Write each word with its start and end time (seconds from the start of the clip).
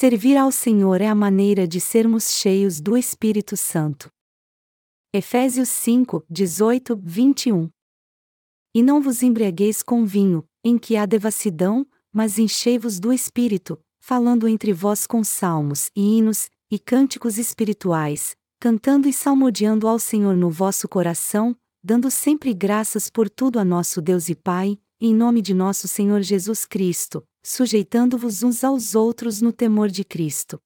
Servir 0.00 0.36
ao 0.36 0.52
Senhor 0.52 1.00
é 1.00 1.08
a 1.08 1.14
maneira 1.14 1.66
de 1.66 1.80
sermos 1.80 2.30
cheios 2.30 2.80
do 2.80 2.96
Espírito 2.96 3.56
Santo. 3.56 4.08
Efésios 5.12 5.68
5, 5.70 6.24
18, 6.30 7.00
21 7.02 7.68
E 8.72 8.80
não 8.80 9.02
vos 9.02 9.24
embriagueis 9.24 9.82
com 9.82 10.06
vinho, 10.06 10.44
em 10.62 10.78
que 10.78 10.96
há 10.96 11.04
devassidão, 11.04 11.84
mas 12.12 12.38
enchei-vos 12.38 13.00
do 13.00 13.12
Espírito, 13.12 13.76
falando 13.98 14.46
entre 14.46 14.72
vós 14.72 15.04
com 15.04 15.24
salmos 15.24 15.90
e 15.96 16.18
hinos, 16.18 16.48
e 16.70 16.78
cânticos 16.78 17.36
espirituais, 17.36 18.36
cantando 18.60 19.08
e 19.08 19.12
salmodiando 19.12 19.88
ao 19.88 19.98
Senhor 19.98 20.36
no 20.36 20.48
vosso 20.48 20.88
coração, 20.88 21.56
dando 21.82 22.08
sempre 22.08 22.54
graças 22.54 23.10
por 23.10 23.28
tudo 23.28 23.58
a 23.58 23.64
nosso 23.64 24.00
Deus 24.00 24.28
e 24.28 24.36
Pai, 24.36 24.78
em 25.00 25.12
nome 25.12 25.42
de 25.42 25.54
nosso 25.54 25.88
Senhor 25.88 26.22
Jesus 26.22 26.64
Cristo, 26.64 27.24
sujeitando-vos 27.42 28.42
uns 28.42 28.64
aos 28.64 28.94
outros 28.94 29.40
no 29.40 29.52
temor 29.52 29.88
de 29.88 30.04
Cristo. 30.04 30.60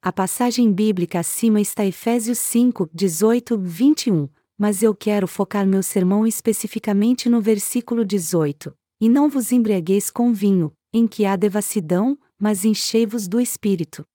A 0.00 0.12
passagem 0.12 0.72
bíblica 0.72 1.20
acima 1.20 1.60
está 1.60 1.84
Efésios 1.84 2.38
5, 2.38 2.88
18, 2.94 3.58
21, 3.58 4.28
mas 4.56 4.82
eu 4.82 4.94
quero 4.94 5.26
focar 5.26 5.66
meu 5.66 5.82
sermão 5.82 6.26
especificamente 6.26 7.28
no 7.28 7.40
versículo 7.40 8.04
18: 8.04 8.74
E 9.00 9.08
não 9.08 9.28
vos 9.28 9.52
embriagueis 9.52 10.10
com 10.10 10.32
vinho, 10.32 10.72
em 10.92 11.06
que 11.06 11.24
há 11.24 11.36
devassidão, 11.36 12.18
mas 12.38 12.64
enchei-vos 12.64 13.26
do 13.26 13.40
espírito. 13.40 14.06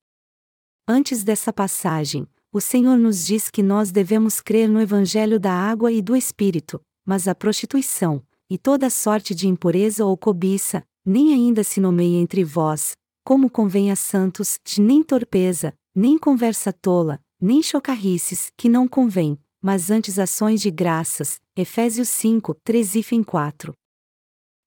Antes 0.87 1.23
dessa 1.23 1.51
passagem, 1.51 2.27
o 2.51 2.61
Senhor 2.61 2.97
nos 2.97 3.25
diz 3.25 3.49
que 3.49 3.63
nós 3.63 3.91
devemos 3.91 4.39
crer 4.39 4.69
no 4.69 4.79
Evangelho 4.79 5.39
da 5.39 5.51
água 5.51 5.91
e 5.91 6.01
do 6.01 6.15
Espírito, 6.15 6.79
mas 7.05 7.27
a 7.27 7.33
prostituição, 7.33 8.21
e 8.49 8.57
toda 8.57 8.89
sorte 8.89 9.33
de 9.33 9.47
impureza 9.47 10.05
ou 10.05 10.15
cobiça, 10.15 10.83
nem 11.05 11.33
ainda 11.33 11.63
se 11.63 11.79
nomeia 11.79 12.17
entre 12.17 12.43
vós, 12.43 12.95
como 13.23 13.49
convém 13.49 13.91
a 13.91 13.95
santos, 13.95 14.59
nem 14.77 15.03
torpeza, 15.03 15.73
nem 15.95 16.17
conversa 16.17 16.73
tola, 16.73 17.19
nem 17.39 17.61
chocarrices, 17.61 18.51
que 18.57 18.67
não 18.69 18.87
convém, 18.87 19.37
mas 19.61 19.89
antes 19.89 20.19
ações 20.19 20.61
de 20.61 20.69
graças. 20.71 21.39
Efésios 21.55 22.09
5, 22.09 22.55
3 22.63 22.95
e 22.95 23.23
4. 23.23 23.73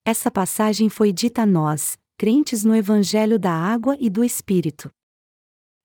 Essa 0.04 0.30
passagem 0.30 0.88
foi 0.88 1.12
dita 1.12 1.42
a 1.42 1.46
nós, 1.46 1.98
crentes 2.16 2.64
no 2.64 2.76
Evangelho 2.76 3.38
da 3.38 3.52
Água 3.52 3.96
e 3.98 4.08
do 4.08 4.22
Espírito. 4.22 4.90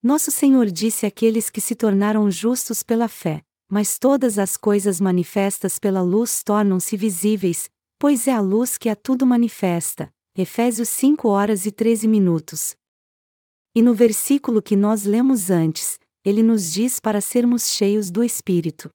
Nosso 0.04 0.32
Senhor 0.32 0.68
disse 0.68 1.06
àqueles 1.06 1.50
que 1.50 1.60
se 1.60 1.76
tornaram 1.76 2.30
justos 2.30 2.84
pela 2.84 3.08
fé: 3.08 3.42
Mas 3.70 3.98
todas 3.98 4.38
as 4.38 4.56
coisas 4.56 5.02
manifestas 5.02 5.80
pela 5.80 6.02
luz 6.02 6.44
tornam-se 6.44 6.96
visíveis, 6.96 7.70
pois 8.00 8.28
é 8.28 8.32
a 8.32 8.40
luz 8.40 8.78
que 8.78 8.90
a 8.90 8.96
tudo 8.96 9.26
manifesta. 9.26 10.12
Efésios 10.38 10.88
5 10.88 11.28
horas 11.28 11.66
e 11.66 11.74
13 11.74 12.08
minutos. 12.08 12.74
E 13.76 13.82
no 13.82 13.94
versículo 13.94 14.62
que 14.62 14.78
nós 14.78 15.04
lemos 15.04 15.50
antes, 15.50 16.00
ele 16.24 16.42
nos 16.42 16.72
diz 16.72 17.02
para 17.02 17.20
sermos 17.20 17.68
cheios 17.68 18.10
do 18.10 18.24
Espírito. 18.24 18.90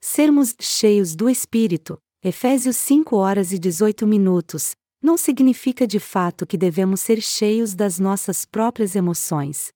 Sermos 0.00 0.54
cheios 0.60 1.16
do 1.16 1.28
Espírito, 1.28 1.98
Efésios 2.22 2.76
5 2.76 3.16
horas 3.16 3.50
e 3.50 3.58
18 3.58 4.06
minutos, 4.06 4.76
não 5.02 5.16
significa 5.16 5.88
de 5.88 5.98
fato 5.98 6.46
que 6.46 6.56
devemos 6.56 7.00
ser 7.00 7.20
cheios 7.20 7.74
das 7.74 7.98
nossas 7.98 8.44
próprias 8.44 8.94
emoções. 8.94 9.72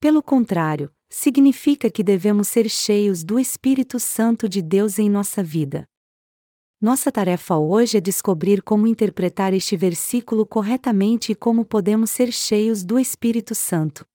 Pelo 0.00 0.20
contrário, 0.20 0.90
significa 1.08 1.88
que 1.88 2.02
devemos 2.02 2.48
ser 2.48 2.68
cheios 2.68 3.22
do 3.22 3.38
Espírito 3.38 4.00
Santo 4.00 4.48
de 4.48 4.62
Deus 4.62 4.98
em 4.98 5.08
nossa 5.08 5.44
vida. 5.44 5.86
Nossa 6.82 7.12
tarefa 7.12 7.58
hoje 7.58 7.98
é 7.98 8.00
descobrir 8.00 8.62
como 8.62 8.86
interpretar 8.86 9.52
este 9.52 9.76
versículo 9.76 10.46
corretamente 10.46 11.32
e 11.32 11.34
como 11.34 11.62
podemos 11.62 12.08
ser 12.08 12.32
cheios 12.32 12.82
do 12.82 12.98
Espírito 12.98 13.54
Santo. 13.54 14.06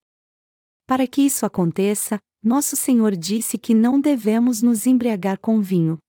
Para 0.87 1.05
que 1.05 1.21
isso 1.21 1.45
aconteça, 1.45 2.17
nosso 2.43 2.75
Senhor 2.75 3.15
disse 3.15 3.59
que 3.59 3.75
não 3.75 4.01
devemos 4.01 4.63
nos 4.63 4.87
embriagar 4.87 5.37
com 5.39 5.61
vinho. 5.61 5.99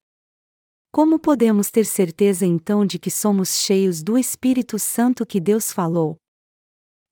Como 0.90 1.18
podemos 1.18 1.70
ter 1.70 1.84
certeza 1.84 2.46
então 2.46 2.86
de 2.86 2.98
que 2.98 3.10
somos 3.10 3.58
cheios 3.58 4.02
do 4.02 4.16
Espírito 4.16 4.78
Santo 4.78 5.26
que 5.26 5.38
Deus 5.38 5.70
falou? 5.70 6.16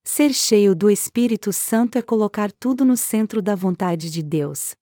Ser 0.03 0.33
cheio 0.33 0.73
do 0.73 0.89
Espírito 0.89 1.53
Santo 1.53 1.99
é 1.99 2.01
colocar 2.01 2.51
tudo 2.51 2.83
no 2.83 2.97
centro 2.97 3.43
da 3.43 3.53
vontade 3.53 4.09
de 4.09 4.23
Deus. 4.23 4.73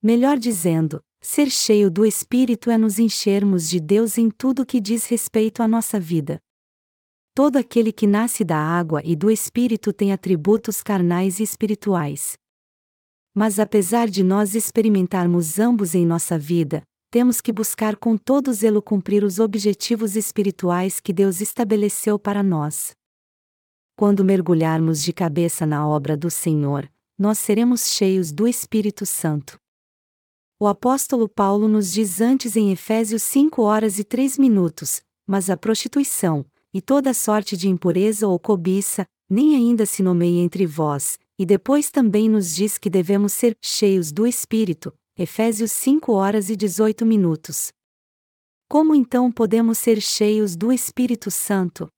Melhor 0.00 0.38
dizendo, 0.38 1.02
Ser 1.26 1.48
cheio 1.48 1.90
do 1.90 2.04
Espírito 2.04 2.70
é 2.70 2.76
nos 2.76 2.98
enchermos 2.98 3.66
de 3.66 3.80
Deus 3.80 4.18
em 4.18 4.28
tudo 4.28 4.66
que 4.66 4.78
diz 4.78 5.06
respeito 5.06 5.62
à 5.62 5.66
nossa 5.66 5.98
vida. 5.98 6.38
Todo 7.34 7.56
aquele 7.56 7.92
que 7.92 8.06
nasce 8.06 8.44
da 8.44 8.58
água 8.58 9.00
e 9.02 9.16
do 9.16 9.30
Espírito 9.30 9.90
tem 9.90 10.12
atributos 10.12 10.82
carnais 10.82 11.40
e 11.40 11.42
espirituais. 11.42 12.34
Mas 13.34 13.58
apesar 13.58 14.06
de 14.10 14.22
nós 14.22 14.54
experimentarmos 14.54 15.58
ambos 15.58 15.94
em 15.94 16.04
nossa 16.04 16.38
vida, 16.38 16.82
temos 17.10 17.40
que 17.40 17.50
buscar 17.50 17.96
com 17.96 18.18
todo 18.18 18.52
zelo 18.52 18.82
cumprir 18.82 19.24
os 19.24 19.38
objetivos 19.38 20.16
espirituais 20.16 21.00
que 21.00 21.12
Deus 21.12 21.40
estabeleceu 21.40 22.18
para 22.18 22.42
nós. 22.42 22.92
Quando 23.96 24.26
mergulharmos 24.26 25.02
de 25.02 25.12
cabeça 25.14 25.64
na 25.64 25.88
obra 25.88 26.18
do 26.18 26.30
Senhor, 26.30 26.86
nós 27.18 27.38
seremos 27.38 27.88
cheios 27.88 28.30
do 28.30 28.46
Espírito 28.46 29.06
Santo. 29.06 29.63
O 30.58 30.68
apóstolo 30.68 31.28
Paulo 31.28 31.66
nos 31.66 31.92
diz 31.92 32.20
antes 32.20 32.54
em 32.56 32.70
Efésios 32.70 33.24
5 33.24 33.60
horas 33.62 33.98
e 33.98 34.04
3 34.04 34.38
minutos: 34.38 35.02
Mas 35.26 35.50
a 35.50 35.56
prostituição, 35.56 36.46
e 36.72 36.80
toda 36.80 37.12
sorte 37.12 37.56
de 37.56 37.68
impureza 37.68 38.28
ou 38.28 38.38
cobiça, 38.38 39.04
nem 39.28 39.56
ainda 39.56 39.84
se 39.84 40.02
nomeia 40.02 40.40
entre 40.40 40.64
vós, 40.64 41.18
e 41.36 41.44
depois 41.44 41.90
também 41.90 42.28
nos 42.28 42.54
diz 42.54 42.78
que 42.78 42.88
devemos 42.88 43.32
ser 43.32 43.56
cheios 43.60 44.12
do 44.12 44.26
Espírito. 44.26 44.92
Efésios 45.18 45.72
5 45.72 46.12
horas 46.12 46.48
e 46.50 46.56
18 46.56 47.04
minutos. 47.04 47.72
Como 48.68 48.94
então 48.94 49.30
podemos 49.30 49.78
ser 49.78 50.00
cheios 50.00 50.56
do 50.56 50.72
Espírito 50.72 51.30
Santo? 51.30 51.88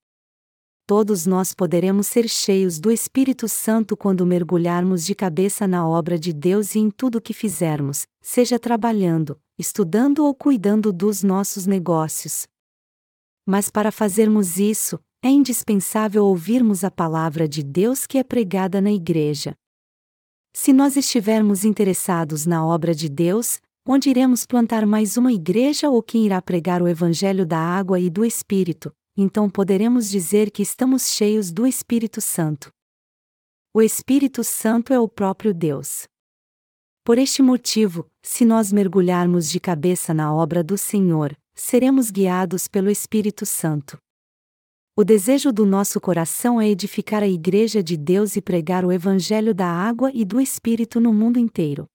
Todos 0.87 1.27
nós 1.27 1.53
poderemos 1.53 2.07
ser 2.07 2.29
cheios 2.29 2.79
do 2.79 2.93
Espírito 2.93 3.49
Santo 3.49 3.97
quando 3.97 4.25
mergulharmos 4.25 5.05
de 5.05 5.17
cabeça 5.17 5.67
na 5.67 5.87
obra 5.87 6.17
de 6.17 6.33
Deus 6.33 6.77
e 6.77 6.79
em 6.79 6.91
tudo 6.91 7.21
que 7.21 7.35
fizermos, 7.35 8.07
seja 8.23 8.57
trabalhando, 8.57 9.39
estudando 9.59 10.25
ou 10.25 10.33
cuidando 10.33 10.93
dos 10.93 11.25
nossos 11.25 11.67
negócios. 11.67 12.47
Mas 13.45 13.69
para 13.69 13.91
fazermos 13.91 14.59
isso, 14.59 14.99
é 15.23 15.29
indispensável 15.29 16.25
ouvirmos 16.25 16.85
a 16.85 16.91
palavra 16.91 17.49
de 17.49 17.65
Deus 17.65 18.07
que 18.07 18.17
é 18.17 18.23
pregada 18.23 18.81
na 18.81 18.93
igreja. 18.93 19.57
Se 20.55 20.73
nós 20.73 20.97
estivermos 20.97 21.65
interessados 21.65 22.47
na 22.47 22.65
obra 22.65 22.95
de 22.95 23.09
Deus, 23.09 23.61
onde 23.87 24.09
iremos 24.09 24.47
plantar 24.47 24.87
mais 24.87 25.17
uma 25.17 25.33
igreja 25.33 25.91
ou 25.91 26.01
quem 26.01 26.27
irá 26.27 26.41
pregar 26.41 26.81
o 26.81 26.89
Evangelho 26.89 27.45
da 27.45 27.59
água 27.59 27.99
e 27.99 28.09
do 28.09 28.25
Espírito, 28.25 28.93
então 29.17 29.49
poderemos 29.49 30.11
dizer 30.11 30.51
que 30.51 30.63
estamos 30.63 31.09
cheios 31.09 31.51
do 31.51 31.67
Espírito 31.67 32.21
Santo. 32.21 32.71
O 33.73 33.81
Espírito 33.81 34.45
Santo 34.45 34.93
é 34.93 35.01
o 35.01 35.09
próprio 35.09 35.55
Deus. 35.55 36.07
Por 37.05 37.19
este 37.19 37.41
motivo, 37.41 38.11
se 38.23 38.45
nós 38.45 38.73
mergulharmos 38.73 39.49
de 39.49 39.61
cabeça 39.61 40.13
na 40.13 40.35
obra 40.35 40.63
do 40.63 40.77
Senhor, 40.77 41.37
seremos 41.55 42.11
guiados 42.11 42.69
pelo 42.69 42.91
Espírito 42.91 43.47
Santo. 43.47 43.97
O 44.97 45.05
desejo 45.05 45.53
do 45.53 45.65
nosso 45.65 46.01
coração 46.01 46.61
é 46.61 46.69
edificar 46.69 47.23
a 47.23 47.29
Igreja 47.29 47.83
de 47.83 47.97
Deus 47.97 48.35
e 48.35 48.43
pregar 48.43 48.85
o 48.85 48.91
Evangelho 48.91 49.55
da 49.55 49.67
água 49.67 50.11
e 50.13 50.25
do 50.25 50.41
Espírito 50.41 51.01
no 51.01 51.13
mundo 51.13 51.39
inteiro. 51.39 51.87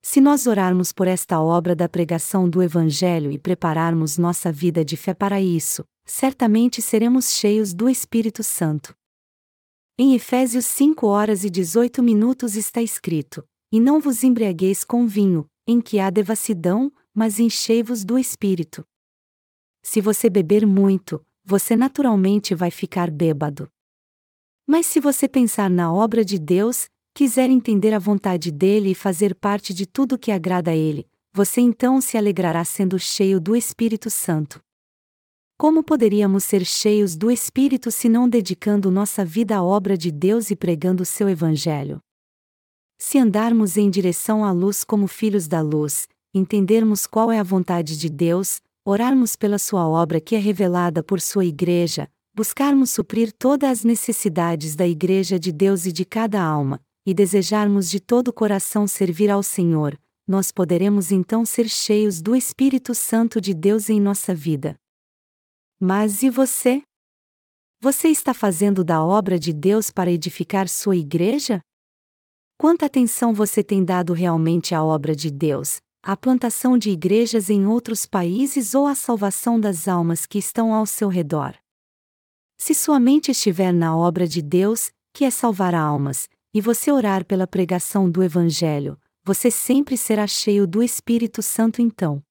Se 0.00 0.20
nós 0.20 0.46
orarmos 0.46 0.92
por 0.92 1.08
esta 1.08 1.40
obra 1.40 1.74
da 1.74 1.88
pregação 1.88 2.48
do 2.48 2.62
Evangelho 2.62 3.32
e 3.32 3.38
prepararmos 3.38 4.16
nossa 4.16 4.52
vida 4.52 4.84
de 4.84 4.96
fé 4.96 5.12
para 5.12 5.40
isso, 5.40 5.84
certamente 6.04 6.82
seremos 6.82 7.30
cheios 7.30 7.72
do 7.72 7.88
Espírito 7.88 8.42
Santo. 8.42 8.94
Em 9.98 10.14
Efésios 10.14 10.66
5 10.66 11.06
horas 11.06 11.44
e 11.44 11.50
18 11.50 12.02
minutos 12.02 12.56
está 12.56 12.82
escrito: 12.82 13.46
E 13.72 13.80
não 13.80 14.00
vos 14.00 14.24
embriagueis 14.24 14.84
com 14.84 15.06
vinho, 15.06 15.46
em 15.66 15.80
que 15.80 15.98
há 15.98 16.10
devassidão, 16.10 16.92
mas 17.14 17.38
enchei-vos 17.38 18.04
do 18.04 18.18
Espírito. 18.18 18.84
Se 19.82 20.00
você 20.00 20.28
beber 20.28 20.66
muito, 20.66 21.24
você 21.44 21.76
naturalmente 21.76 22.54
vai 22.54 22.70
ficar 22.70 23.10
bêbado. 23.10 23.70
Mas 24.66 24.86
se 24.86 24.98
você 24.98 25.28
pensar 25.28 25.68
na 25.68 25.92
obra 25.92 26.24
de 26.24 26.38
Deus, 26.38 26.88
quiser 27.14 27.50
entender 27.50 27.92
a 27.92 27.98
vontade 27.98 28.50
dele 28.50 28.90
e 28.90 28.94
fazer 28.94 29.34
parte 29.34 29.74
de 29.74 29.86
tudo 29.86 30.18
que 30.18 30.32
agrada 30.32 30.70
a 30.70 30.76
ele, 30.76 31.06
você 31.32 31.60
então 31.60 32.00
se 32.00 32.16
alegrará 32.16 32.64
sendo 32.64 32.98
cheio 32.98 33.38
do 33.38 33.54
Espírito 33.54 34.08
Santo. 34.08 34.63
Como 35.56 35.84
poderíamos 35.84 36.42
ser 36.42 36.64
cheios 36.64 37.16
do 37.16 37.30
Espírito 37.30 37.88
se 37.90 38.08
não 38.08 38.28
dedicando 38.28 38.90
nossa 38.90 39.24
vida 39.24 39.56
à 39.56 39.62
obra 39.62 39.96
de 39.96 40.10
Deus 40.10 40.50
e 40.50 40.56
pregando 40.56 41.04
seu 41.04 41.28
Evangelho? 41.28 42.00
Se 42.98 43.18
andarmos 43.18 43.76
em 43.76 43.88
direção 43.88 44.44
à 44.44 44.50
luz 44.50 44.82
como 44.82 45.06
filhos 45.06 45.46
da 45.46 45.60
luz, 45.60 46.08
entendermos 46.34 47.06
qual 47.06 47.30
é 47.30 47.38
a 47.38 47.44
vontade 47.44 47.96
de 47.96 48.10
Deus, 48.10 48.60
orarmos 48.84 49.36
pela 49.36 49.56
sua 49.56 49.88
obra 49.88 50.20
que 50.20 50.34
é 50.34 50.38
revelada 50.38 51.04
por 51.04 51.20
sua 51.20 51.44
Igreja, 51.44 52.10
buscarmos 52.34 52.90
suprir 52.90 53.32
todas 53.32 53.70
as 53.70 53.84
necessidades 53.84 54.74
da 54.74 54.88
Igreja 54.88 55.38
de 55.38 55.52
Deus 55.52 55.86
e 55.86 55.92
de 55.92 56.04
cada 56.04 56.42
alma, 56.42 56.80
e 57.06 57.14
desejarmos 57.14 57.88
de 57.88 58.00
todo 58.00 58.28
o 58.28 58.32
coração 58.32 58.88
servir 58.88 59.30
ao 59.30 59.42
Senhor, 59.42 59.96
nós 60.26 60.50
poderemos 60.50 61.12
então 61.12 61.44
ser 61.44 61.68
cheios 61.68 62.20
do 62.20 62.34
Espírito 62.34 62.92
Santo 62.92 63.40
de 63.40 63.54
Deus 63.54 63.88
em 63.88 64.00
nossa 64.00 64.34
vida. 64.34 64.74
Mas 65.86 66.22
e 66.22 66.30
você? 66.30 66.80
Você 67.78 68.08
está 68.08 68.32
fazendo 68.32 68.82
da 68.82 69.04
obra 69.04 69.38
de 69.38 69.52
Deus 69.52 69.90
para 69.90 70.10
edificar 70.10 70.66
sua 70.66 70.96
igreja? 70.96 71.60
Quanta 72.58 72.86
atenção 72.86 73.34
você 73.34 73.62
tem 73.62 73.84
dado 73.84 74.14
realmente 74.14 74.74
à 74.74 74.82
obra 74.82 75.14
de 75.14 75.30
Deus, 75.30 75.82
à 76.02 76.16
plantação 76.16 76.78
de 76.78 76.88
igrejas 76.88 77.50
em 77.50 77.66
outros 77.66 78.06
países 78.06 78.74
ou 78.74 78.86
à 78.86 78.94
salvação 78.94 79.60
das 79.60 79.86
almas 79.86 80.24
que 80.24 80.38
estão 80.38 80.72
ao 80.72 80.86
seu 80.86 81.10
redor? 81.10 81.54
Se 82.56 82.74
sua 82.74 82.98
mente 82.98 83.30
estiver 83.30 83.70
na 83.70 83.94
obra 83.94 84.26
de 84.26 84.40
Deus, 84.40 84.90
que 85.12 85.22
é 85.22 85.30
salvar 85.30 85.74
almas, 85.74 86.30
e 86.54 86.62
você 86.62 86.90
orar 86.90 87.26
pela 87.26 87.46
pregação 87.46 88.10
do 88.10 88.22
Evangelho, 88.22 88.98
você 89.22 89.50
sempre 89.50 89.98
será 89.98 90.26
cheio 90.26 90.66
do 90.66 90.82
Espírito 90.82 91.42
Santo 91.42 91.82
então. 91.82 92.22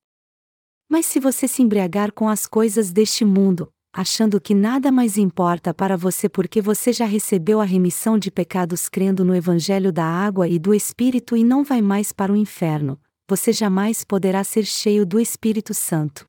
Mas 0.93 1.07
se 1.07 1.19
você 1.19 1.47
se 1.47 1.63
embriagar 1.63 2.11
com 2.11 2.29
as 2.29 2.45
coisas 2.45 2.91
deste 2.91 3.25
mundo, 3.25 3.67
achando 3.91 4.39
que 4.39 4.53
nada 4.53 4.91
mais 4.91 5.17
importa 5.17 5.73
para 5.73 5.97
você 5.97 6.29
porque 6.29 6.61
você 6.61 6.93
já 6.93 7.05
recebeu 7.05 7.59
a 7.59 7.63
remissão 7.63 8.15
de 8.15 8.29
pecados 8.29 8.87
crendo 8.89 9.25
no 9.25 9.35
Evangelho 9.35 9.91
da 9.91 10.05
água 10.05 10.47
e 10.47 10.59
do 10.59 10.71
Espírito 10.71 11.35
e 11.35 11.43
não 11.43 11.63
vai 11.63 11.81
mais 11.81 12.11
para 12.11 12.31
o 12.31 12.35
inferno, 12.35 13.01
você 13.27 13.51
jamais 13.51 14.03
poderá 14.03 14.43
ser 14.43 14.65
cheio 14.65 15.03
do 15.03 15.19
Espírito 15.19 15.73
Santo. 15.73 16.27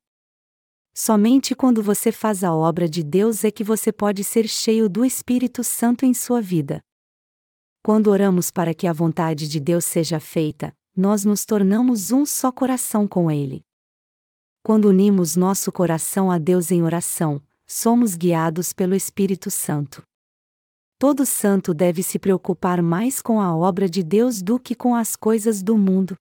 Somente 0.94 1.55
quando 1.55 1.82
você 1.82 2.10
faz 2.10 2.43
a 2.43 2.55
obra 2.55 2.88
de 2.88 3.02
Deus 3.02 3.44
é 3.44 3.50
que 3.50 3.62
você 3.62 3.93
pode 3.93 4.25
ser 4.25 4.49
cheio 4.49 4.88
do 4.88 5.05
Espírito 5.05 5.62
Santo 5.62 6.06
em 6.06 6.14
sua 6.14 6.40
vida. 6.40 6.81
Quando 7.82 8.06
oramos 8.06 8.50
para 8.50 8.72
que 8.72 8.87
a 8.87 8.94
vontade 8.94 9.46
de 9.46 9.60
Deus 9.60 9.84
seja 9.84 10.19
feita, 10.19 10.72
nós 10.96 11.22
nos 11.22 11.44
tornamos 11.44 12.10
um 12.12 12.25
só 12.25 12.50
coração 12.50 13.06
com 13.06 13.31
Ele. 13.31 13.62
Quando 14.66 14.87
unimos 14.87 15.37
nosso 15.37 15.70
coração 15.70 16.31
a 16.31 16.38
Deus 16.38 16.70
em 16.70 16.82
oração, 16.82 17.38
somos 17.66 18.16
guiados 18.16 18.72
pelo 18.72 18.94
Espírito 18.94 19.50
Santo. 19.50 20.02
Todo 20.99 21.26
santo 21.26 21.75
deve 21.75 22.02
se 22.02 22.19
preocupar 22.19 22.81
mais 22.81 23.20
com 23.20 23.43
a 23.43 23.55
obra 23.55 23.90
de 23.90 24.02
Deus 24.02 24.40
do 24.40 24.58
que 24.58 24.75
com 24.75 24.94
as 24.94 25.16
coisas 25.16 25.62
do 25.62 25.76
mundo. 25.76 26.16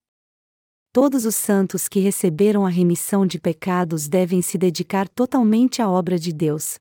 Todos 0.92 1.24
os 1.24 1.34
santos 1.34 1.88
que 1.88 2.00
receberam 2.00 2.66
a 2.66 2.68
remissão 2.68 3.26
de 3.26 3.40
pecados 3.40 4.08
devem 4.08 4.42
se 4.42 4.58
dedicar 4.58 5.08
totalmente 5.08 5.80
à 5.80 5.88
obra 5.88 6.18
de 6.18 6.30
Deus. 6.30 6.74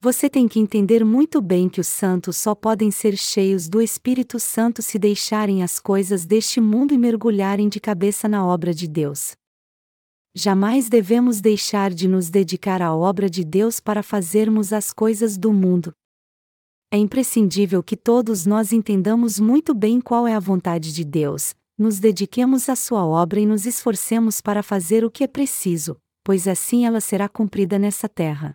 Você 0.00 0.30
tem 0.30 0.46
que 0.46 0.60
entender 0.60 1.04
muito 1.04 1.42
bem 1.42 1.68
que 1.68 1.80
os 1.80 1.88
santos 1.88 2.36
só 2.36 2.54
podem 2.54 2.92
ser 2.92 3.16
cheios 3.16 3.68
do 3.68 3.82
Espírito 3.82 4.38
Santo 4.38 4.82
se 4.82 5.00
deixarem 5.00 5.64
as 5.64 5.80
coisas 5.80 6.24
deste 6.24 6.60
mundo 6.60 6.94
e 6.94 6.96
mergulharem 6.96 7.68
de 7.68 7.80
cabeça 7.80 8.28
na 8.28 8.46
obra 8.46 8.72
de 8.72 8.86
Deus. 8.86 9.34
Jamais 10.34 10.88
devemos 10.88 11.40
deixar 11.40 11.92
de 11.92 12.06
nos 12.06 12.30
dedicar 12.30 12.80
à 12.80 12.94
obra 12.94 13.28
de 13.28 13.44
Deus 13.44 13.80
para 13.80 14.02
fazermos 14.02 14.72
as 14.72 14.92
coisas 14.92 15.36
do 15.36 15.52
mundo. 15.52 15.92
É 16.92 16.96
imprescindível 16.96 17.82
que 17.82 17.96
todos 17.96 18.46
nós 18.46 18.72
entendamos 18.72 19.40
muito 19.40 19.74
bem 19.74 20.00
qual 20.00 20.28
é 20.28 20.34
a 20.34 20.40
vontade 20.40 20.92
de 20.92 21.04
Deus, 21.04 21.54
nos 21.76 21.98
dediquemos 21.98 22.68
à 22.68 22.76
sua 22.76 23.04
obra 23.04 23.40
e 23.40 23.46
nos 23.46 23.66
esforcemos 23.66 24.40
para 24.40 24.62
fazer 24.62 25.04
o 25.04 25.10
que 25.10 25.24
é 25.24 25.26
preciso, 25.26 25.96
pois 26.22 26.46
assim 26.46 26.86
ela 26.86 27.00
será 27.00 27.28
cumprida 27.28 27.78
nessa 27.78 28.08
terra. 28.08 28.54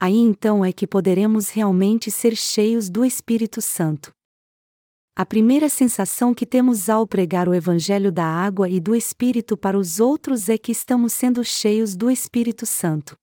Aí 0.00 0.16
então 0.16 0.64
é 0.64 0.72
que 0.72 0.86
poderemos 0.86 1.50
realmente 1.50 2.08
ser 2.10 2.36
cheios 2.36 2.88
do 2.88 3.04
Espírito 3.04 3.60
Santo. 3.60 4.12
A 5.20 5.26
primeira 5.26 5.68
sensação 5.68 6.32
que 6.32 6.46
temos 6.46 6.88
ao 6.88 7.04
pregar 7.04 7.48
o 7.48 7.52
Evangelho 7.52 8.12
da 8.12 8.24
água 8.24 8.68
e 8.68 8.78
do 8.78 8.94
Espírito 8.94 9.56
para 9.56 9.76
os 9.76 9.98
outros 9.98 10.48
é 10.48 10.56
que 10.56 10.70
estamos 10.70 11.12
sendo 11.12 11.42
cheios 11.42 11.96
do 11.96 12.08
Espírito 12.08 12.64
Santo. 12.64 13.16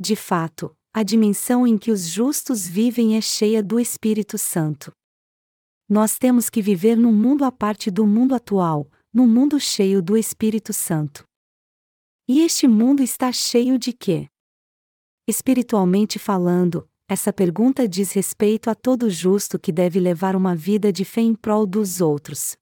De 0.00 0.16
fato, 0.16 0.74
a 0.94 1.02
dimensão 1.02 1.66
em 1.66 1.76
que 1.76 1.90
os 1.90 2.06
justos 2.06 2.66
vivem 2.66 3.18
é 3.18 3.20
cheia 3.20 3.62
do 3.62 3.78
Espírito 3.78 4.38
Santo. 4.38 4.90
Nós 5.86 6.16
temos 6.16 6.48
que 6.48 6.62
viver 6.62 6.96
num 6.96 7.12
mundo 7.12 7.44
à 7.44 7.52
parte 7.52 7.90
do 7.90 8.06
mundo 8.06 8.34
atual, 8.34 8.90
num 9.12 9.26
mundo 9.26 9.60
cheio 9.60 10.00
do 10.00 10.16
Espírito 10.16 10.72
Santo. 10.72 11.22
E 12.26 12.40
este 12.40 12.66
mundo 12.66 13.02
está 13.02 13.30
cheio 13.30 13.78
de 13.78 13.92
quê? 13.92 14.26
Espiritualmente 15.28 16.18
falando, 16.18 16.88
essa 17.06 17.32
pergunta 17.32 17.86
diz 17.86 18.12
respeito 18.12 18.70
a 18.70 18.74
todo 18.74 19.10
justo 19.10 19.58
que 19.58 19.70
deve 19.70 20.00
levar 20.00 20.34
uma 20.34 20.56
vida 20.56 20.90
de 20.90 21.04
fé 21.04 21.20
em 21.20 21.34
prol 21.34 21.66
dos 21.66 22.00
outros. 22.00 22.56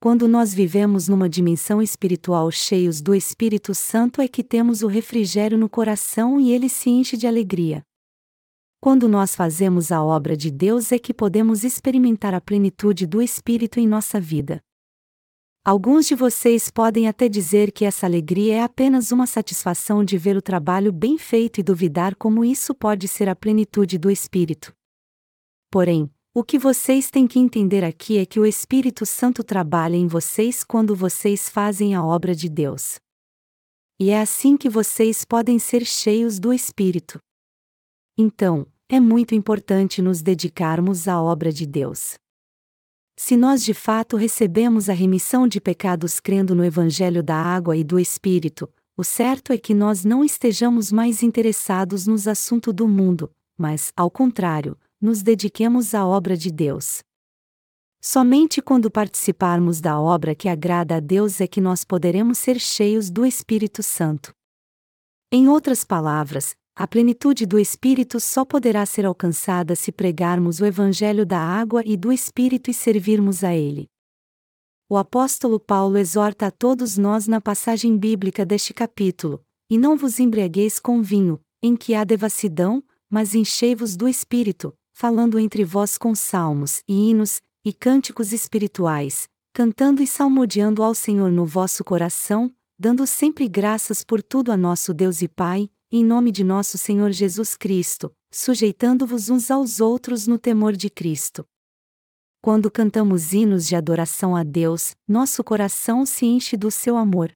Quando 0.00 0.28
nós 0.28 0.54
vivemos 0.54 1.08
numa 1.08 1.28
dimensão 1.28 1.82
espiritual 1.82 2.50
cheios 2.50 3.00
do 3.00 3.14
Espírito 3.14 3.74
Santo 3.74 4.22
é 4.22 4.28
que 4.28 4.44
temos 4.44 4.82
o 4.82 4.86
refrigério 4.86 5.58
no 5.58 5.68
coração 5.68 6.40
e 6.40 6.52
ele 6.52 6.68
se 6.68 6.88
enche 6.88 7.16
de 7.16 7.26
alegria. 7.26 7.82
Quando 8.80 9.08
nós 9.08 9.34
fazemos 9.34 9.92
a 9.92 10.02
obra 10.02 10.36
de 10.36 10.50
Deus 10.50 10.90
é 10.90 10.98
que 10.98 11.12
podemos 11.12 11.64
experimentar 11.64 12.32
a 12.32 12.40
plenitude 12.40 13.06
do 13.06 13.20
Espírito 13.20 13.78
em 13.78 13.86
nossa 13.86 14.18
vida. 14.18 14.62
Alguns 15.62 16.06
de 16.06 16.14
vocês 16.14 16.70
podem 16.70 17.06
até 17.06 17.28
dizer 17.28 17.70
que 17.70 17.84
essa 17.84 18.06
alegria 18.06 18.56
é 18.56 18.62
apenas 18.62 19.12
uma 19.12 19.26
satisfação 19.26 20.02
de 20.02 20.16
ver 20.16 20.34
o 20.34 20.40
trabalho 20.40 20.90
bem 20.90 21.18
feito 21.18 21.60
e 21.60 21.62
duvidar 21.62 22.16
como 22.16 22.42
isso 22.42 22.74
pode 22.74 23.06
ser 23.06 23.28
a 23.28 23.36
plenitude 23.36 23.98
do 23.98 24.10
Espírito. 24.10 24.72
Porém, 25.70 26.10
o 26.32 26.42
que 26.42 26.58
vocês 26.58 27.10
têm 27.10 27.26
que 27.26 27.38
entender 27.38 27.84
aqui 27.84 28.16
é 28.16 28.24
que 28.24 28.40
o 28.40 28.46
Espírito 28.46 29.04
Santo 29.04 29.44
trabalha 29.44 29.96
em 29.96 30.06
vocês 30.06 30.64
quando 30.64 30.96
vocês 30.96 31.50
fazem 31.50 31.94
a 31.94 32.02
obra 32.02 32.34
de 32.34 32.48
Deus. 32.48 32.98
E 34.00 34.08
é 34.08 34.18
assim 34.18 34.56
que 34.56 34.70
vocês 34.70 35.26
podem 35.26 35.58
ser 35.58 35.84
cheios 35.84 36.38
do 36.38 36.54
Espírito. 36.54 37.18
Então, 38.16 38.66
é 38.88 38.98
muito 38.98 39.34
importante 39.34 40.00
nos 40.00 40.22
dedicarmos 40.22 41.06
à 41.06 41.20
obra 41.20 41.52
de 41.52 41.66
Deus. 41.66 42.14
Se 43.22 43.36
nós 43.36 43.62
de 43.62 43.74
fato 43.74 44.16
recebemos 44.16 44.88
a 44.88 44.94
remissão 44.94 45.46
de 45.46 45.60
pecados 45.60 46.18
crendo 46.18 46.54
no 46.54 46.64
Evangelho 46.64 47.22
da 47.22 47.36
água 47.36 47.76
e 47.76 47.84
do 47.84 48.00
Espírito, 48.00 48.66
o 48.96 49.04
certo 49.04 49.52
é 49.52 49.58
que 49.58 49.74
nós 49.74 50.06
não 50.06 50.24
estejamos 50.24 50.90
mais 50.90 51.22
interessados 51.22 52.06
nos 52.06 52.26
assuntos 52.26 52.72
do 52.72 52.88
mundo, 52.88 53.30
mas, 53.58 53.92
ao 53.94 54.10
contrário, 54.10 54.74
nos 54.98 55.22
dediquemos 55.22 55.94
à 55.94 56.06
obra 56.06 56.34
de 56.34 56.50
Deus. 56.50 57.02
Somente 58.00 58.62
quando 58.62 58.90
participarmos 58.90 59.82
da 59.82 60.00
obra 60.00 60.34
que 60.34 60.48
agrada 60.48 60.96
a 60.96 61.00
Deus 61.00 61.42
é 61.42 61.46
que 61.46 61.60
nós 61.60 61.84
poderemos 61.84 62.38
ser 62.38 62.58
cheios 62.58 63.10
do 63.10 63.26
Espírito 63.26 63.82
Santo. 63.82 64.32
Em 65.30 65.46
outras 65.46 65.84
palavras, 65.84 66.56
a 66.80 66.86
plenitude 66.86 67.44
do 67.44 67.58
Espírito 67.58 68.18
só 68.18 68.42
poderá 68.42 68.86
ser 68.86 69.04
alcançada 69.04 69.76
se 69.76 69.92
pregarmos 69.92 70.60
o 70.60 70.64
Evangelho 70.64 71.26
da 71.26 71.38
água 71.38 71.82
e 71.84 71.94
do 71.94 72.10
Espírito 72.10 72.70
e 72.70 72.72
servirmos 72.74 73.44
a 73.44 73.54
Ele. 73.54 73.86
O 74.88 74.96
apóstolo 74.96 75.60
Paulo 75.60 75.98
exorta 75.98 76.46
a 76.46 76.50
todos 76.50 76.96
nós 76.96 77.28
na 77.28 77.38
passagem 77.38 77.98
bíblica 77.98 78.46
deste 78.46 78.72
capítulo: 78.72 79.44
E 79.68 79.76
não 79.76 79.94
vos 79.94 80.18
embriagueis 80.18 80.78
com 80.78 81.02
vinho, 81.02 81.38
em 81.62 81.76
que 81.76 81.94
há 81.94 82.02
devassidão, 82.02 82.82
mas 83.10 83.34
enchei-vos 83.34 83.94
do 83.94 84.08
Espírito, 84.08 84.72
falando 84.94 85.38
entre 85.38 85.64
vós 85.64 85.98
com 85.98 86.14
salmos, 86.14 86.82
e 86.88 87.10
hinos, 87.10 87.42
e 87.62 87.74
cânticos 87.74 88.32
espirituais, 88.32 89.28
cantando 89.52 90.02
e 90.02 90.06
salmodiando 90.06 90.82
ao 90.82 90.94
Senhor 90.94 91.30
no 91.30 91.44
vosso 91.44 91.84
coração, 91.84 92.50
dando 92.78 93.06
sempre 93.06 93.46
graças 93.48 94.02
por 94.02 94.22
tudo 94.22 94.50
a 94.50 94.56
nosso 94.56 94.94
Deus 94.94 95.20
e 95.20 95.28
Pai, 95.28 95.68
em 95.92 96.04
nome 96.04 96.30
de 96.30 96.44
nosso 96.44 96.78
Senhor 96.78 97.10
Jesus 97.10 97.56
Cristo, 97.56 98.14
sujeitando-vos 98.30 99.28
uns 99.28 99.50
aos 99.50 99.80
outros 99.80 100.24
no 100.24 100.38
temor 100.38 100.76
de 100.76 100.88
Cristo. 100.88 101.44
Quando 102.40 102.70
cantamos 102.70 103.32
hinos 103.32 103.66
de 103.66 103.74
adoração 103.74 104.36
a 104.36 104.44
Deus, 104.44 104.94
nosso 105.06 105.42
coração 105.42 106.06
se 106.06 106.26
enche 106.26 106.56
do 106.56 106.70
seu 106.70 106.96
amor. 106.96 107.32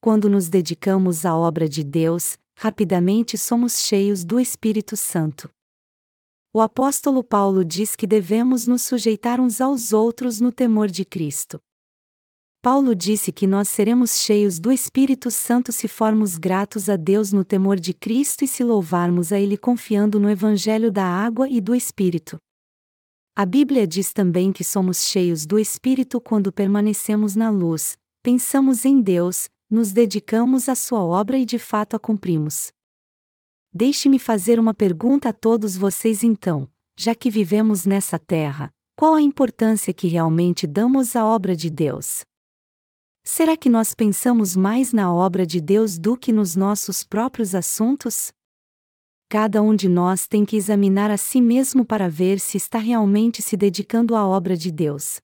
Quando 0.00 0.28
nos 0.28 0.48
dedicamos 0.48 1.24
à 1.24 1.36
obra 1.36 1.68
de 1.68 1.84
Deus, 1.84 2.36
rapidamente 2.58 3.38
somos 3.38 3.78
cheios 3.78 4.24
do 4.24 4.40
Espírito 4.40 4.96
Santo. 4.96 5.48
O 6.52 6.60
apóstolo 6.60 7.22
Paulo 7.22 7.64
diz 7.64 7.94
que 7.94 8.08
devemos 8.08 8.66
nos 8.66 8.82
sujeitar 8.82 9.40
uns 9.40 9.60
aos 9.60 9.92
outros 9.92 10.40
no 10.40 10.50
temor 10.50 10.88
de 10.88 11.04
Cristo. 11.04 11.60
Paulo 12.62 12.94
disse 12.94 13.32
que 13.32 13.44
nós 13.44 13.68
seremos 13.68 14.20
cheios 14.20 14.60
do 14.60 14.70
Espírito 14.70 15.32
Santo 15.32 15.72
se 15.72 15.88
formos 15.88 16.38
gratos 16.38 16.88
a 16.88 16.94
Deus 16.94 17.32
no 17.32 17.44
temor 17.44 17.80
de 17.80 17.92
Cristo 17.92 18.44
e 18.44 18.46
se 18.46 18.62
louvarmos 18.62 19.32
a 19.32 19.40
Ele 19.40 19.56
confiando 19.56 20.20
no 20.20 20.30
Evangelho 20.30 20.92
da 20.92 21.04
água 21.04 21.48
e 21.48 21.60
do 21.60 21.74
Espírito. 21.74 22.38
A 23.34 23.44
Bíblia 23.44 23.84
diz 23.84 24.12
também 24.12 24.52
que 24.52 24.62
somos 24.62 25.08
cheios 25.08 25.44
do 25.44 25.58
Espírito 25.58 26.20
quando 26.20 26.52
permanecemos 26.52 27.34
na 27.34 27.50
luz, 27.50 27.96
pensamos 28.22 28.84
em 28.84 29.00
Deus, 29.00 29.48
nos 29.68 29.90
dedicamos 29.90 30.68
à 30.68 30.76
Sua 30.76 31.02
obra 31.02 31.36
e 31.36 31.44
de 31.44 31.58
fato 31.58 31.96
a 31.96 31.98
cumprimos. 31.98 32.70
Deixe-me 33.74 34.20
fazer 34.20 34.60
uma 34.60 34.72
pergunta 34.72 35.30
a 35.30 35.32
todos 35.32 35.76
vocês 35.76 36.22
então, 36.22 36.68
já 36.96 37.12
que 37.12 37.28
vivemos 37.28 37.84
nessa 37.84 38.20
terra, 38.20 38.70
qual 38.96 39.14
a 39.14 39.20
importância 39.20 39.92
que 39.92 40.06
realmente 40.06 40.64
damos 40.64 41.16
à 41.16 41.26
obra 41.26 41.56
de 41.56 41.68
Deus? 41.68 42.22
Será 43.24 43.56
que 43.56 43.68
nós 43.68 43.94
pensamos 43.94 44.56
mais 44.56 44.92
na 44.92 45.12
obra 45.12 45.46
de 45.46 45.60
Deus 45.60 45.96
do 45.96 46.16
que 46.16 46.32
nos 46.32 46.56
nossos 46.56 47.04
próprios 47.04 47.54
assuntos? 47.54 48.32
Cada 49.28 49.62
um 49.62 49.74
de 49.74 49.88
nós 49.88 50.26
tem 50.26 50.44
que 50.44 50.56
examinar 50.56 51.10
a 51.10 51.16
si 51.16 51.40
mesmo 51.40 51.84
para 51.84 52.08
ver 52.08 52.40
se 52.40 52.56
está 52.56 52.78
realmente 52.78 53.40
se 53.40 53.56
dedicando 53.56 54.16
à 54.16 54.26
obra 54.26 54.56
de 54.56 54.72
Deus. 54.72 55.20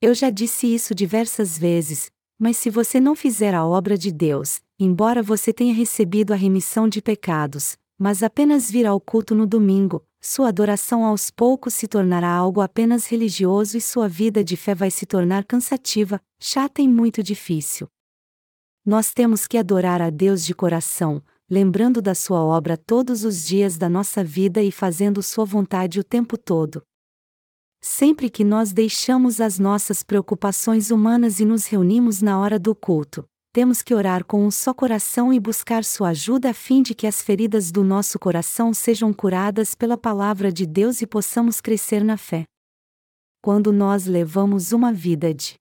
Eu 0.00 0.14
já 0.14 0.30
disse 0.30 0.66
isso 0.66 0.94
diversas 0.94 1.58
vezes, 1.58 2.10
mas 2.38 2.56
se 2.56 2.70
você 2.70 2.98
não 2.98 3.14
fizer 3.14 3.54
a 3.54 3.66
obra 3.66 3.96
de 3.96 4.10
Deus, 4.10 4.60
embora 4.78 5.22
você 5.22 5.52
tenha 5.52 5.74
recebido 5.74 6.32
a 6.32 6.36
remissão 6.36 6.88
de 6.88 7.00
pecados, 7.02 7.76
mas 7.98 8.22
apenas 8.22 8.70
vir 8.70 8.86
ao 8.86 9.00
culto 9.00 9.34
no 9.34 9.46
domingo, 9.46 10.02
sua 10.26 10.48
adoração 10.48 11.04
aos 11.04 11.30
poucos 11.30 11.74
se 11.74 11.86
tornará 11.86 12.30
algo 12.30 12.62
apenas 12.62 13.06
religioso 13.06 13.76
e 13.76 13.80
sua 13.80 14.08
vida 14.08 14.42
de 14.42 14.56
fé 14.56 14.74
vai 14.74 14.90
se 14.90 15.04
tornar 15.04 15.44
cansativa, 15.44 16.18
chata 16.40 16.80
e 16.80 16.88
muito 16.88 17.22
difícil. 17.22 17.86
Nós 18.86 19.12
temos 19.12 19.46
que 19.46 19.58
adorar 19.58 20.00
a 20.00 20.08
Deus 20.08 20.42
de 20.42 20.54
coração, 20.54 21.22
lembrando 21.48 22.00
da 22.00 22.14
sua 22.14 22.42
obra 22.42 22.74
todos 22.74 23.22
os 23.22 23.44
dias 23.44 23.76
da 23.76 23.86
nossa 23.90 24.24
vida 24.24 24.62
e 24.62 24.72
fazendo 24.72 25.22
sua 25.22 25.44
vontade 25.44 26.00
o 26.00 26.04
tempo 26.04 26.38
todo. 26.38 26.82
Sempre 27.82 28.30
que 28.30 28.44
nós 28.44 28.72
deixamos 28.72 29.42
as 29.42 29.58
nossas 29.58 30.02
preocupações 30.02 30.90
humanas 30.90 31.38
e 31.38 31.44
nos 31.44 31.66
reunimos 31.66 32.22
na 32.22 32.40
hora 32.40 32.58
do 32.58 32.74
culto, 32.74 33.28
temos 33.54 33.82
que 33.82 33.94
orar 33.94 34.24
com 34.24 34.44
um 34.44 34.50
só 34.50 34.74
coração 34.74 35.32
e 35.32 35.38
buscar 35.38 35.84
sua 35.84 36.08
ajuda 36.08 36.50
a 36.50 36.52
fim 36.52 36.82
de 36.82 36.92
que 36.92 37.06
as 37.06 37.22
feridas 37.22 37.70
do 37.70 37.84
nosso 37.84 38.18
coração 38.18 38.74
sejam 38.74 39.12
curadas 39.12 39.76
pela 39.76 39.96
palavra 39.96 40.52
de 40.52 40.66
Deus 40.66 41.00
e 41.00 41.06
possamos 41.06 41.60
crescer 41.60 42.02
na 42.02 42.16
fé. 42.16 42.46
Quando 43.40 43.72
nós 43.72 44.06
levamos 44.06 44.72
uma 44.72 44.92
vida 44.92 45.32
de 45.32 45.54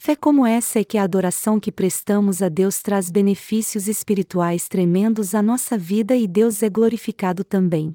fé 0.00 0.14
como 0.14 0.46
essa 0.46 0.78
é 0.78 0.84
que 0.84 0.96
a 0.96 1.02
adoração 1.02 1.58
que 1.58 1.72
prestamos 1.72 2.40
a 2.40 2.48
Deus 2.48 2.80
traz 2.80 3.10
benefícios 3.10 3.88
espirituais 3.88 4.68
tremendos 4.68 5.34
à 5.34 5.42
nossa 5.42 5.76
vida 5.76 6.14
e 6.14 6.28
Deus 6.28 6.62
é 6.62 6.70
glorificado 6.70 7.42
também. 7.42 7.92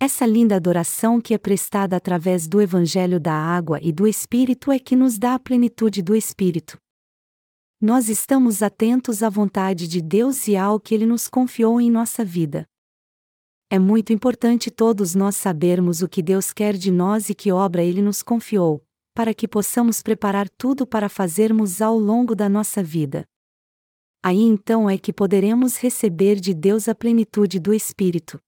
Essa 0.00 0.24
linda 0.24 0.56
adoração 0.56 1.20
que 1.20 1.34
é 1.34 1.38
prestada 1.38 1.96
através 1.96 2.48
do 2.48 2.62
Evangelho 2.62 3.20
da 3.20 3.34
Água 3.34 3.78
e 3.82 3.92
do 3.92 4.06
Espírito 4.06 4.72
é 4.72 4.78
que 4.78 4.96
nos 4.96 5.18
dá 5.18 5.34
a 5.34 5.38
plenitude 5.38 6.00
do 6.00 6.16
Espírito 6.16 6.78
nós 7.80 8.10
estamos 8.10 8.62
atentos 8.62 9.22
à 9.22 9.30
vontade 9.30 9.88
de 9.88 10.02
Deus 10.02 10.46
e 10.46 10.54
ao 10.54 10.78
que 10.78 10.94
Ele 10.94 11.06
nos 11.06 11.28
confiou 11.28 11.80
em 11.80 11.90
nossa 11.90 12.22
vida. 12.22 12.68
É 13.70 13.78
muito 13.78 14.12
importante 14.12 14.70
todos 14.70 15.14
nós 15.14 15.36
sabermos 15.36 16.02
o 16.02 16.08
que 16.08 16.22
Deus 16.22 16.52
quer 16.52 16.76
de 16.76 16.90
nós 16.90 17.30
e 17.30 17.34
que 17.34 17.50
obra 17.50 17.82
Ele 17.82 18.02
nos 18.02 18.22
confiou, 18.22 18.84
para 19.14 19.32
que 19.32 19.48
possamos 19.48 20.02
preparar 20.02 20.46
tudo 20.58 20.86
para 20.86 21.08
fazermos 21.08 21.80
ao 21.80 21.98
longo 21.98 22.34
da 22.34 22.50
nossa 22.50 22.82
vida. 22.82 23.24
Aí 24.22 24.42
então 24.42 24.90
é 24.90 24.98
que 24.98 25.10
poderemos 25.10 25.78
receber 25.78 26.38
de 26.38 26.52
Deus 26.52 26.86
a 26.86 26.94
plenitude 26.94 27.58
do 27.58 27.72
Espírito. 27.72 28.38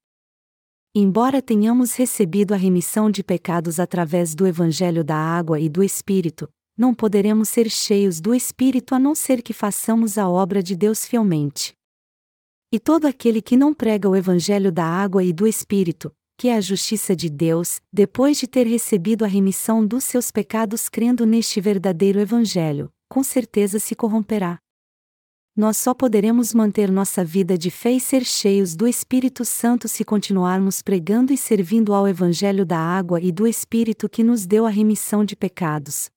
Embora 0.94 1.40
tenhamos 1.40 1.94
recebido 1.94 2.52
a 2.52 2.56
remissão 2.58 3.10
de 3.10 3.24
pecados 3.24 3.80
através 3.80 4.34
do 4.34 4.46
Evangelho 4.46 5.02
da 5.02 5.16
Água 5.16 5.58
e 5.58 5.70
do 5.70 5.82
Espírito, 5.82 6.46
não 6.76 6.94
poderemos 6.94 7.48
ser 7.48 7.70
cheios 7.70 8.20
do 8.20 8.34
Espírito 8.34 8.94
a 8.94 8.98
não 8.98 9.14
ser 9.14 9.42
que 9.42 9.52
façamos 9.52 10.16
a 10.18 10.28
obra 10.28 10.62
de 10.62 10.74
Deus 10.74 11.06
fielmente. 11.06 11.74
E 12.72 12.78
todo 12.78 13.06
aquele 13.06 13.42
que 13.42 13.56
não 13.56 13.74
prega 13.74 14.08
o 14.08 14.16
Evangelho 14.16 14.72
da 14.72 14.84
água 14.84 15.22
e 15.22 15.32
do 15.32 15.46
Espírito, 15.46 16.10
que 16.38 16.48
é 16.48 16.56
a 16.56 16.60
justiça 16.60 17.14
de 17.14 17.28
Deus, 17.28 17.80
depois 17.92 18.38
de 18.38 18.46
ter 18.46 18.66
recebido 18.66 19.24
a 19.24 19.28
remissão 19.28 19.86
dos 19.86 20.04
seus 20.04 20.30
pecados 20.30 20.88
crendo 20.88 21.26
neste 21.26 21.60
verdadeiro 21.60 22.18
Evangelho, 22.18 22.90
com 23.08 23.22
certeza 23.22 23.78
se 23.78 23.94
corromperá. 23.94 24.58
Nós 25.54 25.76
só 25.76 25.92
poderemos 25.92 26.54
manter 26.54 26.90
nossa 26.90 27.22
vida 27.22 27.58
de 27.58 27.70
fé 27.70 27.92
e 27.92 28.00
ser 28.00 28.24
cheios 28.24 28.74
do 28.74 28.88
Espírito 28.88 29.44
Santo 29.44 29.86
se 29.86 30.02
continuarmos 30.02 30.80
pregando 30.80 31.30
e 31.30 31.36
servindo 31.36 31.92
ao 31.92 32.08
Evangelho 32.08 32.64
da 32.64 32.78
água 32.78 33.20
e 33.20 33.30
do 33.30 33.46
Espírito 33.46 34.08
que 34.08 34.24
nos 34.24 34.46
deu 34.46 34.64
a 34.64 34.70
remissão 34.70 35.26
de 35.26 35.36
pecados, 35.36 36.10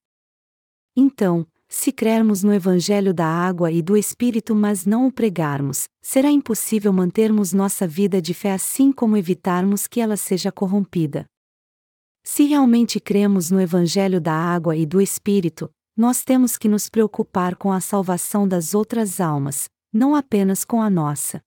então, 0.96 1.46
se 1.68 1.92
crermos 1.92 2.42
no 2.42 2.54
Evangelho 2.54 3.14
da 3.14 3.26
água 3.26 3.72
e 3.72 3.82
do 3.82 3.98
Espírito, 3.98 4.56
mas 4.56 4.86
não 4.86 5.08
o 5.08 5.12
pregarmos, 5.12 5.90
será 6.02 6.32
impossível 6.32 6.94
mantermos 6.94 7.52
nossa 7.52 7.88
vida 7.88 8.22
de 8.22 8.34
fé 8.34 8.54
assim 8.54 8.92
como 8.92 9.18
evitarmos 9.18 9.88
que 9.88 10.00
ela 10.00 10.16
seja 10.16 10.52
corrompida. 10.52 11.26
Se 12.24 12.44
realmente 12.44 13.00
cremos 13.00 13.52
no 13.52 13.60
Evangelho 13.60 14.22
da 14.22 14.34
água 14.34 14.76
e 14.76 14.86
do 14.86 15.02
Espírito, 15.02 15.70
nós 15.98 16.24
temos 16.24 16.58
que 16.58 16.68
nos 16.68 16.90
preocupar 16.90 17.56
com 17.56 17.72
a 17.72 17.80
salvação 17.80 18.48
das 18.48 18.74
outras 18.74 19.20
almas, 19.20 19.70
não 19.92 20.16
apenas 20.16 20.64
com 20.64 20.82
a 20.82 20.90
nossa. 20.90 21.42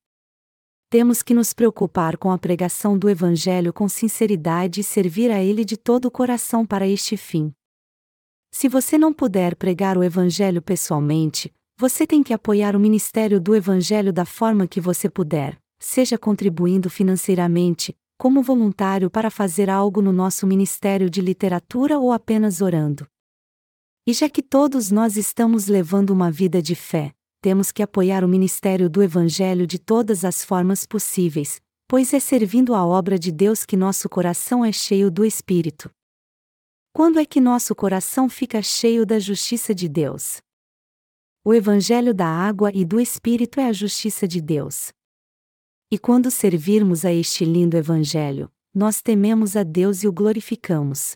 Temos 0.90 1.22
que 1.22 1.34
nos 1.34 1.52
preocupar 1.52 2.16
com 2.16 2.30
a 2.30 2.38
pregação 2.38 2.98
do 2.98 3.10
Evangelho 3.10 3.72
com 3.72 3.88
sinceridade 3.88 4.80
e 4.80 4.84
servir 4.84 5.30
a 5.30 5.42
Ele 5.42 5.64
de 5.64 5.76
todo 5.76 6.06
o 6.06 6.10
coração 6.10 6.64
para 6.64 6.88
este 6.88 7.16
fim. 7.16 7.52
Se 8.50 8.68
você 8.68 8.98
não 8.98 9.12
puder 9.12 9.54
pregar 9.54 9.96
o 9.96 10.02
Evangelho 10.02 10.62
pessoalmente, 10.62 11.52
você 11.76 12.06
tem 12.06 12.22
que 12.22 12.34
apoiar 12.34 12.74
o 12.74 12.80
ministério 12.80 13.40
do 13.40 13.54
Evangelho 13.54 14.12
da 14.12 14.24
forma 14.24 14.66
que 14.66 14.80
você 14.80 15.08
puder, 15.08 15.56
seja 15.78 16.18
contribuindo 16.18 16.90
financeiramente, 16.90 17.96
como 18.18 18.42
voluntário 18.42 19.08
para 19.08 19.30
fazer 19.30 19.70
algo 19.70 20.02
no 20.02 20.12
nosso 20.12 20.44
ministério 20.46 21.08
de 21.08 21.20
literatura 21.20 21.98
ou 21.98 22.10
apenas 22.10 22.60
orando. 22.60 23.06
E 24.04 24.12
já 24.12 24.28
que 24.28 24.42
todos 24.42 24.90
nós 24.90 25.16
estamos 25.16 25.68
levando 25.68 26.10
uma 26.10 26.30
vida 26.30 26.60
de 26.60 26.74
fé, 26.74 27.12
temos 27.40 27.70
que 27.70 27.82
apoiar 27.82 28.24
o 28.24 28.28
ministério 28.28 28.90
do 28.90 29.02
Evangelho 29.02 29.66
de 29.66 29.78
todas 29.78 30.24
as 30.24 30.44
formas 30.44 30.84
possíveis, 30.84 31.60
pois 31.86 32.12
é 32.12 32.18
servindo 32.18 32.74
a 32.74 32.84
obra 32.84 33.18
de 33.18 33.30
Deus 33.30 33.64
que 33.64 33.76
nosso 33.76 34.08
coração 34.08 34.64
é 34.64 34.72
cheio 34.72 35.10
do 35.10 35.24
Espírito. 35.24 35.88
Quando 36.98 37.20
é 37.20 37.24
que 37.24 37.40
nosso 37.40 37.76
coração 37.76 38.28
fica 38.28 38.60
cheio 38.60 39.06
da 39.06 39.20
justiça 39.20 39.72
de 39.72 39.88
Deus? 39.88 40.38
O 41.44 41.54
Evangelho 41.54 42.12
da 42.12 42.26
água 42.26 42.72
e 42.74 42.84
do 42.84 42.98
Espírito 42.98 43.60
é 43.60 43.68
a 43.68 43.72
justiça 43.72 44.26
de 44.26 44.40
Deus. 44.40 44.90
E 45.92 45.96
quando 45.96 46.28
servirmos 46.28 47.04
a 47.04 47.12
este 47.12 47.44
lindo 47.44 47.76
Evangelho, 47.76 48.50
nós 48.74 49.00
tememos 49.00 49.54
a 49.54 49.62
Deus 49.62 50.02
e 50.02 50.08
o 50.08 50.12
glorificamos. 50.12 51.14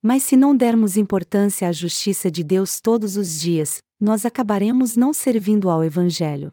Mas 0.00 0.22
se 0.22 0.36
não 0.36 0.56
dermos 0.56 0.96
importância 0.96 1.66
à 1.66 1.72
justiça 1.72 2.30
de 2.30 2.44
Deus 2.44 2.80
todos 2.80 3.16
os 3.16 3.40
dias, 3.40 3.78
nós 4.00 4.24
acabaremos 4.24 4.94
não 4.94 5.12
servindo 5.12 5.68
ao 5.68 5.82
Evangelho. 5.82 6.52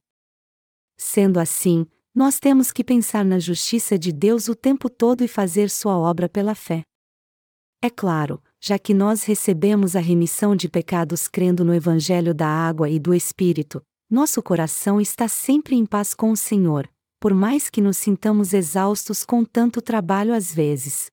Sendo 0.98 1.40
assim, 1.40 1.86
nós 2.16 2.40
temos 2.40 2.72
que 2.72 2.84
pensar 2.84 3.24
na 3.24 3.38
justiça 3.38 3.96
de 3.96 4.12
Deus 4.12 4.48
o 4.48 4.56
tempo 4.56 4.90
todo 4.90 5.24
e 5.24 5.28
fazer 5.28 5.70
sua 5.70 6.00
obra 6.00 6.28
pela 6.28 6.56
fé. 6.56 6.84
É 7.86 7.90
claro, 7.90 8.42
já 8.62 8.80
que 8.80 8.94
nós 8.94 9.26
recebemos 9.26 9.94
a 9.94 10.00
remissão 10.00 10.56
de 10.56 10.70
pecados 10.70 11.28
crendo 11.28 11.66
no 11.66 11.76
Evangelho 11.76 12.34
da 12.34 12.48
água 12.48 12.90
e 12.90 12.98
do 12.98 13.14
Espírito, 13.14 13.84
nosso 14.10 14.42
coração 14.42 15.02
está 15.02 15.28
sempre 15.28 15.76
em 15.76 15.86
paz 15.86 16.14
com 16.14 16.32
o 16.32 16.38
Senhor, 16.38 16.90
por 17.20 17.34
mais 17.34 17.70
que 17.70 17.82
nos 17.82 17.98
sintamos 17.98 18.54
exaustos 18.54 19.26
com 19.26 19.44
tanto 19.44 19.82
trabalho 19.82 20.34
às 20.34 20.54
vezes. 20.54 21.08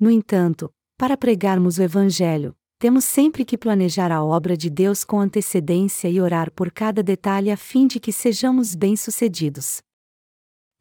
No 0.00 0.10
entanto, 0.10 0.72
para 0.96 1.14
pregarmos 1.14 1.76
o 1.76 1.82
Evangelho, 1.82 2.56
temos 2.78 3.04
sempre 3.04 3.44
que 3.44 3.58
planejar 3.58 4.10
a 4.10 4.24
obra 4.24 4.56
de 4.56 4.70
Deus 4.70 5.04
com 5.04 5.20
antecedência 5.20 6.08
e 6.08 6.18
orar 6.18 6.50
por 6.52 6.72
cada 6.72 7.02
detalhe 7.02 7.50
a 7.50 7.56
fim 7.56 7.86
de 7.86 8.00
que 8.00 8.12
sejamos 8.12 8.74
bem-sucedidos. 8.74 9.82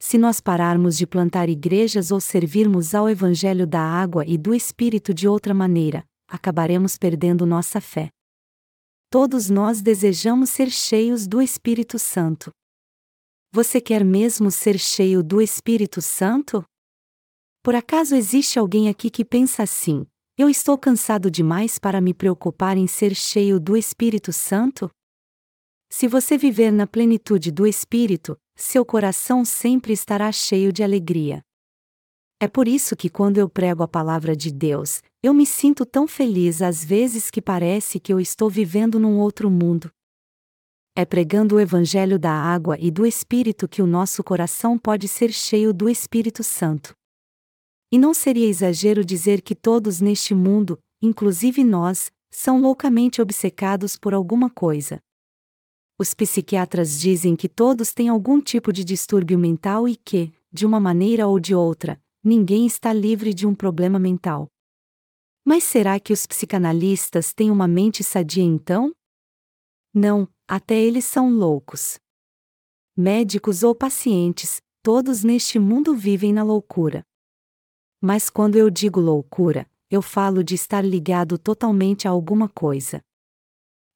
Se 0.08 0.20
nós 0.20 0.40
pararmos 0.40 0.96
de 0.96 1.08
plantar 1.08 1.50
igrejas 1.50 2.12
ou 2.12 2.22
servirmos 2.22 2.94
ao 2.94 3.10
Evangelho 3.10 3.66
da 3.66 3.82
água 3.82 4.24
e 4.24 4.38
do 4.38 4.54
Espírito 4.54 5.16
de 5.16 5.28
outra 5.28 5.52
maneira, 5.52 6.06
acabaremos 6.28 6.96
perdendo 6.96 7.44
nossa 7.44 7.82
fé. 7.82 8.10
Todos 9.10 9.50
nós 9.50 9.82
desejamos 9.82 10.52
ser 10.52 10.70
cheios 10.70 11.26
do 11.26 11.42
Espírito 11.42 11.98
Santo. 11.98 12.52
Você 13.52 13.82
quer 13.82 14.06
mesmo 14.06 14.52
ser 14.52 14.78
cheio 14.78 15.24
do 15.24 15.42
Espírito 15.42 16.00
Santo? 16.04 16.64
Por 17.64 17.74
acaso 17.74 18.16
existe 18.16 18.60
alguém 18.60 18.90
aqui 18.90 19.10
que 19.10 19.26
pensa 19.26 19.64
assim: 19.64 20.06
eu 20.38 20.48
estou 20.48 20.78
cansado 20.78 21.32
demais 21.32 21.80
para 21.80 22.00
me 22.00 22.14
preocupar 22.14 22.78
em 22.78 22.86
ser 22.86 23.16
cheio 23.16 23.60
do 23.60 23.76
Espírito 23.76 24.32
Santo? 24.32 24.88
Se 25.90 26.08
você 26.08 26.38
viver 26.38 26.72
na 26.72 26.86
plenitude 26.86 27.52
do 27.52 27.66
Espírito, 27.66 28.38
seu 28.56 28.86
coração 28.86 29.44
sempre 29.44 29.92
estará 29.92 30.32
cheio 30.32 30.72
de 30.72 30.84
alegria. 30.84 31.42
É 32.40 32.48
por 32.48 32.68
isso 32.68 32.96
que 32.96 33.10
quando 33.10 33.38
eu 33.38 33.50
prego 33.50 33.84
a 33.84 33.88
palavra 33.88 34.36
de 34.36 34.52
Deus, 34.52 35.02
eu 35.24 35.34
me 35.34 35.46
sinto 35.46 35.86
tão 35.86 36.08
feliz 36.08 36.62
às 36.62 36.84
vezes 36.84 37.30
que 37.30 37.42
parece 37.42 38.00
que 38.00 38.12
eu 38.12 38.20
estou 38.20 38.50
vivendo 38.50 39.00
num 39.00 39.20
outro 39.20 39.50
mundo. 39.50 39.90
É 40.96 41.04
pregando 41.04 41.56
o 41.56 41.60
Evangelho 41.60 42.18
da 42.18 42.32
água 42.32 42.78
e 42.80 42.90
do 42.90 43.06
Espírito 43.06 43.68
que 43.68 43.82
o 43.82 43.88
nosso 43.88 44.24
coração 44.24 44.78
pode 44.78 45.08
ser 45.08 45.32
cheio 45.32 45.74
do 45.74 45.90
Espírito 45.90 46.44
Santo. 46.44 46.96
E 47.92 47.98
não 47.98 48.14
seria 48.14 48.48
exagero 48.48 49.04
dizer 49.04 49.42
que 49.42 49.56
todos 49.56 50.00
neste 50.00 50.34
mundo, 50.34 50.80
inclusive 51.02 51.64
nós, 51.64 52.12
são 52.32 52.62
loucamente 52.62 53.22
obcecados 53.22 53.98
por 53.98 54.14
alguma 54.14 54.50
coisa. 54.50 55.02
Os 55.98 56.14
psiquiatras 56.14 57.00
dizem 57.00 57.38
que 57.38 57.48
todos 57.48 57.94
têm 57.94 58.10
algum 58.10 58.42
tipo 58.42 58.74
de 58.74 58.84
distúrbio 58.84 59.40
mental 59.40 59.88
e 59.88 59.96
que, 59.96 60.34
de 60.52 60.66
uma 60.66 60.78
maneira 60.78 61.26
ou 61.26 61.40
de 61.40 61.56
outra, 61.56 62.02
ninguém 62.22 62.66
está 62.66 62.92
livre 62.92 63.34
de 63.34 63.48
um 63.48 63.56
problema 63.56 63.98
mental. 63.98 64.50
Mas 65.46 65.64
será 65.64 65.98
que 65.98 66.12
os 66.12 66.26
psicanalistas 66.26 67.34
têm 67.34 67.50
uma 67.50 67.68
mente 67.68 68.04
sadia 68.04 68.44
então? 68.44 68.94
Não, 69.94 70.28
até 70.46 70.76
eles 70.76 71.06
são 71.06 71.30
loucos. 71.30 71.98
Médicos 72.98 73.64
ou 73.64 73.74
pacientes, 73.74 74.62
todos 74.82 75.24
neste 75.24 75.60
mundo 75.60 75.96
vivem 75.96 76.34
na 76.34 76.44
loucura. 76.44 77.06
Mas 78.02 78.30
quando 78.30 78.58
eu 78.58 78.70
digo 78.70 79.00
loucura, 79.00 79.70
eu 79.90 80.02
falo 80.02 80.44
de 80.44 80.56
estar 80.56 80.84
ligado 80.84 81.38
totalmente 81.38 82.06
a 82.06 82.12
alguma 82.12 82.50
coisa. 82.50 83.02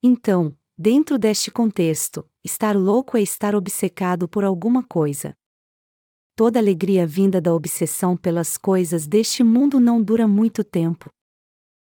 Então, 0.01 0.57
dentro 0.81 1.19
deste 1.19 1.51
contexto, 1.51 2.25
estar 2.41 2.73
louco 2.73 3.17
é 3.17 3.21
estar 3.21 3.53
obcecado 3.53 4.29
por 4.29 4.45
alguma 4.45 4.81
coisa. 4.81 5.35
Toda 6.37 6.57
alegria 6.57 7.05
vinda 7.05 7.41
da 7.41 7.53
obsessão 7.53 8.15
pelas 8.15 8.57
coisas 8.57 9.05
deste 9.05 9.43
mundo 9.43 9.77
não 9.77 10.01
dura 10.01 10.25
muito 10.25 10.63
tempo. 10.63 11.09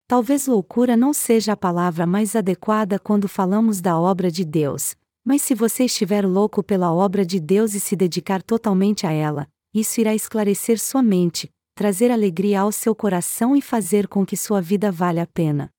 Talvez 0.08 0.48
loucura 0.48 0.98
não 0.98 1.14
seja 1.14 1.54
a 1.54 1.56
palavra 1.56 2.08
mais 2.08 2.36
adequada 2.36 2.98
quando 2.98 3.28
falamos 3.28 3.82
da 3.82 4.00
obra 4.00 4.32
de 4.32 4.44
Deus, 4.44 4.96
mas 5.24 5.44
se 5.44 5.54
você 5.54 5.86
estiver 5.86 6.26
louco 6.26 6.64
pela 6.64 6.92
obra 6.92 7.24
de 7.24 7.40
Deus 7.40 7.76
e 7.76 7.80
se 7.80 7.96
dedicar 7.96 8.42
totalmente 8.42 9.06
a 9.06 9.12
ela, 9.12 9.48
isso 9.72 10.02
irá 10.02 10.16
esclarecer 10.16 10.80
sua 10.80 11.04
mente, 11.04 11.52
trazer 11.76 12.10
alegria 12.10 12.62
ao 12.62 12.72
seu 12.72 12.96
coração 12.96 13.56
e 13.56 13.62
fazer 13.62 14.08
com 14.08 14.26
que 14.26 14.36
sua 14.36 14.60
vida 14.60 14.92
valha 14.92 15.22
a 15.22 15.28
pena. 15.28 15.72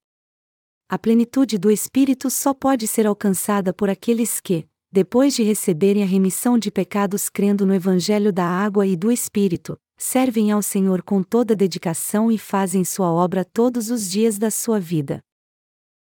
A 0.93 0.99
plenitude 0.99 1.57
do 1.57 1.71
Espírito 1.71 2.29
só 2.29 2.53
pode 2.53 2.87
ser 2.87 3.07
alcançada 3.07 3.73
por 3.73 3.89
aqueles 3.89 4.43
que, 4.43 4.69
depois 4.93 5.35
de 5.35 5.43
receberem 5.43 6.03
a 6.03 6.07
remissão 6.07 6.59
de 6.59 6.71
pecados 6.71 7.31
crendo 7.31 7.65
no 7.65 7.75
Evangelho 7.75 8.31
da 8.31 8.45
água 8.45 8.87
e 8.87 8.95
do 8.95 9.11
Espírito, 9.11 9.79
servem 9.97 10.53
ao 10.53 10.61
Senhor 10.61 11.03
com 11.03 11.23
toda 11.23 11.57
dedicação 11.57 12.31
e 12.31 12.37
fazem 12.37 12.85
sua 12.85 13.11
obra 13.11 13.43
todos 13.43 13.89
os 13.89 14.11
dias 14.11 14.37
da 14.37 14.51
sua 14.51 14.79
vida. 14.79 15.25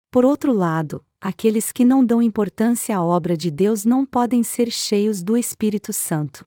Por 0.08 0.24
outro 0.24 0.52
lado, 0.52 1.04
aqueles 1.20 1.72
que 1.72 1.84
não 1.84 2.04
dão 2.04 2.22
importância 2.22 2.96
à 2.96 3.04
obra 3.04 3.36
de 3.36 3.50
Deus 3.50 3.84
não 3.84 4.06
podem 4.06 4.44
ser 4.44 4.70
cheios 4.70 5.20
do 5.20 5.36
Espírito 5.36 5.92
Santo. 5.92 6.46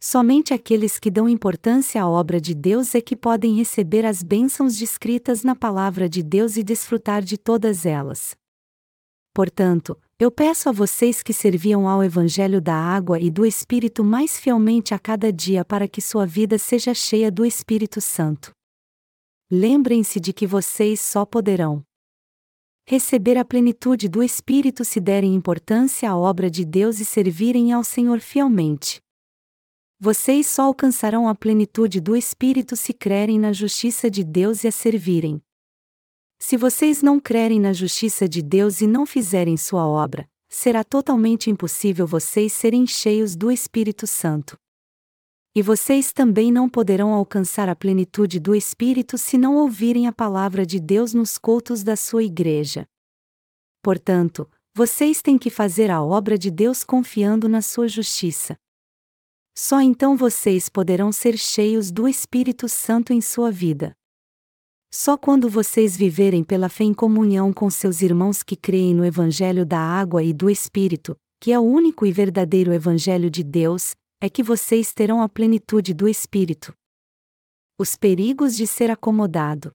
Somente 0.00 0.52
aqueles 0.52 0.98
que 0.98 1.10
dão 1.10 1.28
importância 1.28 2.02
à 2.02 2.08
obra 2.08 2.40
de 2.40 2.54
Deus 2.54 2.94
é 2.94 3.00
que 3.00 3.16
podem 3.16 3.54
receber 3.54 4.04
as 4.04 4.22
bênçãos 4.22 4.76
descritas 4.76 5.42
na 5.42 5.56
palavra 5.56 6.08
de 6.08 6.22
Deus 6.22 6.56
e 6.56 6.62
desfrutar 6.62 7.22
de 7.22 7.38
todas 7.38 7.86
elas. 7.86 8.36
Portanto, 9.34 9.98
eu 10.16 10.30
peço 10.30 10.68
a 10.68 10.72
vocês 10.72 11.22
que 11.22 11.32
serviam 11.32 11.88
ao 11.88 12.02
Evangelho 12.04 12.60
da 12.60 12.74
água 12.74 13.18
e 13.18 13.30
do 13.30 13.44
Espírito 13.44 14.04
mais 14.04 14.38
fielmente 14.38 14.94
a 14.94 14.98
cada 14.98 15.32
dia 15.32 15.64
para 15.64 15.88
que 15.88 16.00
sua 16.00 16.24
vida 16.24 16.56
seja 16.56 16.94
cheia 16.94 17.32
do 17.32 17.44
Espírito 17.44 18.00
Santo. 18.00 18.52
Lembrem-se 19.50 20.20
de 20.20 20.32
que 20.32 20.46
vocês 20.46 21.00
só 21.00 21.26
poderão 21.26 21.82
receber 22.86 23.36
a 23.36 23.44
plenitude 23.44 24.08
do 24.08 24.22
Espírito 24.22 24.84
se 24.84 25.00
derem 25.00 25.34
importância 25.34 26.10
à 26.10 26.16
obra 26.16 26.50
de 26.50 26.64
Deus 26.64 27.00
e 27.00 27.04
servirem 27.04 27.72
ao 27.72 27.82
Senhor 27.82 28.20
fielmente. 28.20 29.00
Vocês 30.04 30.46
só 30.48 30.64
alcançarão 30.64 31.26
a 31.26 31.34
plenitude 31.34 31.98
do 31.98 32.14
Espírito 32.14 32.76
se 32.76 32.92
crerem 32.92 33.38
na 33.38 33.54
justiça 33.54 34.10
de 34.10 34.22
Deus 34.22 34.62
e 34.62 34.68
a 34.68 34.70
servirem. 34.70 35.40
Se 36.38 36.58
vocês 36.58 37.00
não 37.00 37.18
crerem 37.18 37.58
na 37.58 37.72
justiça 37.72 38.28
de 38.28 38.42
Deus 38.42 38.82
e 38.82 38.86
não 38.86 39.06
fizerem 39.06 39.56
sua 39.56 39.86
obra, 39.86 40.28
será 40.46 40.84
totalmente 40.84 41.48
impossível 41.48 42.06
vocês 42.06 42.52
serem 42.52 42.86
cheios 42.86 43.34
do 43.34 43.50
Espírito 43.50 44.06
Santo. 44.06 44.58
E 45.54 45.62
vocês 45.62 46.12
também 46.12 46.52
não 46.52 46.68
poderão 46.68 47.14
alcançar 47.14 47.70
a 47.70 47.74
plenitude 47.74 48.38
do 48.38 48.54
Espírito 48.54 49.16
se 49.16 49.38
não 49.38 49.56
ouvirem 49.56 50.06
a 50.06 50.12
palavra 50.12 50.66
de 50.66 50.78
Deus 50.80 51.14
nos 51.14 51.38
cultos 51.38 51.82
da 51.82 51.96
sua 51.96 52.22
igreja. 52.22 52.86
Portanto, 53.82 54.46
vocês 54.74 55.22
têm 55.22 55.38
que 55.38 55.48
fazer 55.48 55.90
a 55.90 56.02
obra 56.02 56.36
de 56.36 56.50
Deus 56.50 56.84
confiando 56.84 57.48
na 57.48 57.62
sua 57.62 57.88
justiça. 57.88 58.58
Só 59.56 59.80
então 59.80 60.16
vocês 60.16 60.68
poderão 60.68 61.12
ser 61.12 61.38
cheios 61.38 61.92
do 61.92 62.08
Espírito 62.08 62.68
Santo 62.68 63.12
em 63.12 63.20
sua 63.20 63.52
vida. 63.52 63.92
Só 64.92 65.16
quando 65.16 65.48
vocês 65.48 65.96
viverem 65.96 66.42
pela 66.42 66.68
fé 66.68 66.84
em 66.84 66.94
comunhão 66.94 67.52
com 67.52 67.70
seus 67.70 68.02
irmãos 68.02 68.42
que 68.42 68.56
creem 68.56 68.94
no 68.94 69.04
Evangelho 69.04 69.64
da 69.64 69.78
água 69.78 70.22
e 70.22 70.32
do 70.32 70.50
Espírito, 70.50 71.16
que 71.40 71.52
é 71.52 71.58
o 71.58 71.62
único 71.62 72.04
e 72.04 72.12
verdadeiro 72.12 72.72
Evangelho 72.72 73.30
de 73.30 73.44
Deus, 73.44 73.94
é 74.20 74.28
que 74.28 74.42
vocês 74.42 74.92
terão 74.92 75.22
a 75.22 75.28
plenitude 75.28 75.94
do 75.94 76.08
Espírito. 76.08 76.72
Os 77.78 77.96
perigos 77.96 78.56
de 78.56 78.66
ser 78.66 78.90
acomodado. 78.90 79.70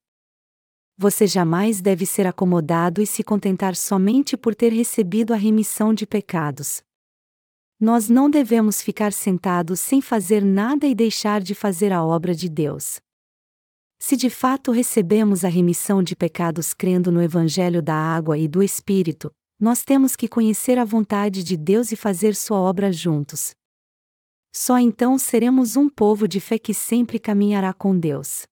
Você 0.97 1.27
jamais 1.27 1.79
deve 1.79 2.05
ser 2.05 2.27
acomodado 2.27 3.01
e 3.01 3.05
se 3.05 3.23
contentar 3.23 3.75
somente 3.75 4.35
por 4.35 4.53
ter 4.53 4.73
recebido 4.73 5.33
a 5.33 5.37
remissão 5.37 5.93
de 5.93 6.05
pecados. 6.05 6.81
Nós 7.79 8.09
não 8.09 8.29
devemos 8.29 8.81
ficar 8.81 9.13
sentados 9.13 9.79
sem 9.79 10.01
fazer 10.01 10.43
nada 10.43 10.85
e 10.85 10.93
deixar 10.93 11.41
de 11.41 11.55
fazer 11.55 11.93
a 11.93 12.03
obra 12.03 12.35
de 12.35 12.49
Deus. 12.49 12.99
Se 13.97 14.17
de 14.17 14.29
fato 14.29 14.71
recebemos 14.71 15.45
a 15.45 15.47
remissão 15.47 16.03
de 16.03 16.13
pecados 16.13 16.73
crendo 16.73 17.09
no 17.09 17.21
Evangelho 17.21 17.81
da 17.81 17.95
água 17.95 18.37
e 18.37 18.49
do 18.49 18.61
Espírito, 18.61 19.31
nós 19.57 19.83
temos 19.83 20.17
que 20.17 20.27
conhecer 20.27 20.77
a 20.77 20.83
vontade 20.83 21.41
de 21.41 21.55
Deus 21.55 21.93
e 21.93 21.95
fazer 21.95 22.35
sua 22.35 22.57
obra 22.57 22.91
juntos. 22.91 23.51
Só 24.53 24.77
então 24.77 25.17
seremos 25.17 25.77
um 25.77 25.87
povo 25.87 26.27
de 26.27 26.39
fé 26.39 26.59
que 26.59 26.73
sempre 26.73 27.17
caminhará 27.17 27.73
com 27.73 27.97
Deus. 27.97 28.43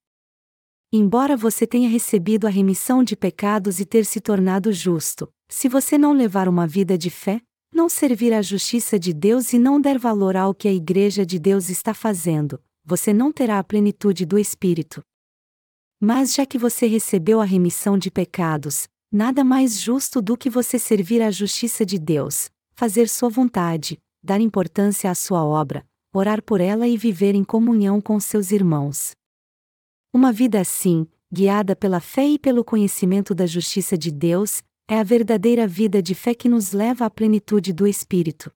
Embora 0.92 1.36
você 1.36 1.68
tenha 1.68 1.90
recebido 1.90 2.48
a 2.48 2.50
remissão 2.50 3.04
de 3.04 3.16
pecados 3.16 3.82
e 3.82 3.86
ter 3.86 4.06
se 4.06 4.22
tornado 4.22 4.72
justo, 4.72 5.30
se 5.50 5.68
você 5.68 5.98
não 5.98 6.14
levar 6.14 6.48
uma 6.48 6.66
vida 6.66 6.98
de 6.98 7.10
fé, 7.10 7.42
não 7.78 7.88
servir 7.88 8.34
à 8.34 8.42
justiça 8.42 8.98
de 8.98 9.14
Deus 9.14 9.54
e 9.54 9.60
não 9.60 9.80
der 9.80 10.00
valor 10.00 10.36
ao 10.36 10.52
que 10.52 10.68
a 10.68 10.74
Igreja 10.74 11.24
de 11.24 11.38
Deus 11.38 11.70
está 11.70 11.94
fazendo, 11.94 12.60
você 12.84 13.14
não 13.14 13.32
terá 13.32 13.60
a 13.60 13.64
plenitude 13.64 14.26
do 14.26 14.40
Espírito. 14.40 15.04
Mas 16.02 16.34
já 16.34 16.44
que 16.44 16.58
você 16.58 16.88
recebeu 16.88 17.40
a 17.40 17.46
remissão 17.46 17.96
de 17.96 18.10
pecados, 18.10 18.88
nada 19.12 19.44
mais 19.44 19.80
justo 19.80 20.24
do 20.24 20.36
que 20.36 20.50
você 20.50 20.80
servir 20.80 21.22
à 21.22 21.30
justiça 21.30 21.86
de 21.86 22.00
Deus, 22.00 22.50
fazer 22.74 23.08
sua 23.08 23.30
vontade, 23.30 24.00
dar 24.24 24.42
importância 24.42 25.12
à 25.12 25.14
sua 25.14 25.46
obra, 25.46 25.86
orar 26.12 26.42
por 26.42 26.60
ela 26.60 26.88
e 26.88 26.98
viver 26.98 27.36
em 27.36 27.44
comunhão 27.44 28.02
com 28.02 28.20
seus 28.20 28.52
irmãos. 28.52 29.12
Uma 30.12 30.32
vida 30.32 30.60
assim, 30.60 31.06
guiada 31.32 31.76
pela 31.76 32.00
fé 32.00 32.28
e 32.28 32.40
pelo 32.40 32.64
conhecimento 32.64 33.36
da 33.36 33.46
justiça 33.46 33.96
de 33.96 34.12
Deus, 34.12 34.64
é 34.90 35.00
a 35.00 35.04
verdadeira 35.04 35.68
vida 35.68 36.02
de 36.02 36.16
fé 36.16 36.34
que 36.34 36.48
nos 36.48 36.72
leva 36.72 37.06
à 37.06 37.10
plenitude 37.10 37.74
do 37.74 37.86
Espírito. 37.86 38.50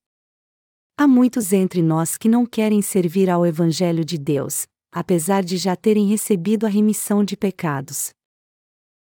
Há 0.98 1.06
muitos 1.06 1.52
entre 1.52 1.82
nós 1.82 2.18
que 2.18 2.30
não 2.30 2.46
querem 2.46 2.82
servir 2.82 3.30
ao 3.30 3.46
Evangelho 3.46 4.06
de 4.06 4.18
Deus, 4.18 4.66
apesar 4.94 5.44
de 5.44 5.58
já 5.58 5.76
terem 5.76 6.08
recebido 6.08 6.66
a 6.66 6.70
remissão 6.70 7.22
de 7.24 7.36
pecados. 7.36 8.12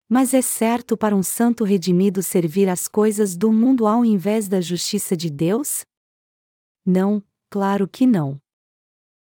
Mas 0.08 0.34
é 0.34 0.42
certo 0.42 0.96
para 0.96 1.14
um 1.14 1.22
santo 1.22 1.62
redimido 1.62 2.20
servir 2.20 2.68
as 2.68 2.88
coisas 2.88 3.36
do 3.36 3.52
mundo 3.52 3.86
ao 3.86 4.04
invés 4.04 4.48
da 4.48 4.60
justiça 4.60 5.16
de 5.16 5.30
Deus? 5.30 5.84
Não, 6.84 7.22
claro 7.48 7.86
que 7.86 8.06
não. 8.06 8.40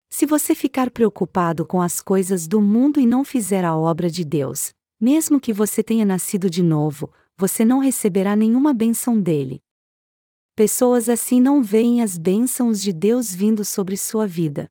Se 0.09 0.25
você 0.25 0.55
ficar 0.55 0.89
preocupado 0.89 1.67
com 1.67 1.79
as 1.79 2.01
coisas 2.01 2.47
do 2.47 2.59
mundo 2.59 2.99
e 2.99 3.05
não 3.05 3.23
fizer 3.23 3.63
a 3.63 3.77
obra 3.77 4.09
de 4.09 4.25
Deus, 4.25 4.73
mesmo 4.99 5.39
que 5.39 5.53
você 5.53 5.83
tenha 5.83 6.05
nascido 6.05 6.49
de 6.49 6.63
novo, 6.63 7.11
você 7.41 7.65
não 7.65 7.79
receberá 7.79 8.35
nenhuma 8.35 8.71
bênção 8.71 9.19
dele. 9.19 9.63
Pessoas 10.55 11.09
assim 11.09 11.41
não 11.41 11.63
veem 11.63 12.03
as 12.03 12.15
bênçãos 12.15 12.79
de 12.79 12.93
Deus 12.93 13.33
vindo 13.33 13.65
sobre 13.65 13.97
sua 13.97 14.27
vida. 14.27 14.69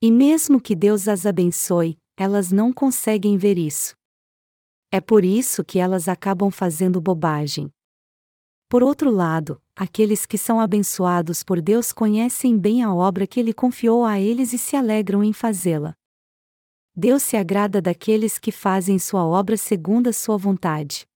E 0.00 0.10
mesmo 0.10 0.58
que 0.58 0.74
Deus 0.74 1.06
as 1.06 1.26
abençoe, 1.26 1.98
elas 2.16 2.50
não 2.50 2.72
conseguem 2.72 3.36
ver 3.36 3.58
isso. 3.58 3.94
É 4.90 5.02
por 5.02 5.22
isso 5.22 5.62
que 5.62 5.78
elas 5.78 6.08
acabam 6.08 6.50
fazendo 6.50 6.98
bobagem. 6.98 7.70
Por 8.70 8.82
outro 8.82 9.10
lado, 9.10 9.60
aqueles 9.76 10.24
que 10.24 10.38
são 10.38 10.58
abençoados 10.58 11.42
por 11.42 11.60
Deus 11.60 11.92
conhecem 11.92 12.58
bem 12.58 12.82
a 12.82 12.94
obra 12.94 13.26
que 13.26 13.38
Ele 13.38 13.52
confiou 13.52 14.02
a 14.02 14.18
eles 14.18 14.54
e 14.54 14.58
se 14.58 14.76
alegram 14.76 15.22
em 15.22 15.34
fazê-la. 15.34 15.94
Deus 16.94 17.22
se 17.22 17.36
agrada 17.36 17.82
daqueles 17.82 18.38
que 18.38 18.50
fazem 18.50 18.98
sua 18.98 19.26
obra 19.26 19.58
segundo 19.58 20.06
a 20.06 20.12
sua 20.14 20.38
vontade. 20.38 21.06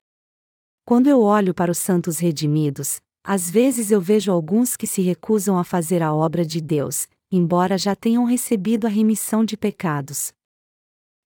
Quando 0.90 1.06
eu 1.06 1.20
olho 1.20 1.54
para 1.54 1.70
os 1.70 1.78
santos 1.78 2.18
redimidos, 2.18 3.00
às 3.22 3.48
vezes 3.48 3.92
eu 3.92 4.00
vejo 4.00 4.32
alguns 4.32 4.76
que 4.76 4.88
se 4.88 5.00
recusam 5.00 5.56
a 5.56 5.62
fazer 5.62 6.02
a 6.02 6.12
obra 6.12 6.44
de 6.44 6.60
Deus, 6.60 7.06
embora 7.30 7.78
já 7.78 7.94
tenham 7.94 8.24
recebido 8.24 8.88
a 8.88 8.90
remissão 8.90 9.44
de 9.44 9.56
pecados. 9.56 10.32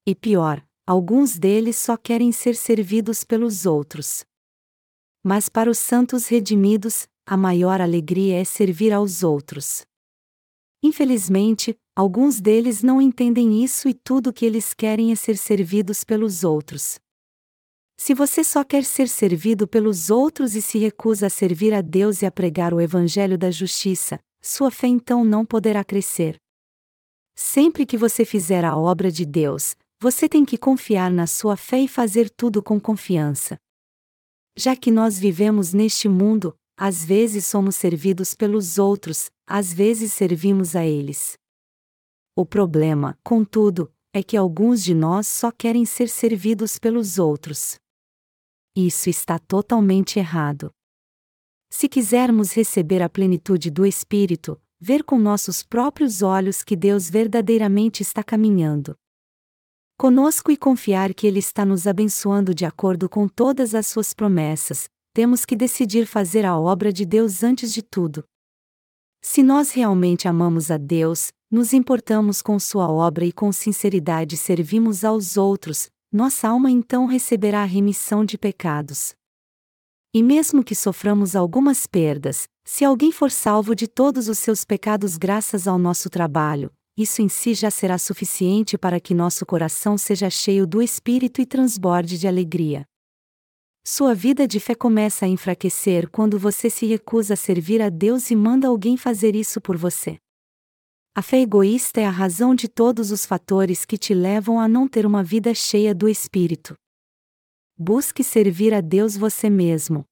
E 0.06 0.14
pior, 0.14 0.62
alguns 0.86 1.38
deles 1.38 1.78
só 1.78 1.96
querem 1.96 2.30
ser 2.30 2.56
servidos 2.56 3.24
pelos 3.24 3.64
outros. 3.64 4.22
Mas 5.24 5.48
para 5.48 5.70
os 5.70 5.78
santos 5.78 6.26
redimidos, 6.26 7.08
a 7.26 7.34
maior 7.34 7.80
alegria 7.80 8.38
é 8.38 8.44
servir 8.44 8.92
aos 8.92 9.22
outros. 9.22 9.86
Infelizmente, 10.82 11.74
alguns 11.96 12.38
deles 12.38 12.82
não 12.82 13.00
entendem 13.00 13.64
isso 13.64 13.88
e 13.88 13.94
tudo 13.94 14.28
o 14.28 14.32
que 14.34 14.44
eles 14.44 14.74
querem 14.74 15.10
é 15.10 15.14
ser 15.14 15.38
servidos 15.38 16.04
pelos 16.04 16.44
outros. 16.44 17.02
Se 17.96 18.12
você 18.12 18.42
só 18.42 18.64
quer 18.64 18.84
ser 18.84 19.08
servido 19.08 19.66
pelos 19.66 20.10
outros 20.10 20.54
e 20.54 20.62
se 20.62 20.78
recusa 20.78 21.26
a 21.28 21.30
servir 21.30 21.72
a 21.72 21.80
Deus 21.80 22.22
e 22.22 22.26
a 22.26 22.30
pregar 22.30 22.74
o 22.74 22.80
Evangelho 22.80 23.38
da 23.38 23.50
Justiça, 23.50 24.18
sua 24.42 24.70
fé 24.70 24.88
então 24.88 25.24
não 25.24 25.44
poderá 25.46 25.82
crescer. 25.84 26.36
Sempre 27.34 27.86
que 27.86 27.96
você 27.96 28.24
fizer 28.24 28.64
a 28.64 28.76
obra 28.76 29.10
de 29.10 29.24
Deus, 29.24 29.74
você 30.00 30.28
tem 30.28 30.44
que 30.44 30.58
confiar 30.58 31.10
na 31.10 31.26
sua 31.26 31.56
fé 31.56 31.80
e 31.80 31.88
fazer 31.88 32.28
tudo 32.28 32.62
com 32.62 32.78
confiança. 32.78 33.56
Já 34.56 34.76
que 34.76 34.90
nós 34.90 35.18
vivemos 35.18 35.72
neste 35.72 36.08
mundo, 36.08 36.54
às 36.76 37.04
vezes 37.04 37.46
somos 37.46 37.74
servidos 37.76 38.34
pelos 38.34 38.78
outros, 38.78 39.30
às 39.46 39.72
vezes 39.72 40.12
servimos 40.12 40.76
a 40.76 40.84
eles. 40.84 41.38
O 42.36 42.44
problema, 42.44 43.16
contudo, 43.24 43.92
é 44.12 44.22
que 44.22 44.36
alguns 44.36 44.82
de 44.82 44.94
nós 44.94 45.26
só 45.26 45.50
querem 45.50 45.84
ser 45.84 46.08
servidos 46.08 46.78
pelos 46.78 47.18
outros. 47.18 47.76
Isso 48.76 49.08
está 49.08 49.38
totalmente 49.38 50.18
errado. 50.18 50.70
Se 51.70 51.88
quisermos 51.88 52.52
receber 52.52 53.02
a 53.02 53.08
plenitude 53.08 53.70
do 53.70 53.86
Espírito, 53.86 54.60
ver 54.80 55.04
com 55.04 55.18
nossos 55.18 55.62
próprios 55.62 56.22
olhos 56.22 56.62
que 56.62 56.76
Deus 56.76 57.08
verdadeiramente 57.08 58.02
está 58.02 58.22
caminhando 58.22 58.96
conosco 59.96 60.50
e 60.50 60.56
confiar 60.56 61.14
que 61.14 61.26
Ele 61.26 61.38
está 61.38 61.64
nos 61.64 61.86
abençoando 61.86 62.54
de 62.54 62.64
acordo 62.64 63.08
com 63.08 63.28
todas 63.28 63.74
as 63.74 63.86
suas 63.86 64.12
promessas, 64.12 64.88
temos 65.12 65.44
que 65.44 65.54
decidir 65.54 66.06
fazer 66.06 66.44
a 66.44 66.58
obra 66.58 66.92
de 66.92 67.04
Deus 67.04 67.42
antes 67.42 67.72
de 67.72 67.82
tudo. 67.82 68.24
Se 69.22 69.42
nós 69.42 69.70
realmente 69.70 70.28
amamos 70.28 70.70
a 70.70 70.76
Deus, 70.76 71.32
nos 71.50 71.72
importamos 71.72 72.42
com 72.42 72.58
Sua 72.58 72.90
obra 72.90 73.24
e 73.24 73.32
com 73.32 73.52
sinceridade 73.52 74.36
servimos 74.36 75.04
aos 75.04 75.36
outros, 75.36 75.88
nossa 76.14 76.46
alma 76.46 76.70
então 76.70 77.06
receberá 77.06 77.62
a 77.62 77.66
remissão 77.66 78.24
de 78.24 78.38
pecados. 78.38 79.16
E 80.14 80.22
mesmo 80.22 80.62
que 80.62 80.72
soframos 80.72 81.34
algumas 81.34 81.88
perdas, 81.88 82.44
se 82.64 82.84
alguém 82.84 83.10
for 83.10 83.32
salvo 83.32 83.74
de 83.74 83.88
todos 83.88 84.28
os 84.28 84.38
seus 84.38 84.64
pecados 84.64 85.16
graças 85.16 85.66
ao 85.66 85.76
nosso 85.76 86.08
trabalho, 86.08 86.72
isso 86.96 87.20
em 87.20 87.28
si 87.28 87.52
já 87.52 87.68
será 87.68 87.98
suficiente 87.98 88.78
para 88.78 89.00
que 89.00 89.12
nosso 89.12 89.44
coração 89.44 89.98
seja 89.98 90.30
cheio 90.30 90.68
do 90.68 90.80
Espírito 90.80 91.40
e 91.40 91.46
transborde 91.46 92.16
de 92.16 92.28
alegria. 92.28 92.86
Sua 93.84 94.14
vida 94.14 94.46
de 94.46 94.60
fé 94.60 94.76
começa 94.76 95.24
a 95.24 95.28
enfraquecer 95.28 96.08
quando 96.08 96.38
você 96.38 96.70
se 96.70 96.86
recusa 96.86 97.34
a 97.34 97.36
servir 97.36 97.82
a 97.82 97.88
Deus 97.88 98.30
e 98.30 98.36
manda 98.36 98.68
alguém 98.68 98.96
fazer 98.96 99.34
isso 99.34 99.60
por 99.60 99.76
você. 99.76 100.20
A 101.16 101.22
fé 101.22 101.42
egoísta 101.42 102.00
é 102.00 102.06
a 102.06 102.10
razão 102.10 102.56
de 102.56 102.66
todos 102.66 103.12
os 103.12 103.24
fatores 103.24 103.84
que 103.84 103.96
te 103.96 104.12
levam 104.12 104.58
a 104.58 104.66
não 104.66 104.88
ter 104.88 105.06
uma 105.06 105.22
vida 105.22 105.54
cheia 105.54 105.94
do 105.94 106.08
Espírito. 106.08 106.74
Busque 107.78 108.24
servir 108.24 108.74
a 108.74 108.80
Deus 108.80 109.16
você 109.16 109.48
mesmo. 109.48 110.04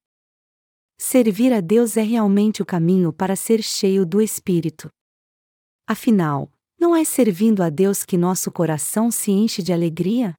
Servir 0.97 1.51
a 1.51 1.59
Deus 1.59 1.97
é 1.97 2.01
realmente 2.01 2.61
o 2.61 2.65
caminho 2.65 3.11
para 3.11 3.35
ser 3.35 3.61
cheio 3.61 4.05
do 4.05 4.21
Espírito. 4.21 4.89
Afinal, 5.85 6.49
não 6.79 6.95
é 6.95 7.03
servindo 7.03 7.61
a 7.61 7.69
Deus 7.69 8.05
que 8.05 8.17
nosso 8.17 8.49
coração 8.49 9.11
se 9.11 9.29
enche 9.29 9.61
de 9.61 9.73
alegria? 9.73 10.33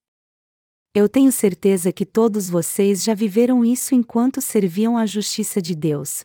Eu 0.95 1.11
tenho 1.11 1.31
certeza 1.31 1.93
que 1.93 2.07
todos 2.07 2.49
vocês 2.49 3.05
já 3.05 3.13
viveram 3.13 3.67
isso 3.67 3.95
enquanto 3.95 4.41
serviam 4.41 4.97
à 4.97 5.05
justiça 5.05 5.61
de 5.61 5.75
Deus. 5.75 6.25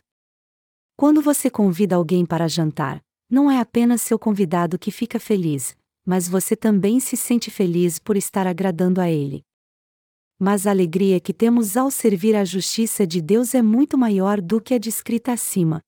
Quando 0.96 1.20
você 1.20 1.50
convida 1.50 1.96
alguém 1.96 2.24
para 2.24 2.48
jantar, 2.48 3.02
não 3.30 3.50
é 3.50 3.60
apenas 3.60 4.02
seu 4.02 4.18
convidado 4.18 4.76
que 4.76 4.90
fica 4.90 5.20
feliz, 5.20 5.76
mas 6.04 6.28
você 6.28 6.56
também 6.56 6.98
se 6.98 7.16
sente 7.16 7.50
feliz 7.50 7.98
por 7.98 8.16
estar 8.16 8.46
agradando 8.46 9.00
a 9.00 9.08
ele. 9.08 9.44
Mas 10.38 10.66
a 10.66 10.70
alegria 10.70 11.20
que 11.20 11.32
temos 11.32 11.76
ao 11.76 11.90
servir 11.90 12.34
a 12.34 12.44
justiça 12.44 13.06
de 13.06 13.20
Deus 13.20 13.54
é 13.54 13.62
muito 13.62 13.96
maior 13.96 14.40
do 14.40 14.60
que 14.60 14.74
a 14.74 14.78
descrita 14.78 15.32
acima. 15.32 15.80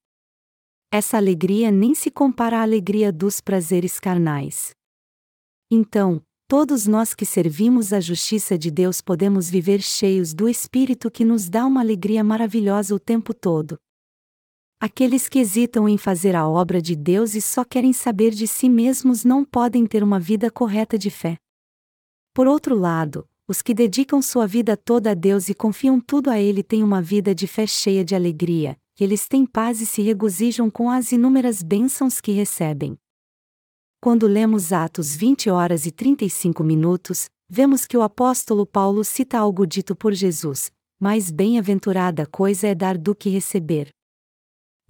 Essa 0.91 1.17
alegria 1.17 1.71
nem 1.71 1.95
se 1.95 2.11
compara 2.11 2.59
à 2.59 2.63
alegria 2.63 3.11
dos 3.11 3.41
prazeres 3.41 3.99
carnais. 3.99 4.71
Então, 5.71 6.23
todos 6.47 6.87
nós 6.87 7.15
que 7.15 7.25
servimos 7.25 7.95
a 7.95 7.99
justiça 7.99 8.59
de 8.59 8.71
Deus 8.71 9.01
podemos 9.01 9.49
viver 9.49 9.81
cheios 9.81 10.35
do 10.35 10.49
Espírito 10.49 11.11
que 11.11 11.25
nos 11.25 11.49
dá 11.49 11.65
uma 11.65 11.81
alegria 11.81 12.23
maravilhosa 12.23 12.95
o 12.95 13.01
tempo 13.01 13.33
todo. 13.33 13.79
Aqueles 14.85 15.29
que 15.29 15.39
hesitam 15.39 15.89
em 15.89 15.97
fazer 15.97 16.35
a 16.35 16.49
obra 16.49 16.83
de 16.83 16.97
Deus 16.97 17.37
e 17.37 17.41
só 17.41 17.63
querem 17.63 17.93
saber 17.93 18.33
de 18.33 18.49
si 18.49 18.69
mesmos 18.69 19.25
não 19.25 19.45
podem 19.45 19.87
ter 19.87 20.03
uma 20.03 20.19
vida 20.19 20.51
correta 20.51 20.99
de 20.99 21.09
fé. 21.09 21.39
Por 22.35 22.49
outro 22.49 22.75
lado, 22.75 23.25
os 23.47 23.63
que 23.63 23.73
dedicam 23.75 24.21
sua 24.21 24.45
vida 24.45 24.77
toda 24.77 25.13
a 25.13 25.15
Deus 25.15 25.49
e 25.49 25.55
confiam 25.55 26.01
tudo 26.01 26.31
a 26.31 26.41
Ele 26.41 26.65
têm 26.65 26.83
uma 26.83 27.01
vida 27.01 27.33
de 27.33 27.47
fé 27.47 27.65
cheia 27.65 28.05
de 28.05 28.17
alegria, 28.17 28.77
eles 28.99 29.29
têm 29.29 29.47
paz 29.47 29.81
e 29.81 29.87
se 29.87 30.03
regozijam 30.03 30.69
com 30.69 30.91
as 30.91 31.13
inúmeras 31.13 31.63
bênçãos 31.63 32.21
que 32.21 32.33
recebem. 32.33 32.99
Quando 34.01 34.27
lemos 34.27 34.73
Atos 34.73 35.15
20 35.15 35.49
horas 35.49 35.87
e 35.87 35.93
35 35.93 36.65
minutos, 36.65 37.31
vemos 37.49 37.87
que 37.87 37.97
o 37.97 38.03
apóstolo 38.03 38.67
Paulo 38.67 39.05
cita 39.05 39.39
algo 39.39 39.65
dito 39.65 39.95
por 39.95 40.13
Jesus: 40.13 40.73
mais 40.99 41.31
bem-aventurada 41.31 42.27
coisa 42.27 42.67
é 42.67 42.75
dar 42.75 42.99
do 42.99 43.15
que 43.15 43.31
receber. 43.31 43.93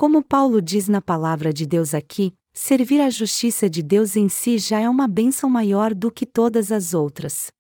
Como 0.03 0.21
Paulo 0.21 0.61
diz 0.61 0.89
na 0.89 1.01
palavra 1.01 1.53
de 1.53 1.65
Deus 1.65 1.95
aqui, 1.95 2.35
servir 2.53 3.01
a 3.01 3.09
justiça 3.09 3.71
de 3.71 3.85
Deus 3.85 4.17
em 4.17 4.29
si 4.29 4.59
já 4.59 4.81
é 4.81 4.89
uma 4.89 5.07
bênção 5.07 5.49
maior 5.49 5.95
do 5.95 6.11
que 6.11 6.27
todas 6.27 6.73
as 6.73 6.93
outras. 6.93 7.53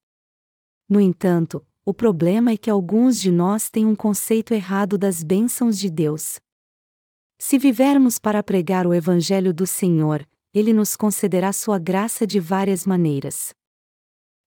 No 0.89 1.01
entanto, 1.01 1.65
o 1.85 1.95
problema 1.95 2.51
é 2.51 2.57
que 2.57 2.69
alguns 2.69 3.21
de 3.21 3.31
nós 3.31 3.71
têm 3.71 3.87
um 3.87 3.95
conceito 3.95 4.53
errado 4.53 4.99
das 4.99 5.23
bênçãos 5.23 5.79
de 5.79 5.89
Deus. 5.89 6.41
Se 7.39 7.59
vivermos 7.59 8.19
para 8.19 8.43
pregar 8.43 8.89
o 8.89 8.93
Evangelho 8.93 9.55
do 9.55 9.65
Senhor, 9.65 10.29
Ele 10.53 10.73
nos 10.73 10.97
concederá 10.97 11.53
sua 11.53 11.79
graça 11.79 12.27
de 12.27 12.41
várias 12.41 12.85
maneiras. 12.85 13.55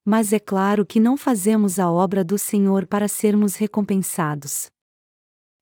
Mas 0.03 0.33
é 0.33 0.39
claro 0.39 0.85
que 0.85 0.99
não 0.99 1.15
fazemos 1.15 1.79
a 1.79 1.89
obra 1.89 2.25
do 2.25 2.37
Senhor 2.37 2.85
para 2.87 3.07
sermos 3.07 3.55
recompensados. 3.55 4.69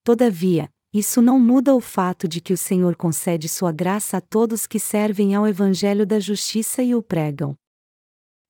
Todavia, 0.04 0.73
isso 0.94 1.24
não 1.24 1.40
muda 1.40 1.74
o 1.74 1.80
fato 1.80 2.28
de 2.28 2.40
que 2.40 2.54
o 2.54 2.58
Senhor 2.58 2.96
concede 2.96 3.50
sua 3.50 3.72
graça 3.72 4.18
a 4.18 4.22
todos 4.22 4.68
que 4.68 4.78
servem 4.78 5.34
ao 5.34 5.48
Evangelho 5.48 6.06
da 6.06 6.20
Justiça 6.20 6.84
e 6.84 6.94
o 6.94 7.02
pregam. 7.02 7.58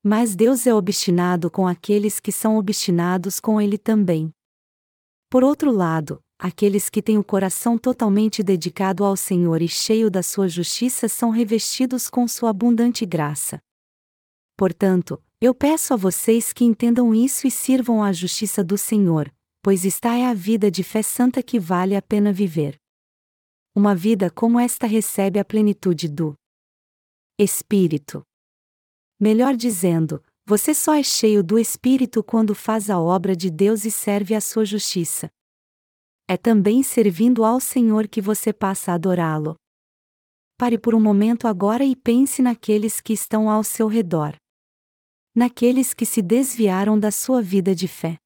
Mas 0.04 0.36
Deus 0.36 0.68
é 0.68 0.74
obstinado 0.74 1.50
com 1.50 1.66
aqueles 1.66 2.20
que 2.20 2.34
são 2.34 2.58
obstinados 2.58 3.40
com 3.40 3.62
Ele 3.62 3.78
também. 3.78 4.30
Por 5.30 5.42
outro 5.42 5.72
lado, 5.72 6.22
aqueles 6.38 6.90
que 6.90 7.02
têm 7.02 7.18
o 7.18 7.24
coração 7.24 7.78
totalmente 7.78 8.44
dedicado 8.44 9.06
ao 9.06 9.16
Senhor 9.16 9.62
e 9.62 9.70
cheio 9.70 10.12
da 10.12 10.22
sua 10.22 10.50
justiça 10.50 11.08
são 11.08 11.30
revestidos 11.30 12.10
com 12.10 12.28
sua 12.28 12.50
abundante 12.50 13.06
graça. 13.06 13.62
Portanto, 14.58 15.24
eu 15.40 15.56
peço 15.56 15.94
a 15.94 15.98
vocês 15.98 16.52
que 16.52 16.66
entendam 16.66 17.16
isso 17.16 17.48
e 17.48 17.52
sirvam 17.52 18.04
à 18.04 18.12
justiça 18.12 18.62
do 18.62 18.78
Senhor, 18.78 19.34
pois 19.64 19.86
esta 19.86 20.14
é 20.14 20.26
a 20.26 20.34
vida 20.34 20.70
de 20.70 20.84
fé 20.84 21.02
santa 21.02 21.42
que 21.42 21.58
vale 21.58 21.96
a 21.96 22.02
pena 22.02 22.34
viver. 22.34 22.76
Uma 23.74 23.96
vida 23.96 24.30
como 24.30 24.60
esta 24.60 24.86
recebe 24.86 25.40
a 25.40 25.46
plenitude 25.46 26.10
do 26.10 26.36
Espírito. 27.40 28.22
Melhor 29.18 29.56
dizendo, 29.56 30.22
você 30.46 30.74
só 30.74 30.94
é 30.94 31.02
cheio 31.02 31.42
do 31.42 31.58
Espírito 31.58 32.22
quando 32.22 32.54
faz 32.54 32.90
a 32.90 33.00
obra 33.00 33.38
de 33.38 33.50
Deus 33.50 33.86
e 33.86 33.90
serve 33.90 34.36
a 34.36 34.42
sua 34.42 34.66
justiça. 34.66 35.32
É 36.28 36.36
também 36.36 36.84
servindo 36.84 37.46
ao 37.46 37.62
Senhor 37.62 38.10
que 38.10 38.20
você 38.20 38.52
passa 38.52 38.92
a 38.92 38.96
adorá-lo. 38.96 39.56
Pare 40.58 40.78
por 40.78 40.94
um 40.94 41.00
momento 41.00 41.48
agora 41.48 41.86
e 41.86 41.96
pense 41.96 42.42
naqueles 42.42 43.00
que 43.00 43.14
estão 43.14 43.50
ao 43.50 43.64
seu 43.64 43.88
redor. 43.88 44.36
Naqueles 45.34 45.94
que 45.94 46.06
se 46.06 46.22
desviaram 46.22 47.00
da 47.00 47.12
sua 47.12 47.42
vida 47.42 47.74
de 47.74 47.88
fé. 47.88 48.18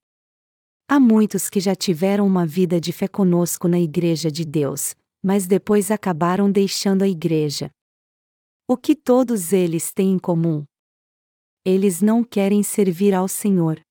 Há 0.90 1.02
muitos 1.02 1.50
que 1.50 1.60
já 1.60 1.76
tiveram 1.76 2.26
uma 2.26 2.46
vida 2.46 2.80
de 2.80 2.94
fé 2.94 3.10
conosco 3.10 3.68
na 3.68 3.78
Igreja 3.78 4.32
de 4.32 4.46
Deus, 4.46 4.96
mas 5.22 5.46
depois 5.46 5.92
acabaram 5.92 6.50
deixando 6.50 7.04
a 7.04 7.08
Igreja. 7.10 7.70
O 8.66 8.78
que 8.78 8.96
todos 8.96 9.52
eles 9.52 9.92
têm 9.92 10.14
em 10.14 10.20
comum? 10.20 10.64
Eles 11.66 12.02
não 12.02 12.24
querem 12.24 12.64
servir 12.64 13.14
ao 13.14 13.28
Senhor. 13.28 13.82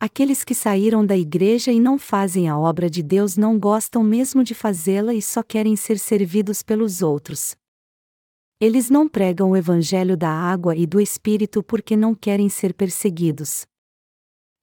Aqueles 0.00 0.44
que 0.44 0.54
saíram 0.54 1.04
da 1.04 1.16
igreja 1.16 1.72
e 1.72 1.80
não 1.80 1.98
fazem 1.98 2.48
a 2.48 2.56
obra 2.56 2.88
de 2.88 3.02
Deus 3.02 3.36
não 3.36 3.58
gostam 3.58 4.02
mesmo 4.02 4.42
de 4.42 4.54
fazê-la 4.54 5.12
e 5.12 5.20
só 5.20 5.42
querem 5.42 5.76
ser 5.76 5.98
servidos 5.98 6.62
pelos 6.62 7.02
outros. 7.02 7.54
Eles 8.60 8.88
não 8.88 9.08
pregam 9.08 9.50
o 9.50 9.56
evangelho 9.56 10.16
da 10.16 10.30
água 10.30 10.74
e 10.74 10.86
do 10.86 11.00
espírito 11.00 11.62
porque 11.62 11.96
não 11.96 12.14
querem 12.14 12.48
ser 12.48 12.72
perseguidos. 12.72 13.66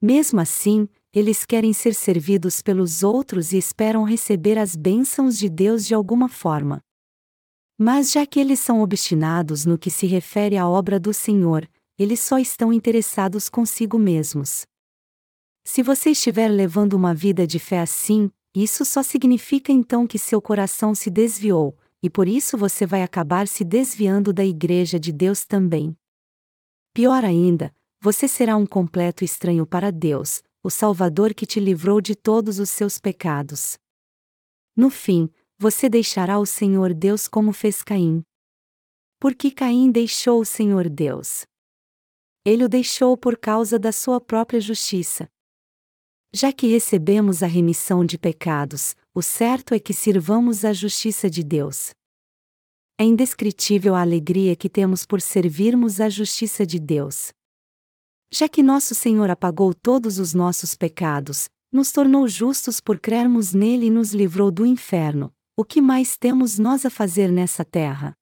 Mesmo 0.01 0.39
assim, 0.39 0.88
eles 1.15 1.45
querem 1.45 1.71
ser 1.71 1.95
servidos 1.95 2.62
pelos 2.62 3.01
outros 3.01 3.54
e 3.54 3.58
esperam 3.58 4.04
receber 4.04 4.58
as 4.58 4.75
bênçãos 4.75 5.38
de 5.38 5.47
Deus 5.47 5.86
de 5.86 5.95
alguma 5.95 6.28
forma. 6.28 6.82
Mas 7.78 8.12
já 8.12 8.25
que 8.25 8.38
eles 8.38 8.60
são 8.60 8.82
obstinados 8.82 9.65
no 9.65 9.78
que 9.78 9.89
se 9.89 10.06
refere 10.06 10.58
à 10.58 10.67
obra 10.67 10.99
do 10.99 11.13
Senhor, 11.13 11.69
eles 11.97 12.19
só 12.19 12.38
estão 12.38 12.73
interessados 12.73 13.47
consigo 13.47 13.97
mesmos. 13.97 14.65
Se 15.63 15.82
você 15.82 16.10
estiver 16.10 16.49
levando 16.49 16.93
uma 16.95 17.13
vida 17.13 17.47
de 17.47 17.60
fé 17.60 17.80
assim, 17.80 18.30
isso 18.54 18.84
só 18.84 19.01
significa 19.01 19.71
então 19.71 20.06
que 20.06 20.19
seu 20.19 20.41
coração 20.41 20.93
se 20.93 21.10
desviou, 21.10 21.78
e 22.04 22.10
por 22.10 22.28
isso 22.28 22.58
você 22.58 22.86
vai 22.86 23.01
acabar 23.01 23.47
se 23.47 23.63
desviando 23.63 24.34
da 24.34 24.43
Igreja 24.43 24.99
de 24.99 25.13
Deus 25.13 25.45
também. 25.45 25.95
Pior 26.93 27.23
ainda, 27.23 27.73
você 28.01 28.28
será 28.28 28.58
um 28.58 28.65
completo 28.65 29.23
estranho 29.23 29.65
para 29.65 29.91
Deus, 29.91 30.43
o 30.65 30.69
Salvador 30.71 31.36
que 31.36 31.45
te 31.45 31.60
livrou 31.60 32.01
de 32.01 32.15
todos 32.15 32.58
os 32.58 32.71
seus 32.71 32.97
pecados. 32.97 33.78
No 34.75 34.89
fim, 34.89 35.30
você 35.60 35.88
deixará 35.88 36.39
o 36.39 36.45
Senhor 36.47 36.91
Deus 36.91 37.28
como 37.28 37.54
fez 37.54 37.84
Caim. 37.84 38.23
Porque 39.19 39.51
Caim 39.51 39.91
deixou 39.91 40.41
o 40.41 40.45
Senhor 40.45 40.89
Deus. 40.89 41.45
Ele 42.43 42.65
o 42.65 42.67
deixou 42.67 43.15
por 43.15 43.38
causa 43.38 43.78
da 43.78 43.91
sua 43.91 44.19
própria 44.19 44.60
justiça. 44.60 45.30
Já 46.34 46.51
que 46.51 46.65
recebemos 46.65 47.43
a 47.43 47.47
remissão 47.47 48.04
de 48.04 48.17
pecados, 48.17 48.95
o 49.13 49.21
certo 49.21 49.75
é 49.75 49.80
que 49.80 49.93
sirvamos 49.93 50.65
a 50.65 50.73
justiça 50.73 51.30
de 51.30 51.43
Deus. 51.43 51.91
É 52.99 53.04
indescritível 53.04 53.93
a 53.93 54.01
alegria 54.01 54.56
que 54.56 54.67
temos 54.67 55.06
por 55.06 55.21
servirmos 55.21 56.01
a 56.01 56.10
justiça 56.10 56.65
de 56.65 56.80
Deus. 56.80 57.34
Já 58.31 58.49
que 58.49 58.63
nosso 58.63 58.93
Senhor 58.95 59.29
apagou 59.29 59.73
todos 59.73 60.19
os 60.19 60.33
nossos 60.33 60.75
pecados, 60.75 61.47
nos 61.71 61.91
tornou 61.91 62.27
justos 62.27 62.79
por 62.79 62.99
crermos 62.99 63.53
nele 63.53 63.88
e 63.88 63.89
nos 63.89 64.13
livrou 64.13 64.51
do 64.51 64.65
inferno, 64.65 65.33
o 65.57 65.63
que 65.63 65.81
mais 65.81 66.17
temos 66.17 66.59
nós 66.59 66.85
a 66.85 66.89
fazer 66.89 67.31
nessa 67.31 67.63
terra? 67.63 68.13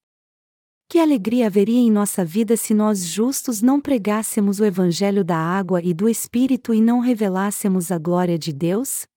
Que 0.90 1.00
alegria 1.00 1.48
haveria 1.48 1.80
em 1.80 1.92
nossa 1.92 2.24
vida 2.24 2.56
se 2.56 2.74
nós 2.74 3.06
justos 3.06 3.62
não 3.62 3.82
pregássemos 3.82 4.60
o 4.60 4.66
Evangelho 4.66 5.24
da 5.24 5.38
água 5.38 5.82
e 5.82 5.94
do 5.94 6.08
Espírito 6.08 6.74
e 6.74 6.82
não 6.82 7.00
revelássemos 7.00 7.92
a 7.92 7.98
glória 7.98 8.38
de 8.38 8.54
Deus? 8.54 9.08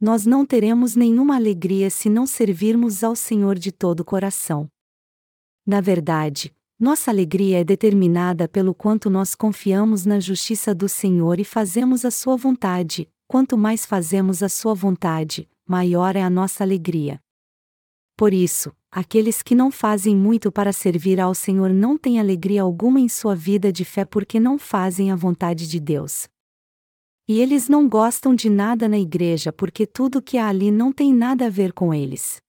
Nós 0.00 0.26
não 0.26 0.44
teremos 0.44 0.96
nenhuma 0.96 1.36
alegria 1.36 1.90
se 1.90 2.08
não 2.08 2.26
servirmos 2.26 3.04
ao 3.04 3.14
Senhor 3.14 3.58
de 3.58 3.70
todo 3.70 4.00
o 4.00 4.04
coração. 4.04 4.66
Na 5.64 5.80
verdade, 5.80 6.52
nossa 6.80 7.10
alegria 7.10 7.60
é 7.60 7.64
determinada 7.64 8.48
pelo 8.48 8.74
quanto 8.74 9.10
nós 9.10 9.34
confiamos 9.34 10.06
na 10.06 10.18
justiça 10.18 10.74
do 10.74 10.88
Senhor 10.88 11.38
e 11.38 11.44
fazemos 11.44 12.06
a 12.06 12.10
Sua 12.10 12.38
vontade, 12.38 13.06
quanto 13.28 13.58
mais 13.58 13.84
fazemos 13.84 14.42
a 14.42 14.48
Sua 14.48 14.72
vontade, 14.72 15.46
maior 15.68 16.16
é 16.16 16.22
a 16.22 16.30
nossa 16.30 16.64
alegria. 16.64 17.20
Por 18.16 18.32
isso, 18.32 18.72
aqueles 18.90 19.42
que 19.42 19.54
não 19.54 19.70
fazem 19.70 20.16
muito 20.16 20.50
para 20.50 20.72
servir 20.72 21.20
ao 21.20 21.34
Senhor 21.34 21.68
não 21.68 21.98
têm 21.98 22.18
alegria 22.18 22.62
alguma 22.62 22.98
em 22.98 23.10
sua 23.10 23.34
vida 23.34 23.70
de 23.70 23.84
fé 23.84 24.06
porque 24.06 24.40
não 24.40 24.58
fazem 24.58 25.10
a 25.10 25.16
vontade 25.16 25.68
de 25.68 25.78
Deus. 25.78 26.28
E 27.28 27.40
eles 27.40 27.68
não 27.68 27.88
gostam 27.90 28.34
de 28.34 28.48
nada 28.48 28.88
na 28.88 28.98
igreja 28.98 29.52
porque 29.52 29.86
tudo 29.86 30.22
que 30.22 30.38
há 30.38 30.48
ali 30.48 30.70
não 30.70 30.92
tem 30.92 31.12
nada 31.12 31.46
a 31.46 31.50
ver 31.50 31.74
com 31.74 31.92
eles. 31.92 32.40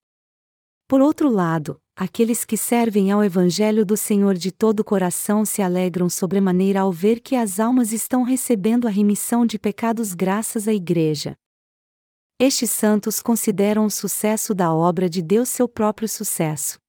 Por 0.87 1.01
outro 1.01 1.29
lado, 1.29 1.80
aqueles 1.95 2.45
que 2.45 2.57
servem 2.57 3.11
ao 3.11 3.23
Evangelho 3.23 3.85
do 3.85 3.95
Senhor 3.97 4.35
de 4.35 4.51
todo 4.51 4.79
o 4.81 4.83
coração 4.83 5.45
se 5.45 5.61
alegram 5.61 6.09
sobremaneira 6.09 6.81
ao 6.81 6.91
ver 6.91 7.19
que 7.19 7.35
as 7.35 7.59
almas 7.59 7.91
estão 7.91 8.23
recebendo 8.23 8.87
a 8.87 8.91
remissão 8.91 9.45
de 9.45 9.59
pecados 9.59 10.13
graças 10.13 10.67
à 10.67 10.73
igreja, 10.73 11.37
estes 12.43 12.71
santos 12.71 13.21
consideram 13.21 13.85
o 13.85 13.91
sucesso 13.91 14.55
da 14.55 14.73
obra 14.73 15.07
de 15.07 15.21
Deus 15.21 15.47
seu 15.47 15.69
próprio 15.69 16.09
sucesso. 16.09 16.79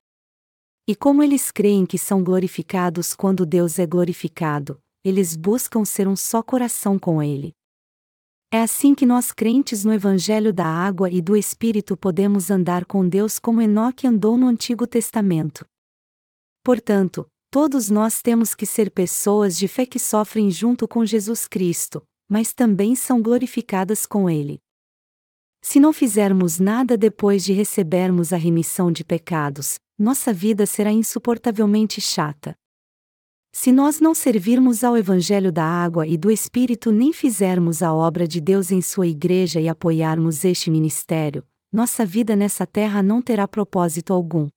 E 0.88 0.96
como 0.96 1.22
eles 1.22 1.50
creem 1.50 1.84
que 1.84 1.98
são 1.98 2.24
glorificados 2.24 3.14
quando 3.14 3.44
Deus 3.44 3.78
é 3.78 3.86
glorificado, 3.86 4.80
eles 5.04 5.36
buscam 5.36 5.84
ser 5.84 6.08
um 6.08 6.16
só 6.16 6.42
coração 6.42 6.98
com 6.98 7.22
Ele. 7.22 7.52
É 8.54 8.60
assim 8.60 8.94
que 8.94 9.06
nós 9.06 9.32
crentes 9.32 9.82
no 9.82 9.94
Evangelho 9.94 10.52
da 10.52 10.66
Água 10.66 11.08
e 11.08 11.22
do 11.22 11.34
Espírito 11.34 11.96
podemos 11.96 12.50
andar 12.50 12.84
com 12.84 13.08
Deus 13.08 13.38
como 13.38 13.62
Enoque 13.62 14.06
andou 14.06 14.36
no 14.36 14.46
Antigo 14.46 14.86
Testamento. 14.86 15.64
Portanto, 16.62 17.26
todos 17.50 17.88
nós 17.88 18.20
temos 18.20 18.54
que 18.54 18.66
ser 18.66 18.90
pessoas 18.90 19.56
de 19.56 19.66
fé 19.66 19.86
que 19.86 19.98
sofrem 19.98 20.50
junto 20.50 20.86
com 20.86 21.02
Jesus 21.06 21.48
Cristo, 21.48 22.02
mas 22.28 22.52
também 22.52 22.94
são 22.94 23.22
glorificadas 23.22 24.04
com 24.04 24.28
Ele. 24.28 24.58
Se 25.62 25.80
não 25.80 25.90
fizermos 25.90 26.58
nada 26.58 26.94
depois 26.94 27.42
de 27.42 27.54
recebermos 27.54 28.34
a 28.34 28.36
remissão 28.36 28.92
de 28.92 29.02
pecados, 29.02 29.76
nossa 29.98 30.30
vida 30.30 30.66
será 30.66 30.92
insuportavelmente 30.92 32.02
chata. 32.02 32.54
Se 33.54 33.70
nós 33.70 34.00
não 34.00 34.14
servirmos 34.14 34.82
ao 34.82 34.96
Evangelho 34.96 35.52
da 35.52 35.64
água 35.64 36.06
e 36.06 36.16
do 36.16 36.30
Espírito 36.30 36.90
nem 36.90 37.12
fizermos 37.12 37.82
a 37.82 37.92
obra 37.92 38.26
de 38.26 38.40
Deus 38.40 38.72
em 38.72 38.80
sua 38.80 39.06
igreja 39.06 39.60
e 39.60 39.68
apoiarmos 39.68 40.42
este 40.42 40.70
ministério, 40.70 41.46
nossa 41.70 42.04
vida 42.04 42.34
nessa 42.34 42.66
terra 42.66 43.02
não 43.02 43.20
terá 43.20 43.46
propósito 43.46 44.12
algum. 44.12 44.48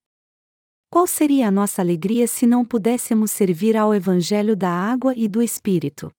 Qual 0.90 1.06
seria 1.06 1.50
a 1.50 1.52
nossa 1.52 1.82
alegria 1.82 2.26
se 2.26 2.48
não 2.48 2.64
pudéssemos 2.64 3.32
servir 3.32 3.76
ao 3.76 3.94
Evangelho 3.94 4.56
da 4.56 4.70
água 4.70 5.14
e 5.16 5.28
do 5.28 5.42
Espírito? 5.42 6.10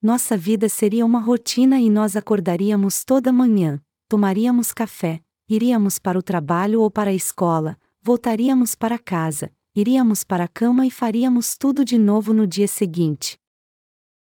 Nossa 0.00 0.36
vida 0.36 0.68
seria 0.68 1.06
uma 1.06 1.20
rotina 1.20 1.80
e 1.80 1.88
nós 1.88 2.16
acordaríamos 2.16 3.02
toda 3.02 3.32
manhã, 3.32 3.80
tomaríamos 4.08 4.74
café, 4.74 5.20
iríamos 5.48 5.98
para 5.98 6.18
o 6.18 6.22
trabalho 6.22 6.82
ou 6.82 6.90
para 6.90 7.10
a 7.10 7.14
escola, 7.14 7.78
voltaríamos 8.02 8.74
para 8.74 8.98
casa, 8.98 9.50
iríamos 9.80 10.24
para 10.24 10.44
a 10.44 10.48
cama 10.48 10.86
e 10.86 10.90
faríamos 10.90 11.56
tudo 11.56 11.84
de 11.84 11.96
novo 11.96 12.34
no 12.34 12.48
dia 12.48 12.66
seguinte. 12.66 13.38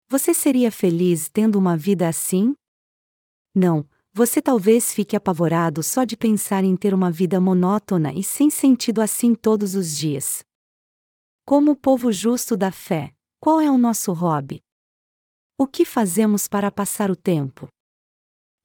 Você 0.09 0.33
seria 0.33 0.69
feliz 0.69 1.29
tendo 1.29 1.57
uma 1.57 1.77
vida 1.77 2.09
assim? 2.09 2.53
Não, 3.55 3.87
você 4.13 4.41
talvez 4.41 4.93
fique 4.93 5.15
apavorado 5.15 5.81
só 5.81 6.03
de 6.03 6.17
pensar 6.17 6.65
em 6.65 6.75
ter 6.75 6.93
uma 6.93 7.09
vida 7.09 7.39
monótona 7.39 8.13
e 8.13 8.21
sem 8.21 8.49
sentido 8.49 9.01
assim 9.01 9.33
todos 9.33 9.75
os 9.75 9.95
dias. 9.97 10.43
Como 11.45 11.71
o 11.71 11.75
povo 11.75 12.11
justo 12.11 12.57
da 12.57 12.71
fé, 12.71 13.13
qual 13.39 13.61
é 13.61 13.71
o 13.71 13.77
nosso 13.77 14.11
hobby? 14.11 14.61
O 15.57 15.65
que 15.65 15.85
fazemos 15.85 16.49
para 16.49 16.69
passar 16.69 17.09
o 17.09 17.15
tempo? 17.15 17.69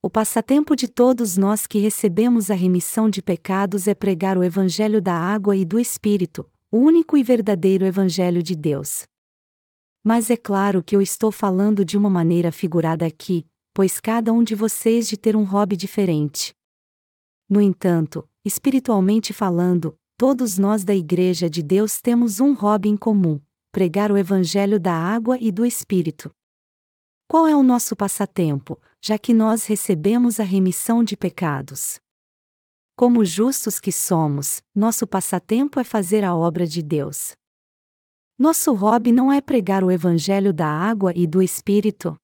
O 0.03 0.11
passatempo 0.11 0.75
de 0.75 0.89
todos 0.89 1.37
nós 1.37 1.67
que 1.67 1.79
recebemos 1.79 2.51
a 2.51 2.55
remissão 2.55 3.09
de 3.09 3.23
pecados 3.23 3.87
é 3.87 3.95
pregar 3.95 4.37
o 4.37 4.43
Evangelho 4.43 5.01
da 5.01 5.15
água 5.15 5.55
e 5.55 5.65
do 5.65 5.79
Espírito, 5.79 6.51
o 6.73 6.79
único 6.79 7.17
e 7.17 7.23
verdadeiro 7.23 7.85
Evangelho 7.85 8.43
de 8.43 8.55
Deus. 8.55 9.05
Mas 10.05 10.31
é 10.31 10.37
claro 10.37 10.85
que 10.85 10.95
eu 10.95 11.03
estou 11.03 11.33
falando 11.33 11.85
de 11.85 11.99
uma 11.99 12.09
maneira 12.09 12.53
figurada 12.53 13.05
aqui, 13.05 13.45
pois 13.75 13.99
cada 13.99 14.33
um 14.33 14.45
de 14.45 14.55
vocês 14.55 15.09
de 15.09 15.17
ter 15.17 15.35
um 15.35 15.43
hobby 15.43 15.77
diferente. 15.77 16.55
No 17.49 17.61
entanto, 17.61 18.29
espiritualmente 18.45 19.33
falando, 19.33 19.99
todos 20.17 20.59
nós 20.59 20.85
da 20.85 20.95
Igreja 20.95 21.51
de 21.51 21.61
Deus 21.61 22.01
temos 22.01 22.39
um 22.39 22.55
hobby 22.55 22.89
em 22.89 22.97
comum: 22.97 23.41
pregar 23.73 24.13
o 24.13 24.17
Evangelho 24.17 24.79
da 24.79 24.95
água 24.95 25.37
e 25.41 25.51
do 25.51 25.67
Espírito. 25.67 26.31
Qual 27.27 27.49
é 27.49 27.57
o 27.57 27.65
nosso 27.65 27.97
passatempo, 27.97 28.81
já 29.03 29.19
que 29.19 29.35
nós 29.35 29.67
recebemos 29.67 30.39
a 30.39 30.45
remissão 30.45 31.03
de 31.03 31.17
pecados? 31.17 32.01
Como 33.01 33.25
justos 33.25 33.81
que 33.81 33.91
somos, 33.91 34.61
nosso 34.77 35.07
passatempo 35.07 35.81
é 35.81 35.85
fazer 35.85 36.23
a 36.23 36.37
obra 36.37 36.67
de 36.67 36.83
Deus. 36.83 37.33
Nosso 38.39 38.75
hobby 38.75 39.11
não 39.11 39.33
é 39.33 39.41
pregar 39.41 39.83
o 39.83 39.91
evangelho 39.91 40.53
da 40.53 40.67
água 40.67 41.11
e 41.17 41.27
do 41.27 41.41
espírito. 41.41 42.15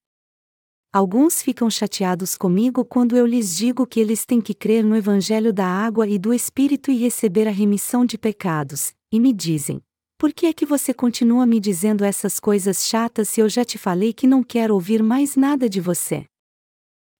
Alguns 0.93 1.41
ficam 1.41 1.71
chateados 1.71 2.37
comigo 2.37 2.85
quando 2.85 3.17
eu 3.17 3.25
lhes 3.25 3.57
digo 3.57 3.87
que 3.87 3.99
eles 3.99 4.27
têm 4.27 4.39
que 4.39 4.53
crer 4.53 4.85
no 4.85 4.95
evangelho 4.95 5.51
da 5.51 5.67
água 5.67 6.07
e 6.07 6.19
do 6.19 6.35
espírito 6.35 6.91
e 6.91 6.99
receber 6.99 7.49
a 7.49 7.53
remissão 7.53 8.05
de 8.05 8.19
pecados, 8.19 8.93
e 9.11 9.19
me 9.19 9.33
dizem: 9.33 9.81
por 10.19 10.31
que 10.31 10.45
é 10.45 10.53
que 10.53 10.67
você 10.67 10.93
continua 10.93 11.47
me 11.47 11.59
dizendo 11.59 12.05
essas 12.05 12.39
coisas 12.39 12.85
chatas 12.85 13.31
se 13.31 13.41
eu 13.41 13.49
já 13.49 13.65
te 13.65 13.79
falei 13.79 14.12
que 14.12 14.27
não 14.27 14.43
quero 14.43 14.75
ouvir 14.75 15.03
mais 15.03 15.37
nada 15.37 15.71
de 15.71 15.81
você? 15.81 16.27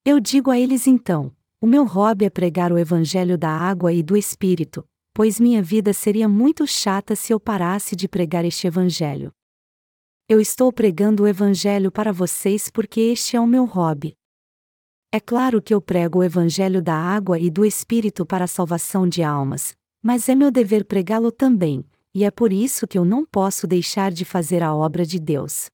Eu 0.05 0.21
digo 0.21 0.51
a 0.51 0.61
eles 0.61 0.87
então: 0.87 1.35
o 1.67 1.69
meu 1.69 1.85
hobby 1.85 2.27
é 2.27 2.31
pregar 2.31 2.71
o 2.71 2.79
evangelho 2.79 3.37
da 3.37 3.51
água 3.51 3.93
e 3.93 4.01
do 4.01 4.17
espírito, 4.17 4.87
pois 5.13 5.41
minha 5.41 5.61
vida 5.61 5.93
seria 5.93 6.29
muito 6.29 6.65
chata 6.65 7.17
se 7.17 7.33
eu 7.33 7.41
parasse 7.41 7.97
de 7.97 8.07
pregar 8.07 8.45
este 8.45 8.69
evangelho. 8.69 9.33
Eu 10.29 10.41
estou 10.41 10.73
pregando 10.73 11.25
o 11.25 11.27
Evangelho 11.27 11.91
para 11.91 12.13
vocês 12.13 12.71
porque 12.71 13.01
este 13.01 13.37
é 13.37 13.41
o 13.41 13.47
meu 13.49 13.65
hobby. 13.65 14.15
É 15.13 15.19
claro 15.19 15.61
que 15.61 15.75
eu 15.75 15.81
prego 15.81 16.21
o 16.21 16.23
Evangelho 16.23 16.81
da 16.81 16.95
água 16.95 17.37
e 17.37 17.51
do 17.51 17.65
Espírito 17.65 18.25
para 18.25 18.45
a 18.45 18.49
salvação 18.49 19.09
de 19.09 19.25
almas, 19.25 19.75
mas 20.01 20.29
é 20.29 20.37
meu 20.37 20.53
dever 20.53 20.85
pregá-lo 20.85 21.33
também, 21.33 21.85
e 22.15 22.23
é 22.23 22.31
por 22.31 22.53
isso 22.53 22.87
que 22.87 22.97
eu 22.97 23.05
não 23.05 23.27
posso 23.27 23.67
deixar 23.67 24.13
de 24.13 24.25
fazer 24.25 24.63
a 24.63 24.73
obra 24.73 25.05
de 25.05 25.19
Deus. 25.19 25.67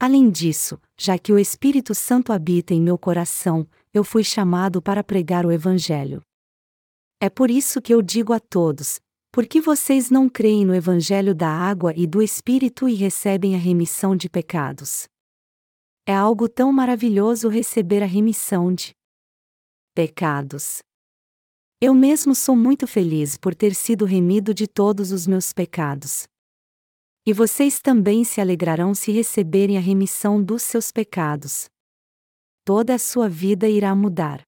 Além 0.00 0.28
disso, 0.28 0.80
já 0.96 1.16
que 1.16 1.32
o 1.32 1.38
Espírito 1.38 1.94
Santo 1.94 2.32
habita 2.32 2.74
em 2.74 2.80
meu 2.80 2.98
coração, 2.98 3.64
eu 3.98 4.04
fui 4.04 4.22
chamado 4.22 4.80
para 4.80 5.02
pregar 5.02 5.44
o 5.44 5.50
Evangelho. 5.50 6.22
É 7.20 7.28
por 7.28 7.50
isso 7.50 7.82
que 7.82 7.92
eu 7.92 8.00
digo 8.00 8.32
a 8.32 8.38
todos: 8.38 9.00
por 9.32 9.46
que 9.46 9.60
vocês 9.60 10.08
não 10.08 10.28
creem 10.28 10.64
no 10.64 10.74
Evangelho 10.74 11.34
da 11.34 11.48
água 11.48 11.92
e 11.96 12.06
do 12.06 12.22
Espírito 12.22 12.88
e 12.88 12.94
recebem 12.94 13.54
a 13.54 13.58
remissão 13.58 14.16
de 14.16 14.28
pecados? 14.28 15.06
É 16.06 16.14
algo 16.14 16.48
tão 16.48 16.72
maravilhoso 16.72 17.48
receber 17.48 18.02
a 18.02 18.06
remissão 18.06 18.72
de 18.72 18.92
pecados. 19.94 20.78
Eu 21.80 21.92
mesmo 21.92 22.34
sou 22.34 22.56
muito 22.56 22.86
feliz 22.86 23.36
por 23.36 23.54
ter 23.54 23.74
sido 23.74 24.04
remido 24.04 24.54
de 24.54 24.66
todos 24.66 25.12
os 25.12 25.26
meus 25.26 25.52
pecados. 25.52 26.26
E 27.26 27.32
vocês 27.32 27.80
também 27.80 28.24
se 28.24 28.40
alegrarão 28.40 28.94
se 28.94 29.12
receberem 29.12 29.76
a 29.76 29.80
remissão 29.80 30.42
dos 30.42 30.62
seus 30.62 30.90
pecados. 30.90 31.68
Toda 32.68 32.96
a 32.96 32.98
sua 32.98 33.30
vida 33.30 33.66
irá 33.66 33.94
mudar. 33.94 34.42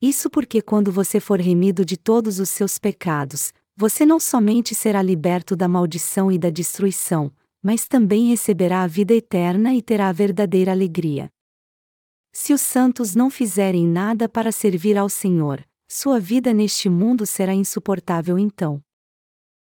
Isso 0.00 0.30
porque 0.30 0.62
quando 0.62 0.90
você 0.90 1.20
for 1.20 1.38
remido 1.38 1.84
de 1.84 1.94
todos 1.94 2.40
os 2.40 2.48
seus 2.48 2.78
pecados, 2.78 3.52
você 3.76 4.06
não 4.06 4.18
somente 4.18 4.74
será 4.74 5.02
liberto 5.02 5.54
da 5.54 5.68
maldição 5.68 6.32
e 6.32 6.38
da 6.38 6.48
destruição, 6.48 7.30
mas 7.62 7.86
também 7.86 8.30
receberá 8.30 8.82
a 8.82 8.86
vida 8.86 9.12
eterna 9.12 9.74
e 9.74 9.82
terá 9.82 10.08
a 10.08 10.12
verdadeira 10.12 10.72
alegria. 10.72 11.30
Se 12.32 12.54
os 12.54 12.62
santos 12.62 13.14
não 13.14 13.28
fizerem 13.28 13.86
nada 13.86 14.26
para 14.26 14.50
servir 14.50 14.96
ao 14.96 15.10
Senhor, 15.10 15.62
sua 15.86 16.18
vida 16.18 16.54
neste 16.54 16.88
mundo 16.88 17.26
será 17.26 17.52
insuportável 17.52 18.38
então. 18.38 18.82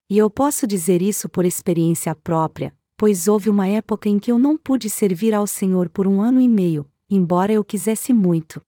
E 0.08 0.15
eu 0.20 0.30
posso 0.30 0.67
dizer 0.67 1.02
isso 1.02 1.28
por 1.28 1.43
experiência 1.43 2.13
própria, 2.13 2.72
pois 2.96 3.28
houve 3.28 3.50
uma 3.50 3.67
época 3.67 4.08
em 4.08 4.20
que 4.20 4.32
eu 4.32 4.38
não 4.38 4.56
pude 4.56 4.91
servir 4.91 5.34
ao 5.34 5.48
Senhor 5.48 5.89
por 5.89 6.06
um 6.06 6.22
ano 6.22 6.39
e 6.39 6.48
meio, 6.48 6.88
embora 7.10 7.52
eu 7.54 7.63
quisesse 7.63 8.13
muito. 8.13 8.62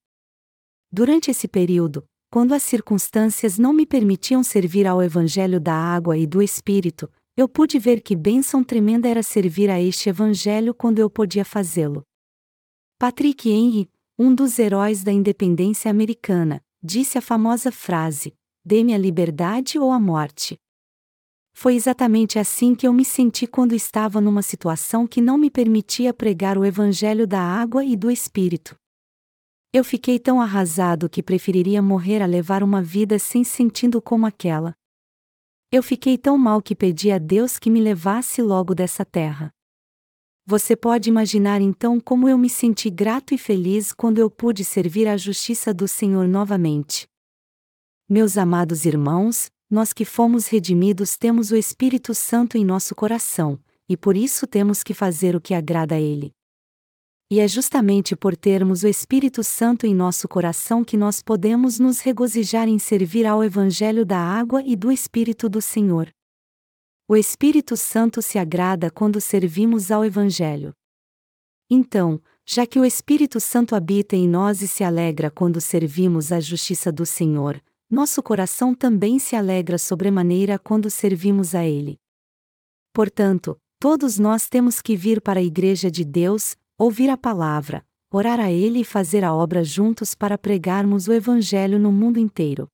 Durante 0.91 1.29
esse 1.29 1.47
período, 1.47 2.03
quando 2.31 2.53
as 2.53 2.63
circunstâncias 2.63 3.57
não 3.57 3.73
me 3.73 3.85
permitiam 3.85 4.43
servir 4.43 4.85
ao 4.85 5.01
Evangelho 5.01 5.59
da 5.59 5.73
água 5.73 6.17
e 6.17 6.27
do 6.27 6.41
Espírito, 6.41 7.09
eu 7.35 7.47
pude 7.47 7.79
ver 7.79 8.01
que 8.01 8.15
bênção 8.15 8.63
tremenda 8.63 9.07
era 9.07 9.23
servir 9.23 9.69
a 9.69 9.79
este 9.81 10.09
Evangelho 10.09 10.73
quando 10.73 10.99
eu 10.99 11.09
podia 11.09 11.45
fazê-lo. 11.45 12.03
Patrick 12.97 13.49
Henry, 13.49 13.89
um 14.17 14.35
dos 14.35 14.59
heróis 14.59 15.03
da 15.03 15.11
independência 15.11 15.89
americana, 15.89 16.61
disse 16.83 17.17
a 17.17 17.21
famosa 17.21 17.71
frase: 17.71 18.33
Dê-me 18.65 18.93
a 18.93 18.97
liberdade 18.97 19.79
ou 19.79 19.91
a 19.91 19.99
morte. 19.99 20.59
Foi 21.61 21.75
exatamente 21.75 22.39
assim 22.39 22.73
que 22.73 22.87
eu 22.87 22.93
me 22.93 23.03
senti 23.03 23.45
quando 23.45 23.75
estava 23.75 24.21
numa 24.21 24.41
situação 24.41 25.05
que 25.05 25.19
não 25.19 25.37
me 25.37 25.49
permitia 25.51 26.13
pregar 26.13 26.57
o 26.57 26.63
Evangelho 26.63 27.27
da 27.27 27.41
água 27.41 27.83
e 27.83 27.97
do 27.97 28.09
Espírito. 28.09 28.77
Eu 29.73 29.83
fiquei 29.83 30.17
tão 30.17 30.39
arrasado 30.39 31.09
que 31.09 31.21
preferiria 31.21 31.81
morrer 31.81 32.21
a 32.21 32.25
levar 32.25 32.63
uma 32.63 32.81
vida 32.81 33.19
sem 33.19 33.43
sentido 33.43 34.01
como 34.01 34.25
aquela. 34.25 34.73
Eu 35.69 35.83
fiquei 35.83 36.17
tão 36.17 36.37
mal 36.37 36.61
que 36.61 36.73
pedi 36.73 37.11
a 37.11 37.17
Deus 37.17 37.59
que 37.59 37.69
me 37.69 37.81
levasse 37.81 38.41
logo 38.41 38.73
dessa 38.73 39.03
terra. 39.03 39.51
Você 40.45 40.77
pode 40.77 41.09
imaginar 41.09 41.59
então 41.59 41.99
como 41.99 42.29
eu 42.29 42.37
me 42.37 42.49
senti 42.49 42.89
grato 42.89 43.33
e 43.33 43.37
feliz 43.37 43.91
quando 43.91 44.19
eu 44.19 44.31
pude 44.31 44.63
servir 44.63 45.09
à 45.09 45.17
justiça 45.17 45.73
do 45.73 45.89
Senhor 45.89 46.25
novamente. 46.25 47.05
Meus 48.09 48.37
amados 48.37 48.85
irmãos, 48.85 49.51
nós 49.69 49.93
que 49.93 50.03
fomos 50.03 50.47
redimidos 50.47 51.15
temos 51.15 51.51
o 51.51 51.55
Espírito 51.55 52.15
Santo 52.15 52.57
em 52.57 52.65
nosso 52.65 52.95
coração, 52.95 53.59
e 53.87 53.95
por 53.95 54.17
isso 54.17 54.47
temos 54.47 54.81
que 54.83 54.93
fazer 54.93 55.35
o 55.35 55.41
que 55.41 55.53
agrada 55.53 55.95
a 55.95 55.99
Ele. 55.99 56.31
E 57.31 57.39
é 57.39 57.47
justamente 57.47 58.15
por 58.15 58.35
termos 58.35 58.81
o 58.81 58.87
Espírito 58.87 59.43
Santo 59.43 59.85
em 59.85 59.93
nosso 59.93 60.27
coração 60.27 60.83
que 60.83 60.97
nós 60.97 61.21
podemos 61.21 61.77
nos 61.77 61.99
regozijar 61.99 62.67
em 62.67 62.79
servir 62.79 63.27
ao 63.27 63.43
Evangelho 63.43 64.03
da 64.03 64.17
água 64.17 64.63
e 64.65 64.75
do 64.75 64.91
Espírito 64.91 65.47
do 65.47 65.61
Senhor. 65.61 66.09
O 67.07 67.15
Espírito 67.15 67.77
Santo 67.77 68.19
se 68.21 68.39
agrada 68.39 68.89
quando 68.89 69.21
servimos 69.21 69.91
ao 69.91 70.03
Evangelho. 70.03 70.73
Então, 71.69 72.19
já 72.43 72.65
que 72.65 72.79
o 72.79 72.85
Espírito 72.85 73.39
Santo 73.39 73.75
habita 73.75 74.15
em 74.15 74.27
nós 74.27 74.63
e 74.63 74.67
se 74.67 74.83
alegra 74.83 75.29
quando 75.29 75.61
servimos 75.61 76.31
à 76.31 76.39
justiça 76.39 76.91
do 76.91 77.05
Senhor, 77.05 77.61
nosso 77.89 78.21
coração 78.21 78.75
também 78.75 79.17
se 79.17 79.35
alegra 79.35 79.77
sobremaneira 79.77 80.59
quando 80.59 80.89
servimos 80.89 81.55
a 81.55 81.65
Ele. 81.65 81.97
Portanto, 82.93 83.59
todos 83.79 84.19
nós 84.19 84.47
temos 84.47 84.81
que 84.81 84.95
vir 84.95 85.19
para 85.19 85.39
a 85.39 85.43
Igreja 85.43 85.89
de 85.89 86.05
Deus, 86.05 86.55
ouvir 86.77 87.09
a 87.09 87.17
palavra, 87.17 87.83
orar 88.11 88.39
a 88.39 88.51
Ele 88.51 88.81
e 88.81 88.85
fazer 88.85 89.23
a 89.23 89.33
obra 89.33 89.63
juntos 89.63 90.13
para 90.13 90.37
pregarmos 90.37 91.07
o 91.07 91.13
Evangelho 91.13 91.79
no 91.79 91.91
mundo 91.91 92.19
inteiro. 92.19 92.67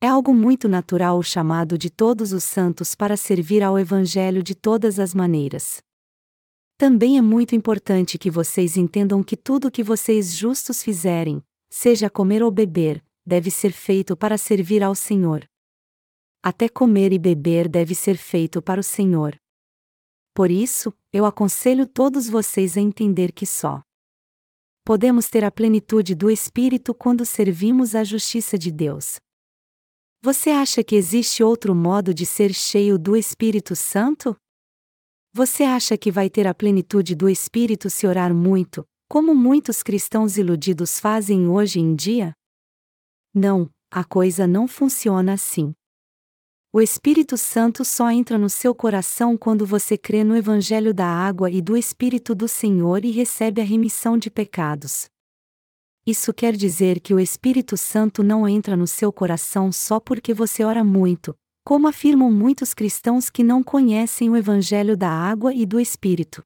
É 0.00 0.06
algo 0.06 0.34
muito 0.34 0.68
natural 0.68 1.18
o 1.18 1.22
chamado 1.22 1.76
de 1.76 1.90
todos 1.90 2.32
os 2.32 2.44
santos 2.44 2.94
para 2.94 3.16
servir 3.16 3.62
ao 3.62 3.78
Evangelho 3.78 4.42
de 4.42 4.54
todas 4.54 4.98
as 4.98 5.14
maneiras. 5.14 5.82
Também 6.76 7.16
é 7.16 7.22
muito 7.22 7.54
importante 7.54 8.18
que 8.18 8.30
vocês 8.30 8.76
entendam 8.76 9.22
que 9.22 9.36
tudo 9.36 9.70
que 9.70 9.82
vocês 9.82 10.34
justos 10.34 10.82
fizerem, 10.82 11.42
seja 11.70 12.10
comer 12.10 12.42
ou 12.42 12.50
beber, 12.50 13.02
deve 13.26 13.50
ser 13.50 13.72
feito 13.72 14.16
para 14.16 14.36
servir 14.36 14.82
ao 14.82 14.94
Senhor. 14.94 15.48
Até 16.42 16.68
comer 16.68 17.12
e 17.12 17.18
beber 17.18 17.68
deve 17.68 17.94
ser 17.94 18.16
feito 18.16 18.60
para 18.60 18.80
o 18.80 18.84
Senhor. 18.84 19.34
Por 20.34 20.50
isso, 20.50 20.92
eu 21.12 21.24
aconselho 21.24 21.86
todos 21.86 22.28
vocês 22.28 22.76
a 22.76 22.80
entender 22.80 23.32
que 23.32 23.46
só 23.46 23.82
podemos 24.84 25.28
ter 25.30 25.42
a 25.44 25.50
plenitude 25.50 26.14
do 26.14 26.30
Espírito 26.30 26.92
quando 26.92 27.24
servimos 27.24 27.94
à 27.94 28.04
justiça 28.04 28.58
de 28.58 28.70
Deus. 28.70 29.16
Você 30.22 30.50
acha 30.50 30.84
que 30.84 30.94
existe 30.94 31.42
outro 31.42 31.74
modo 31.74 32.12
de 32.12 32.26
ser 32.26 32.52
cheio 32.52 32.98
do 32.98 33.16
Espírito 33.16 33.74
Santo? 33.74 34.36
Você 35.32 35.62
acha 35.62 35.96
que 35.96 36.10
vai 36.10 36.28
ter 36.28 36.46
a 36.46 36.54
plenitude 36.54 37.14
do 37.14 37.28
Espírito 37.28 37.88
se 37.88 38.06
orar 38.06 38.34
muito, 38.34 38.84
como 39.08 39.34
muitos 39.34 39.82
cristãos 39.82 40.36
iludidos 40.36 41.00
fazem 41.00 41.48
hoje 41.48 41.80
em 41.80 41.94
dia? 41.94 42.34
Não, 43.34 43.68
a 43.90 44.04
coisa 44.04 44.46
não 44.46 44.68
funciona 44.68 45.32
assim. 45.32 45.74
O 46.72 46.80
Espírito 46.80 47.36
Santo 47.36 47.84
só 47.84 48.10
entra 48.10 48.38
no 48.38 48.48
seu 48.48 48.74
coração 48.74 49.36
quando 49.36 49.66
você 49.66 49.98
crê 49.98 50.22
no 50.22 50.36
Evangelho 50.36 50.94
da 50.94 51.06
água 51.06 51.50
e 51.50 51.60
do 51.60 51.76
Espírito 51.76 52.34
do 52.34 52.46
Senhor 52.46 53.04
e 53.04 53.10
recebe 53.10 53.60
a 53.60 53.64
remissão 53.64 54.16
de 54.16 54.30
pecados. 54.30 55.06
Isso 56.06 56.32
quer 56.32 56.54
dizer 56.54 57.00
que 57.00 57.12
o 57.12 57.18
Espírito 57.18 57.76
Santo 57.76 58.22
não 58.22 58.46
entra 58.46 58.76
no 58.76 58.86
seu 58.86 59.12
coração 59.12 59.72
só 59.72 59.98
porque 59.98 60.32
você 60.32 60.62
ora 60.62 60.84
muito, 60.84 61.34
como 61.64 61.88
afirmam 61.88 62.30
muitos 62.30 62.72
cristãos 62.72 63.30
que 63.30 63.42
não 63.42 63.62
conhecem 63.62 64.30
o 64.30 64.36
Evangelho 64.36 64.96
da 64.96 65.10
água 65.10 65.52
e 65.52 65.64
do 65.64 65.80
Espírito. 65.80 66.42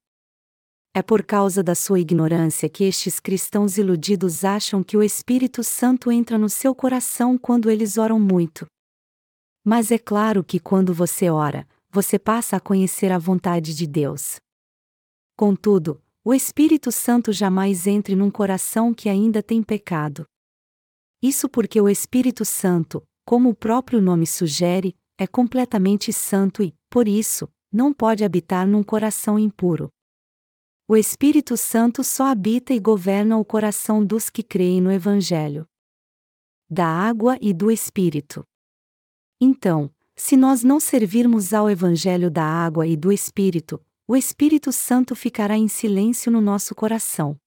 É 0.94 1.02
por 1.02 1.22
causa 1.22 1.62
da 1.62 1.74
sua 1.74 2.00
ignorância 2.00 2.68
que 2.68 2.84
estes 2.84 3.20
cristãos 3.20 3.78
iludidos 3.78 4.44
acham 4.44 4.82
que 4.82 4.96
o 4.96 5.02
Espírito 5.02 5.62
Santo 5.62 6.10
entra 6.10 6.38
no 6.38 6.48
seu 6.48 6.74
coração 6.74 7.36
quando 7.38 7.70
eles 7.70 7.98
oram 7.98 8.18
muito. 8.18 8.66
Mas 9.64 9.90
é 9.90 9.98
claro 9.98 10.42
que 10.42 10.58
quando 10.58 10.94
você 10.94 11.28
ora, 11.28 11.68
você 11.90 12.18
passa 12.18 12.56
a 12.56 12.60
conhecer 12.60 13.12
a 13.12 13.18
vontade 13.18 13.74
de 13.74 13.86
Deus. 13.86 14.36
Contudo, 15.36 16.02
o 16.24 16.34
Espírito 16.34 16.90
Santo 16.90 17.32
jamais 17.32 17.86
entre 17.86 18.16
num 18.16 18.30
coração 18.30 18.92
que 18.92 19.08
ainda 19.08 19.42
tem 19.42 19.62
pecado. 19.62 20.26
Isso 21.22 21.48
porque 21.48 21.80
o 21.80 21.88
Espírito 21.88 22.44
Santo, 22.44 23.02
como 23.24 23.50
o 23.50 23.54
próprio 23.54 24.00
nome 24.00 24.26
sugere, 24.26 24.94
é 25.18 25.26
completamente 25.26 26.12
santo 26.12 26.62
e, 26.62 26.74
por 26.88 27.08
isso, 27.08 27.48
não 27.72 27.92
pode 27.92 28.24
habitar 28.24 28.66
num 28.66 28.82
coração 28.82 29.38
impuro. 29.38 29.90
O 30.90 30.96
Espírito 30.96 31.54
Santo 31.54 32.02
só 32.02 32.24
habita 32.28 32.72
e 32.72 32.80
governa 32.80 33.36
o 33.36 33.44
coração 33.44 34.02
dos 34.02 34.30
que 34.30 34.42
creem 34.42 34.80
no 34.80 34.90
Evangelho. 34.90 35.68
Da 36.70 36.86
água 36.86 37.36
e 37.42 37.52
do 37.52 37.70
Espírito. 37.70 38.42
Então, 39.38 39.94
se 40.16 40.34
nós 40.34 40.62
não 40.62 40.80
servirmos 40.80 41.52
ao 41.52 41.68
Evangelho 41.68 42.30
da 42.30 42.42
água 42.42 42.86
e 42.86 42.96
do 42.96 43.12
Espírito, 43.12 43.84
o 44.06 44.16
Espírito 44.16 44.72
Santo 44.72 45.14
ficará 45.14 45.58
em 45.58 45.68
silêncio 45.68 46.32
no 46.32 46.40
nosso 46.40 46.74
coração. 46.74 47.38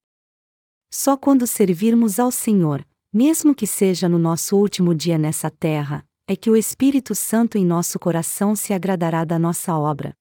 Só 0.88 1.16
quando 1.16 1.44
servirmos 1.44 2.20
ao 2.20 2.30
Senhor, 2.30 2.86
mesmo 3.12 3.56
que 3.56 3.66
seja 3.66 4.08
no 4.08 4.20
nosso 4.20 4.56
último 4.56 4.94
dia 4.94 5.18
nessa 5.18 5.50
terra, 5.50 6.06
é 6.28 6.36
que 6.36 6.48
o 6.48 6.56
Espírito 6.56 7.12
Santo 7.12 7.58
em 7.58 7.66
nosso 7.66 7.98
coração 7.98 8.54
se 8.54 8.72
agradará 8.72 9.24
da 9.24 9.36
nossa 9.36 9.76
obra. 9.76 10.16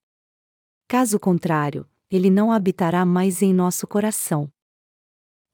Caso 0.87 1.19
contrário, 1.19 1.87
ele 2.11 2.29
não 2.29 2.51
habitará 2.51 3.05
mais 3.05 3.41
em 3.41 3.53
nosso 3.53 3.87
coração. 3.87 4.51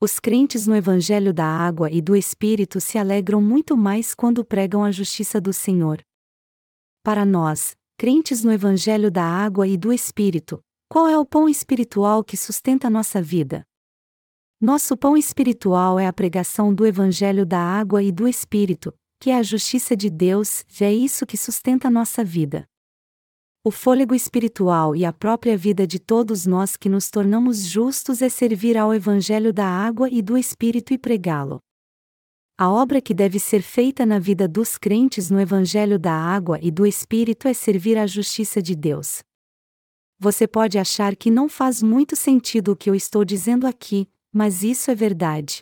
Os 0.01 0.19
crentes 0.19 0.65
no 0.65 0.75
Evangelho 0.75 1.31
da 1.31 1.45
Água 1.45 1.91
e 1.91 2.01
do 2.01 2.15
Espírito 2.15 2.81
se 2.81 2.97
alegram 2.97 3.39
muito 3.39 3.77
mais 3.77 4.15
quando 4.15 4.43
pregam 4.43 4.83
a 4.83 4.91
justiça 4.91 5.39
do 5.39 5.53
Senhor. 5.53 6.01
Para 7.03 7.23
nós, 7.25 7.75
crentes 7.95 8.43
no 8.43 8.51
Evangelho 8.51 9.11
da 9.11 9.23
Água 9.23 9.67
e 9.67 9.77
do 9.77 9.93
Espírito, 9.93 10.59
qual 10.89 11.07
é 11.07 11.17
o 11.17 11.25
pão 11.25 11.47
espiritual 11.47 12.23
que 12.23 12.35
sustenta 12.35 12.89
nossa 12.89 13.21
vida? 13.21 13.63
Nosso 14.59 14.97
pão 14.97 15.15
espiritual 15.15 15.99
é 15.99 16.07
a 16.07 16.13
pregação 16.13 16.73
do 16.73 16.87
Evangelho 16.87 17.45
da 17.45 17.59
Água 17.59 18.01
e 18.01 18.11
do 18.11 18.27
Espírito, 18.27 18.91
que 19.19 19.29
é 19.29 19.37
a 19.37 19.43
justiça 19.43 19.95
de 19.95 20.09
Deus, 20.09 20.63
e 20.79 20.83
é 20.83 20.91
isso 20.91 21.25
que 21.25 21.37
sustenta 21.37 21.89
nossa 21.89 22.23
vida 22.23 22.67
o 23.67 23.71
fôlego 23.71 24.15
espiritual 24.15 24.95
e 24.95 25.03
a 25.03 25.11
própria 25.11 25.57
vida 25.57 25.85
de 25.85 25.99
todos 25.99 26.45
nós 26.45 26.77
que 26.77 26.87
nos 26.87 27.09
tornamos 27.09 27.65
justos 27.65 28.21
é 28.21 28.29
servir 28.29 28.77
ao 28.77 28.93
Evangelho 28.93 29.51
da 29.51 29.65
água 29.65 30.09
e 30.09 30.21
do 30.21 30.37
Espírito 30.37 30.93
e 30.93 30.97
pregá-lo. 30.97 31.59
A 32.57 32.71
obra 32.71 33.01
que 33.01 33.13
deve 33.13 33.39
ser 33.39 33.61
feita 33.61 34.05
na 34.05 34.19
vida 34.19 34.47
dos 34.47 34.77
crentes 34.77 35.29
no 35.29 35.37
Evangelho 35.37 35.99
da 35.99 36.13
água 36.13 36.57
e 36.61 36.71
do 36.71 36.87
Espírito 36.87 37.45
é 37.45 37.53
servir 37.53 37.97
à 37.97 38.07
justiça 38.07 38.61
de 38.61 38.73
Deus. 38.73 39.21
Você 40.17 40.47
pode 40.47 40.79
achar 40.79 41.13
que 41.13 41.29
não 41.29 41.49
faz 41.49 41.83
muito 41.83 42.15
sentido 42.15 42.71
o 42.71 42.75
que 42.75 42.89
eu 42.89 42.95
estou 42.95 43.25
dizendo 43.25 43.67
aqui, 43.67 44.07
mas 44.31 44.63
isso 44.63 44.89
é 44.89 44.95
verdade. 44.95 45.61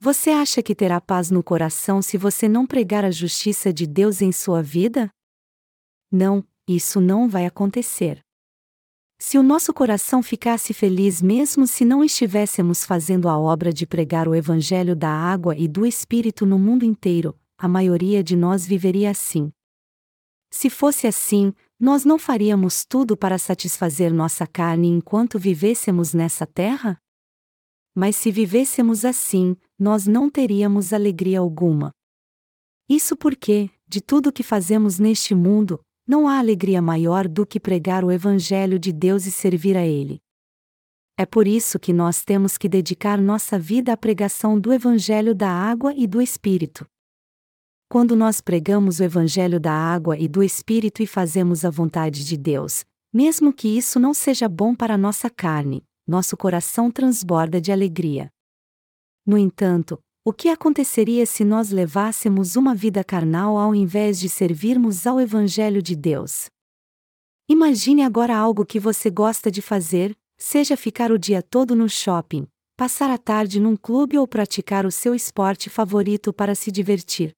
Você 0.00 0.30
acha 0.30 0.62
que 0.62 0.74
terá 0.74 1.02
paz 1.02 1.30
no 1.30 1.42
coração 1.42 2.00
se 2.00 2.16
você 2.16 2.48
não 2.48 2.66
pregar 2.66 3.04
a 3.04 3.10
justiça 3.10 3.74
de 3.74 3.86
Deus 3.86 4.22
em 4.22 4.32
sua 4.32 4.62
vida? 4.62 5.10
Não, 6.10 6.42
isso 6.66 7.00
não 7.00 7.28
vai 7.28 7.46
acontecer. 7.46 8.20
Se 9.18 9.38
o 9.38 9.42
nosso 9.42 9.72
coração 9.72 10.22
ficasse 10.22 10.74
feliz 10.74 11.22
mesmo 11.22 11.66
se 11.66 11.84
não 11.84 12.02
estivéssemos 12.02 12.84
fazendo 12.84 13.28
a 13.28 13.38
obra 13.38 13.72
de 13.72 13.86
pregar 13.86 14.28
o 14.28 14.34
Evangelho 14.34 14.94
da 14.94 15.08
água 15.08 15.56
e 15.56 15.68
do 15.68 15.86
Espírito 15.86 16.44
no 16.44 16.58
mundo 16.58 16.84
inteiro, 16.84 17.38
a 17.56 17.68
maioria 17.68 18.22
de 18.22 18.36
nós 18.36 18.66
viveria 18.66 19.10
assim. 19.10 19.52
Se 20.50 20.68
fosse 20.68 21.06
assim, 21.06 21.52
nós 21.80 22.04
não 22.04 22.18
faríamos 22.18 22.84
tudo 22.84 23.16
para 23.16 23.38
satisfazer 23.38 24.12
nossa 24.12 24.46
carne 24.46 24.88
enquanto 24.88 25.38
vivêssemos 25.38 26.12
nessa 26.12 26.46
terra? 26.46 26.98
Mas 27.94 28.16
se 28.16 28.30
vivêssemos 28.30 29.04
assim, 29.04 29.56
nós 29.78 30.06
não 30.06 30.28
teríamos 30.28 30.92
alegria 30.92 31.38
alguma. 31.38 31.92
Isso 32.88 33.16
porque, 33.16 33.70
de 33.88 34.00
tudo 34.00 34.32
que 34.32 34.42
fazemos 34.42 34.98
neste 34.98 35.34
mundo, 35.34 35.80
não 36.06 36.28
há 36.28 36.38
alegria 36.38 36.82
maior 36.82 37.26
do 37.26 37.46
que 37.46 37.58
pregar 37.58 38.04
o 38.04 38.12
Evangelho 38.12 38.78
de 38.78 38.92
Deus 38.92 39.26
e 39.26 39.30
servir 39.30 39.76
a 39.76 39.86
Ele. 39.86 40.20
É 41.16 41.24
por 41.24 41.46
isso 41.46 41.78
que 41.78 41.92
nós 41.92 42.24
temos 42.24 42.58
que 42.58 42.68
dedicar 42.68 43.20
nossa 43.20 43.58
vida 43.58 43.92
à 43.92 43.96
pregação 43.96 44.58
do 44.58 44.72
Evangelho 44.72 45.34
da 45.34 45.48
água 45.48 45.94
e 45.94 46.06
do 46.06 46.20
Espírito. 46.20 46.86
Quando 47.88 48.16
nós 48.16 48.40
pregamos 48.40 48.98
o 48.98 49.04
Evangelho 49.04 49.60
da 49.60 49.72
água 49.72 50.18
e 50.18 50.26
do 50.26 50.42
Espírito 50.42 51.02
e 51.02 51.06
fazemos 51.06 51.64
a 51.64 51.70
vontade 51.70 52.24
de 52.24 52.36
Deus, 52.36 52.84
mesmo 53.12 53.52
que 53.52 53.68
isso 53.68 54.00
não 54.00 54.12
seja 54.12 54.48
bom 54.48 54.74
para 54.74 54.98
nossa 54.98 55.30
carne, 55.30 55.84
nosso 56.06 56.36
coração 56.36 56.90
transborda 56.90 57.60
de 57.60 57.70
alegria. 57.70 58.28
No 59.24 59.38
entanto, 59.38 59.98
o 60.26 60.32
que 60.32 60.48
aconteceria 60.48 61.26
se 61.26 61.44
nós 61.44 61.70
levássemos 61.70 62.56
uma 62.56 62.74
vida 62.74 63.04
carnal 63.04 63.58
ao 63.58 63.74
invés 63.74 64.18
de 64.18 64.26
servirmos 64.26 65.06
ao 65.06 65.20
Evangelho 65.20 65.82
de 65.82 65.94
Deus? 65.94 66.46
Imagine 67.46 68.02
agora 68.02 68.34
algo 68.34 68.64
que 68.64 68.80
você 68.80 69.10
gosta 69.10 69.50
de 69.50 69.60
fazer, 69.60 70.16
seja 70.38 70.78
ficar 70.78 71.12
o 71.12 71.18
dia 71.18 71.42
todo 71.42 71.76
no 71.76 71.90
shopping, 71.90 72.48
passar 72.74 73.10
a 73.10 73.18
tarde 73.18 73.60
num 73.60 73.76
clube 73.76 74.16
ou 74.16 74.26
praticar 74.26 74.86
o 74.86 74.90
seu 74.90 75.14
esporte 75.14 75.68
favorito 75.68 76.32
para 76.32 76.54
se 76.54 76.72
divertir. 76.72 77.30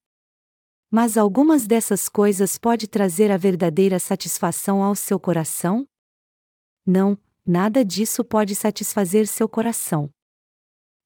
Mas 0.88 1.16
algumas 1.16 1.66
dessas 1.66 2.08
coisas 2.08 2.56
pode 2.56 2.86
trazer 2.86 3.32
a 3.32 3.36
verdadeira 3.36 3.98
satisfação 3.98 4.80
ao 4.80 4.94
seu 4.94 5.18
coração? 5.18 5.84
Não, 6.86 7.18
nada 7.44 7.84
disso 7.84 8.24
pode 8.24 8.54
satisfazer 8.54 9.26
seu 9.26 9.48
coração. 9.48 10.08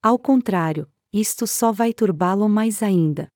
Ao 0.02 0.18
contrário, 0.18 0.86
isto 1.12 1.46
só 1.46 1.72
vai 1.72 1.92
turbá-lo 1.92 2.48
mais 2.48 2.82
ainda. 2.82 3.28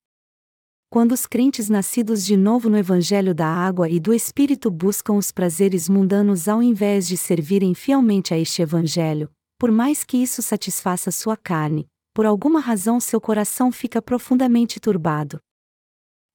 Quando 0.89 1.11
os 1.11 1.25
crentes 1.25 1.67
nascidos 1.67 2.23
de 2.23 2.37
novo 2.37 2.69
no 2.69 2.77
Evangelho 2.77 3.35
da 3.35 3.47
Água 3.47 3.89
e 3.89 3.99
do 3.99 4.13
Espírito 4.13 4.71
buscam 4.71 5.13
os 5.13 5.29
prazeres 5.29 5.89
mundanos 5.89 6.47
ao 6.47 6.63
invés 6.63 7.05
de 7.05 7.17
servirem 7.17 7.73
fielmente 7.73 8.33
a 8.33 8.37
este 8.37 8.61
Evangelho, 8.61 9.29
por 9.59 9.71
mais 9.71 10.05
que 10.05 10.15
isso 10.15 10.41
satisfaça 10.41 11.11
sua 11.11 11.35
carne, 11.35 11.85
por 12.13 12.25
alguma 12.25 12.61
razão 12.61 12.99
seu 13.01 13.19
coração 13.19 13.73
fica 13.73 14.01
profundamente 14.01 14.79
turbado. 14.79 15.41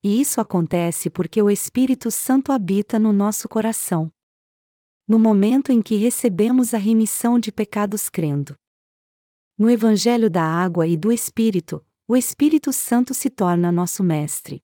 E 0.03 0.21
isso 0.21 0.39
acontece 0.39 1.09
porque 1.09 1.41
o 1.41 1.49
Espírito 1.49 2.11
Santo 2.11 2.51
habita 2.51 2.99
no 2.99 3.11
nosso 3.11 3.49
coração. 3.49 4.11
No 5.07 5.17
momento 5.17 5.71
em 5.71 5.81
que 5.81 5.95
recebemos 5.95 6.73
a 6.75 6.77
remissão 6.77 7.39
de 7.39 7.51
pecados 7.51 8.09
crendo 8.09 8.55
no 9.61 9.69
Evangelho 9.69 10.27
da 10.27 10.41
Água 10.41 10.87
e 10.87 10.97
do 10.97 11.11
Espírito, 11.11 11.85
o 12.07 12.17
Espírito 12.17 12.73
Santo 12.73 13.13
se 13.13 13.29
torna 13.29 13.71
nosso 13.71 14.03
mestre. 14.03 14.59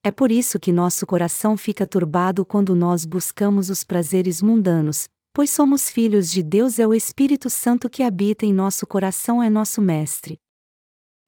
É 0.00 0.12
por 0.12 0.30
isso 0.30 0.60
que 0.60 0.70
nosso 0.70 1.04
coração 1.04 1.56
fica 1.56 1.84
turbado 1.84 2.46
quando 2.46 2.76
nós 2.76 3.04
buscamos 3.04 3.68
os 3.68 3.82
prazeres 3.82 4.40
mundanos, 4.40 5.08
pois 5.34 5.50
somos 5.50 5.90
filhos 5.90 6.30
de 6.30 6.40
Deus 6.40 6.78
e 6.78 6.82
é 6.82 6.86
o 6.86 6.94
Espírito 6.94 7.50
Santo 7.50 7.90
que 7.90 8.00
habita 8.04 8.46
em 8.46 8.52
nosso 8.52 8.86
coração 8.86 9.42
é 9.42 9.50
nosso 9.50 9.82
mestre. 9.82 10.38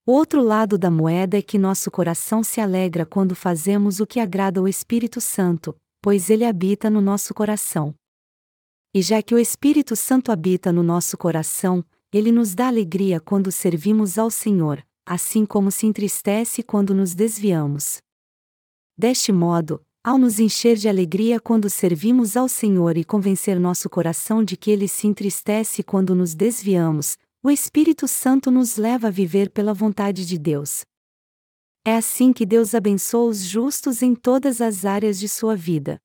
O 0.06 0.12
outro 0.12 0.40
lado 0.40 0.78
da 0.78 0.88
moeda 0.88 1.36
é 1.36 1.42
que 1.42 1.58
nosso 1.58 1.90
coração 1.90 2.44
se 2.44 2.60
alegra 2.60 3.04
quando 3.04 3.34
fazemos 3.34 3.98
o 3.98 4.06
que 4.06 4.20
agrada 4.20 4.60
ao 4.60 4.68
Espírito 4.68 5.20
Santo, 5.20 5.76
pois 6.00 6.30
ele 6.30 6.44
habita 6.44 6.88
no 6.88 7.00
nosso 7.00 7.34
coração. 7.34 7.92
E 8.94 9.02
já 9.02 9.20
que 9.20 9.34
o 9.34 9.38
Espírito 9.38 9.96
Santo 9.96 10.30
habita 10.30 10.72
no 10.72 10.84
nosso 10.84 11.18
coração, 11.18 11.84
ele 12.12 12.32
nos 12.32 12.54
dá 12.54 12.68
alegria 12.68 13.20
quando 13.20 13.52
servimos 13.52 14.18
ao 14.18 14.30
Senhor, 14.30 14.84
assim 15.04 15.44
como 15.44 15.70
se 15.70 15.86
entristece 15.86 16.62
quando 16.62 16.94
nos 16.94 17.14
desviamos. 17.14 17.98
Deste 18.96 19.30
modo, 19.30 19.84
ao 20.02 20.16
nos 20.16 20.40
encher 20.40 20.76
de 20.76 20.88
alegria 20.88 21.38
quando 21.38 21.68
servimos 21.68 22.36
ao 22.36 22.48
Senhor 22.48 22.96
e 22.96 23.04
convencer 23.04 23.60
nosso 23.60 23.90
coração 23.90 24.42
de 24.42 24.56
que 24.56 24.70
ele 24.70 24.88
se 24.88 25.06
entristece 25.06 25.82
quando 25.82 26.14
nos 26.14 26.34
desviamos, 26.34 27.18
o 27.42 27.50
Espírito 27.50 28.08
Santo 28.08 28.50
nos 28.50 28.76
leva 28.76 29.08
a 29.08 29.10
viver 29.10 29.50
pela 29.50 29.74
vontade 29.74 30.26
de 30.26 30.38
Deus. 30.38 30.84
É 31.84 31.94
assim 31.96 32.32
que 32.32 32.44
Deus 32.44 32.74
abençoa 32.74 33.30
os 33.30 33.40
justos 33.40 34.02
em 34.02 34.14
todas 34.14 34.60
as 34.60 34.84
áreas 34.84 35.18
de 35.18 35.28
sua 35.28 35.54
vida. 35.54 36.00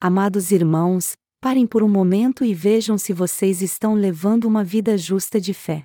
Amados 0.00 0.52
irmãos, 0.52 1.16
Parem 1.40 1.68
por 1.68 1.84
um 1.84 1.88
momento 1.88 2.44
e 2.44 2.52
vejam 2.52 2.98
se 2.98 3.12
vocês 3.12 3.62
estão 3.62 3.94
levando 3.94 4.44
uma 4.44 4.64
vida 4.64 4.98
justa 4.98 5.40
de 5.40 5.54
fé. 5.54 5.84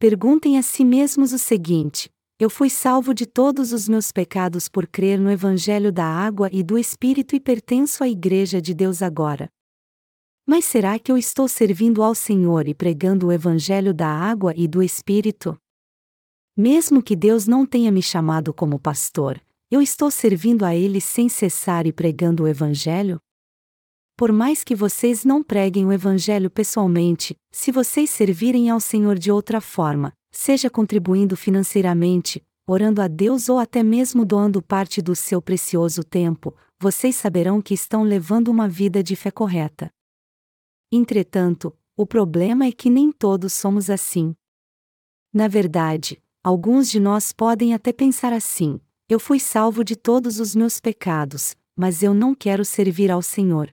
Perguntem 0.00 0.58
a 0.58 0.62
si 0.62 0.84
mesmos 0.84 1.32
o 1.32 1.38
seguinte: 1.38 2.10
Eu 2.40 2.50
fui 2.50 2.68
salvo 2.68 3.14
de 3.14 3.24
todos 3.24 3.72
os 3.72 3.88
meus 3.88 4.10
pecados 4.10 4.68
por 4.68 4.88
crer 4.88 5.20
no 5.20 5.30
Evangelho 5.30 5.92
da 5.92 6.04
água 6.04 6.48
e 6.52 6.64
do 6.64 6.76
Espírito 6.76 7.36
e 7.36 7.40
pertenço 7.40 8.02
à 8.02 8.08
Igreja 8.08 8.60
de 8.60 8.74
Deus 8.74 9.00
agora. 9.00 9.48
Mas 10.44 10.64
será 10.64 10.98
que 10.98 11.12
eu 11.12 11.16
estou 11.16 11.46
servindo 11.46 12.02
ao 12.02 12.14
Senhor 12.14 12.66
e 12.66 12.74
pregando 12.74 13.28
o 13.28 13.32
Evangelho 13.32 13.94
da 13.94 14.08
água 14.08 14.52
e 14.56 14.66
do 14.66 14.82
Espírito? 14.82 15.56
Mesmo 16.56 17.00
que 17.00 17.14
Deus 17.14 17.46
não 17.46 17.64
tenha 17.64 17.92
me 17.92 18.02
chamado 18.02 18.52
como 18.52 18.76
pastor, 18.76 19.40
eu 19.70 19.80
estou 19.80 20.10
servindo 20.10 20.64
a 20.64 20.74
Ele 20.74 21.00
sem 21.00 21.28
cessar 21.28 21.86
e 21.86 21.92
pregando 21.92 22.42
o 22.42 22.48
Evangelho? 22.48 23.20
Por 24.18 24.32
mais 24.32 24.64
que 24.64 24.74
vocês 24.74 25.24
não 25.24 25.44
preguem 25.44 25.86
o 25.86 25.92
Evangelho 25.92 26.50
pessoalmente, 26.50 27.36
se 27.52 27.70
vocês 27.70 28.10
servirem 28.10 28.68
ao 28.68 28.80
Senhor 28.80 29.16
de 29.16 29.30
outra 29.30 29.60
forma, 29.60 30.12
seja 30.32 30.68
contribuindo 30.68 31.36
financeiramente, 31.36 32.44
orando 32.66 33.00
a 33.00 33.06
Deus 33.06 33.48
ou 33.48 33.60
até 33.60 33.80
mesmo 33.80 34.24
doando 34.24 34.60
parte 34.60 35.00
do 35.00 35.14
seu 35.14 35.40
precioso 35.40 36.02
tempo, 36.02 36.52
vocês 36.80 37.14
saberão 37.14 37.62
que 37.62 37.72
estão 37.72 38.02
levando 38.02 38.48
uma 38.48 38.68
vida 38.68 39.04
de 39.04 39.14
fé 39.14 39.30
correta. 39.30 39.88
Entretanto, 40.90 41.72
o 41.96 42.04
problema 42.04 42.64
é 42.64 42.72
que 42.72 42.90
nem 42.90 43.12
todos 43.12 43.52
somos 43.52 43.88
assim. 43.88 44.34
Na 45.32 45.46
verdade, 45.46 46.20
alguns 46.42 46.90
de 46.90 46.98
nós 46.98 47.32
podem 47.32 47.72
até 47.72 47.92
pensar 47.92 48.32
assim: 48.32 48.80
eu 49.08 49.20
fui 49.20 49.38
salvo 49.38 49.84
de 49.84 49.94
todos 49.94 50.40
os 50.40 50.56
meus 50.56 50.80
pecados, 50.80 51.54
mas 51.76 52.02
eu 52.02 52.12
não 52.12 52.34
quero 52.34 52.64
servir 52.64 53.12
ao 53.12 53.22
Senhor. 53.22 53.72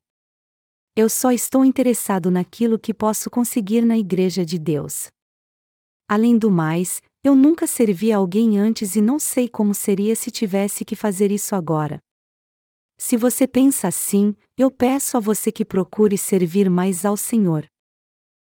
Eu 0.97 1.09
só 1.09 1.29
estou 1.33 1.65
interessado 1.65 2.31
naquilo 2.31 2.79
que 2.79 2.93
posso 2.93 3.29
conseguir 3.29 3.85
na 3.85 3.97
Igreja 3.97 4.45
de 4.45 4.57
Deus. 4.57 5.07
Além 6.07 6.37
do 6.37 6.49
mais, 6.49 7.01
eu 7.21 7.35
nunca 7.35 7.67
servi 7.67 8.13
a 8.13 8.17
alguém 8.17 8.57
antes 8.57 8.95
e 8.95 9.01
não 9.01 9.19
sei 9.19 9.49
como 9.49 9.73
seria 9.73 10.15
se 10.15 10.31
tivesse 10.31 10.85
que 10.85 10.95
fazer 10.95 11.33
isso 11.33 11.53
agora. 11.53 11.99
Se 12.97 13.17
você 13.17 13.45
pensa 13.45 13.89
assim, 13.89 14.33
eu 14.57 14.71
peço 14.71 15.17
a 15.17 15.19
você 15.19 15.51
que 15.51 15.65
procure 15.65 16.17
servir 16.17 16.69
mais 16.69 17.03
ao 17.03 17.17
Senhor. 17.17 17.67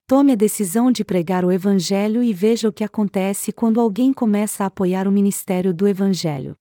Tome 0.07 0.30
a 0.30 0.36
decisão 0.36 0.93
de 0.93 1.05
pregar 1.05 1.45
o 1.45 1.51
Evangelho 1.51 2.22
e 2.22 2.32
veja 2.32 2.68
o 2.68 2.72
que 2.72 2.84
acontece 2.84 3.53
quando 3.53 3.80
alguém 3.80 4.12
começa 4.12 4.62
a 4.62 4.68
apoiar 4.68 5.09
o 5.09 5.12
ministério 5.12 5.74
do 5.74 5.89
Evangelho. 5.89 6.57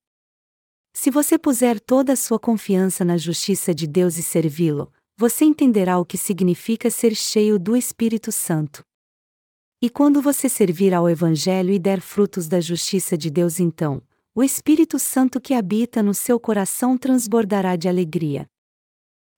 Se 0.92 1.08
você 1.08 1.38
puser 1.38 1.78
toda 1.78 2.14
a 2.14 2.16
sua 2.16 2.40
confiança 2.40 3.04
na 3.04 3.16
justiça 3.16 3.72
de 3.72 3.86
Deus 3.86 4.18
e 4.18 4.24
servi-lo, 4.24 4.92
você 5.20 5.44
entenderá 5.44 5.98
o 5.98 6.04
que 6.04 6.16
significa 6.16 6.88
ser 6.92 7.12
cheio 7.12 7.58
do 7.58 7.76
Espírito 7.76 8.30
Santo. 8.30 8.84
E 9.82 9.90
quando 9.90 10.22
você 10.22 10.48
servir 10.48 10.94
ao 10.94 11.10
Evangelho 11.10 11.72
e 11.72 11.78
der 11.78 12.00
frutos 12.00 12.46
da 12.46 12.60
justiça 12.60 13.18
de 13.18 13.28
Deus, 13.28 13.58
então, 13.58 14.00
o 14.32 14.44
Espírito 14.44 14.96
Santo 14.96 15.40
que 15.40 15.54
habita 15.54 16.04
no 16.04 16.14
seu 16.14 16.38
coração 16.38 16.96
transbordará 16.96 17.74
de 17.74 17.88
alegria. 17.88 18.46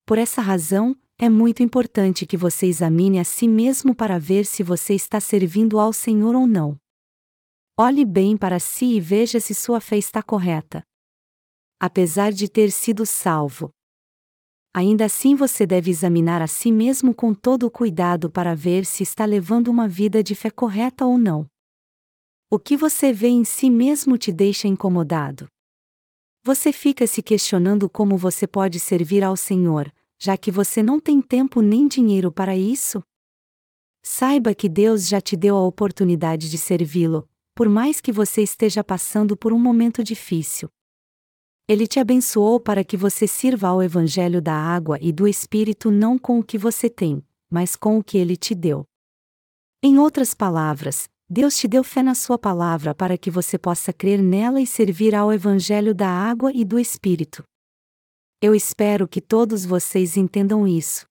Por 0.05 0.19
essa 0.19 0.43
razão, 0.43 0.95
é 1.19 1.31
muito 1.31 1.63
importante 1.63 2.27
que 2.27 2.37
você 2.37 2.67
examine 2.67 3.19
a 3.19 3.25
si 3.25 3.49
mesmo 3.49 3.95
para 3.95 4.19
ver 4.19 4.45
se 4.45 4.63
você 4.63 4.93
está 4.93 5.19
servindo 5.19 5.81
ao 5.81 5.95
Senhor 5.95 6.35
ou 6.35 6.47
não. 6.47 6.79
Olhe 7.75 8.05
bem 8.05 8.37
para 8.37 8.59
si 8.59 8.97
e 8.97 9.01
veja 9.01 9.41
se 9.41 9.55
sua 9.55 9.81
fé 9.81 9.97
está 9.97 10.23
correta. 10.23 10.83
Apesar 11.81 12.33
de 12.33 12.51
ter 12.51 12.71
sido 12.71 13.07
salvo, 13.07 13.73
ainda 14.73 15.05
assim 15.05 15.35
você 15.35 15.67
deve 15.67 15.91
examinar 15.91 16.41
a 16.41 16.47
si 16.47 16.71
mesmo 16.71 17.15
com 17.15 17.35
todo 17.35 17.65
o 17.65 17.71
cuidado 17.71 18.31
para 18.31 18.55
ver 18.55 18.87
se 18.87 19.03
está 19.03 19.25
levando 19.25 19.69
uma 19.69 19.89
vida 19.89 20.23
de 20.23 20.35
fé 20.35 20.51
correta 20.51 21.05
ou 21.05 21.19
não. 21.19 21.47
O 22.49 22.59
que 22.59 22.77
você 22.77 23.13
vê 23.13 23.29
em 23.29 23.45
si 23.45 23.71
mesmo 23.71 24.19
te 24.19 24.33
deixa 24.33 24.67
incomodado. 24.67 25.49
Você 26.43 26.73
fica 26.73 27.07
se 27.07 27.23
questionando 27.23 27.89
como 27.89 28.17
você 28.17 28.47
pode 28.47 28.81
servir 28.81 29.23
ao 29.23 29.37
Senhor, 29.37 29.93
já 30.19 30.37
que 30.37 30.51
você 30.51 30.83
não 30.83 30.99
tem 30.99 31.21
tempo 31.21 31.61
nem 31.61 31.87
dinheiro 31.87 32.33
para 32.33 32.57
isso? 32.57 33.03
Saiba 34.03 34.55
que 34.55 34.69
Deus 34.69 35.07
já 35.07 35.21
te 35.21 35.37
deu 35.37 35.57
a 35.57 35.67
oportunidade 35.67 36.51
de 36.51 36.57
servi-lo, 36.57 37.29
por 37.55 37.69
mais 37.69 38.01
que 38.01 38.11
você 38.11 38.43
esteja 38.43 38.83
passando 38.83 39.37
por 39.37 39.53
um 39.53 39.59
momento 39.59 40.03
difícil. 40.03 40.71
Ele 41.71 41.87
te 41.87 42.01
abençoou 42.01 42.59
para 42.59 42.83
que 42.83 42.97
você 42.97 43.29
sirva 43.29 43.69
ao 43.69 43.81
Evangelho 43.81 44.43
da 44.43 44.53
água 44.53 44.99
e 45.01 45.13
do 45.13 45.29
Espírito 45.29 45.89
não 45.89 46.19
com 46.19 46.41
o 46.41 46.43
que 46.43 46.59
você 46.59 46.91
tem, 46.91 47.25
mas 47.49 47.77
com 47.77 47.97
o 47.97 48.03
que 48.03 48.19
ele 48.19 48.37
te 48.37 48.57
deu. 48.57 48.85
Em 49.81 49.97
outras 49.97 50.35
palavras, 50.35 51.09
Deus 51.29 51.57
te 51.57 51.69
deu 51.69 51.85
fé 51.85 52.03
na 52.03 52.17
Sua 52.17 52.37
palavra 52.37 52.93
para 52.93 53.17
que 53.17 53.31
você 53.31 53.57
possa 53.57 53.93
crer 53.93 54.21
nela 54.21 54.61
e 54.61 54.67
servir 54.67 55.15
ao 55.15 55.33
Evangelho 55.33 55.95
da 55.95 56.09
água 56.09 56.51
e 56.53 56.65
do 56.65 56.77
Espírito. 56.77 57.45
Eu 58.43 58.53
espero 58.53 59.07
que 59.07 59.21
todos 59.21 59.65
vocês 59.65 60.17
entendam 60.17 60.67
isso. 60.67 61.07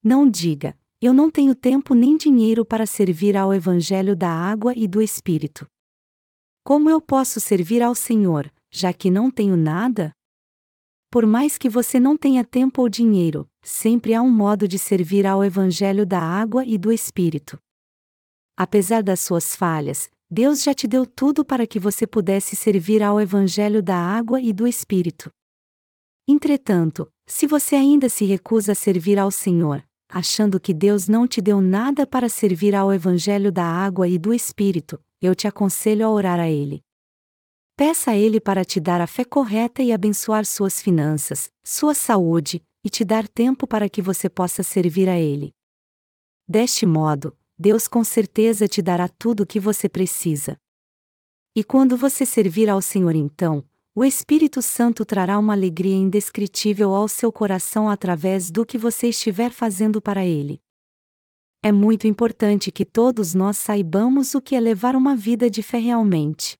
Não 0.00 0.30
diga, 0.30 0.78
eu 1.02 1.12
não 1.12 1.28
tenho 1.28 1.56
tempo 1.56 1.92
nem 1.92 2.16
dinheiro 2.16 2.64
para 2.64 2.86
servir 2.86 3.36
ao 3.36 3.52
Evangelho 3.52 4.14
da 4.14 4.30
água 4.30 4.72
e 4.76 4.86
do 4.86 5.02
Espírito. 5.02 5.66
Como 6.62 6.88
eu 6.88 7.00
posso 7.00 7.40
servir 7.40 7.82
ao 7.82 7.96
Senhor, 7.96 8.48
já 8.76 8.92
que 8.92 9.10
não 9.10 9.30
tenho 9.30 9.56
nada? 9.56 10.12
Por 11.10 11.24
mais 11.24 11.56
que 11.56 11.66
você 11.66 11.98
não 11.98 12.14
tenha 12.14 12.44
tempo 12.44 12.82
ou 12.82 12.90
dinheiro, 12.90 13.48
sempre 13.62 14.12
há 14.12 14.20
um 14.20 14.30
modo 14.30 14.68
de 14.68 14.78
servir 14.78 15.26
ao 15.26 15.42
Evangelho 15.42 16.04
da 16.04 16.20
água 16.20 16.62
e 16.62 16.76
do 16.76 16.92
Espírito. 16.92 17.58
Apesar 18.54 19.02
das 19.02 19.20
suas 19.20 19.56
falhas, 19.56 20.10
Deus 20.30 20.62
já 20.62 20.74
te 20.74 20.86
deu 20.86 21.06
tudo 21.06 21.42
para 21.42 21.66
que 21.66 21.80
você 21.80 22.06
pudesse 22.06 22.54
servir 22.54 23.02
ao 23.02 23.18
Evangelho 23.18 23.82
da 23.82 23.96
água 23.96 24.42
e 24.42 24.52
do 24.52 24.66
Espírito. 24.66 25.30
Entretanto, 26.28 27.08
se 27.26 27.46
você 27.46 27.76
ainda 27.76 28.10
se 28.10 28.26
recusa 28.26 28.72
a 28.72 28.74
servir 28.74 29.18
ao 29.18 29.30
Senhor, 29.30 29.82
achando 30.06 30.60
que 30.60 30.74
Deus 30.74 31.08
não 31.08 31.26
te 31.26 31.40
deu 31.40 31.62
nada 31.62 32.06
para 32.06 32.28
servir 32.28 32.74
ao 32.74 32.92
Evangelho 32.92 33.50
da 33.50 33.64
água 33.64 34.06
e 34.06 34.18
do 34.18 34.34
Espírito, 34.34 35.00
eu 35.22 35.34
te 35.34 35.48
aconselho 35.48 36.04
a 36.04 36.10
orar 36.10 36.38
a 36.38 36.50
Ele. 36.50 36.85
Peça 37.78 38.12
a 38.12 38.16
Ele 38.16 38.40
para 38.40 38.64
te 38.64 38.80
dar 38.80 39.02
a 39.02 39.06
fé 39.06 39.22
correta 39.22 39.82
e 39.82 39.92
abençoar 39.92 40.46
suas 40.46 40.80
finanças, 40.80 41.52
sua 41.62 41.92
saúde, 41.92 42.64
e 42.82 42.88
te 42.88 43.04
dar 43.04 43.28
tempo 43.28 43.66
para 43.66 43.86
que 43.86 44.00
você 44.00 44.30
possa 44.30 44.62
servir 44.62 45.10
a 45.10 45.18
Ele. 45.18 45.52
Deste 46.48 46.86
modo, 46.86 47.36
Deus 47.58 47.86
com 47.86 48.02
certeza 48.02 48.66
te 48.66 48.80
dará 48.80 49.08
tudo 49.08 49.42
o 49.42 49.46
que 49.46 49.60
você 49.60 49.90
precisa. 49.90 50.56
E 51.54 51.62
quando 51.62 51.98
você 51.98 52.24
servir 52.24 52.70
ao 52.70 52.80
Senhor, 52.80 53.14
então, 53.14 53.62
o 53.94 54.02
Espírito 54.02 54.62
Santo 54.62 55.04
trará 55.04 55.38
uma 55.38 55.52
alegria 55.52 55.96
indescritível 55.96 56.94
ao 56.94 57.08
seu 57.08 57.30
coração 57.30 57.90
através 57.90 58.50
do 58.50 58.64
que 58.64 58.78
você 58.78 59.08
estiver 59.08 59.50
fazendo 59.50 60.00
para 60.00 60.24
Ele. 60.24 60.62
É 61.62 61.72
muito 61.72 62.06
importante 62.06 62.72
que 62.72 62.86
todos 62.86 63.34
nós 63.34 63.58
saibamos 63.58 64.34
o 64.34 64.40
que 64.40 64.54
é 64.54 64.60
levar 64.60 64.96
uma 64.96 65.14
vida 65.14 65.50
de 65.50 65.62
fé 65.62 65.78
realmente. 65.78 66.56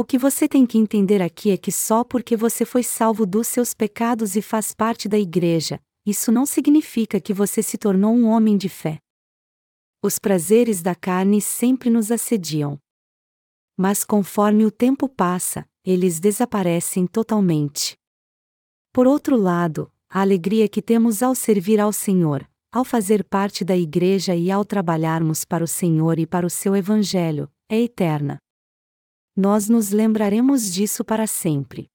O 0.00 0.02
que 0.02 0.16
você 0.16 0.48
tem 0.48 0.64
que 0.64 0.78
entender 0.78 1.20
aqui 1.20 1.50
é 1.50 1.58
que 1.58 1.70
só 1.70 2.02
porque 2.02 2.34
você 2.34 2.64
foi 2.64 2.82
salvo 2.82 3.26
dos 3.26 3.46
seus 3.46 3.74
pecados 3.74 4.34
e 4.34 4.40
faz 4.40 4.72
parte 4.72 5.06
da 5.06 5.18
igreja, 5.18 5.78
isso 6.06 6.32
não 6.32 6.46
significa 6.46 7.20
que 7.20 7.34
você 7.34 7.62
se 7.62 7.76
tornou 7.76 8.14
um 8.14 8.26
homem 8.26 8.56
de 8.56 8.66
fé. 8.66 8.98
Os 10.02 10.18
prazeres 10.18 10.80
da 10.80 10.94
carne 10.94 11.42
sempre 11.42 11.90
nos 11.90 12.10
assediam. 12.10 12.78
Mas 13.76 14.02
conforme 14.02 14.64
o 14.64 14.70
tempo 14.70 15.06
passa, 15.06 15.68
eles 15.84 16.18
desaparecem 16.18 17.06
totalmente. 17.06 17.94
Por 18.94 19.06
outro 19.06 19.36
lado, 19.36 19.92
a 20.08 20.22
alegria 20.22 20.66
que 20.66 20.80
temos 20.80 21.22
ao 21.22 21.34
servir 21.34 21.78
ao 21.78 21.92
Senhor, 21.92 22.48
ao 22.72 22.86
fazer 22.86 23.22
parte 23.22 23.66
da 23.66 23.76
igreja 23.76 24.34
e 24.34 24.50
ao 24.50 24.64
trabalharmos 24.64 25.44
para 25.44 25.62
o 25.62 25.68
Senhor 25.68 26.18
e 26.18 26.26
para 26.26 26.46
o 26.46 26.50
seu 26.50 26.74
Evangelho, 26.74 27.50
é 27.68 27.78
eterna 27.78 28.38
nós 29.36 29.68
nos 29.68 29.90
lembraremos 29.90 30.72
disso 30.72 31.04
para 31.04 31.26
sempre. 31.26 31.88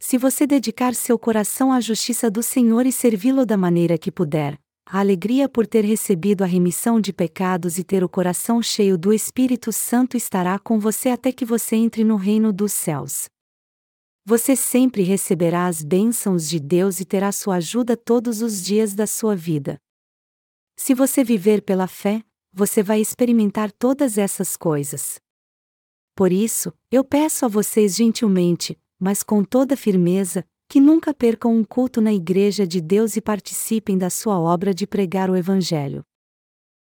Se 0.00 0.18
você 0.18 0.46
dedicar 0.46 0.94
seu 0.94 1.18
coração 1.18 1.72
à 1.72 1.80
justiça 1.80 2.30
do 2.30 2.42
Senhor 2.42 2.86
e 2.86 2.92
servi-lo 2.92 3.46
da 3.46 3.56
maneira 3.56 3.96
que 3.96 4.12
puder, 4.12 4.58
a 4.86 4.98
alegria 4.98 5.48
por 5.48 5.66
ter 5.66 5.82
recebido 5.82 6.42
a 6.44 6.46
remissão 6.46 7.00
de 7.00 7.12
pecados 7.12 7.78
e 7.78 7.84
ter 7.84 8.04
o 8.04 8.08
coração 8.08 8.62
cheio 8.62 8.98
do 8.98 9.14
Espírito 9.14 9.72
Santo 9.72 10.16
estará 10.16 10.58
com 10.58 10.78
você 10.78 11.08
até 11.08 11.32
que 11.32 11.44
você 11.44 11.76
entre 11.76 12.04
no 12.04 12.16
reino 12.16 12.52
dos 12.52 12.72
céus. 12.72 13.26
Você 14.26 14.54
sempre 14.54 15.02
receberá 15.02 15.66
as 15.66 15.82
bênçãos 15.82 16.48
de 16.48 16.60
Deus 16.60 17.00
e 17.00 17.04
terá 17.04 17.32
sua 17.32 17.56
ajuda 17.56 17.96
todos 17.96 18.42
os 18.42 18.62
dias 18.62 18.94
da 18.94 19.06
sua 19.06 19.34
vida. 19.34 19.78
Se 20.76 20.92
você 20.92 21.24
viver 21.24 21.62
pela 21.62 21.86
fé, 21.86 22.22
você 22.52 22.82
vai 22.82 23.00
experimentar 23.00 23.72
todas 23.72 24.18
essas 24.18 24.56
coisas. 24.56 25.18
Por 26.14 26.32
isso, 26.32 26.72
eu 26.90 27.02
peço 27.02 27.44
a 27.44 27.48
vocês 27.48 27.96
gentilmente, 27.96 28.78
mas 28.98 29.22
com 29.22 29.42
toda 29.42 29.76
firmeza, 29.76 30.44
que 30.68 30.80
nunca 30.80 31.12
percam 31.12 31.56
um 31.56 31.64
culto 31.64 32.00
na 32.00 32.12
Igreja 32.12 32.66
de 32.66 32.80
Deus 32.80 33.16
e 33.16 33.20
participem 33.20 33.98
da 33.98 34.08
sua 34.08 34.38
obra 34.38 34.72
de 34.72 34.86
pregar 34.86 35.28
o 35.28 35.36
Evangelho. 35.36 36.04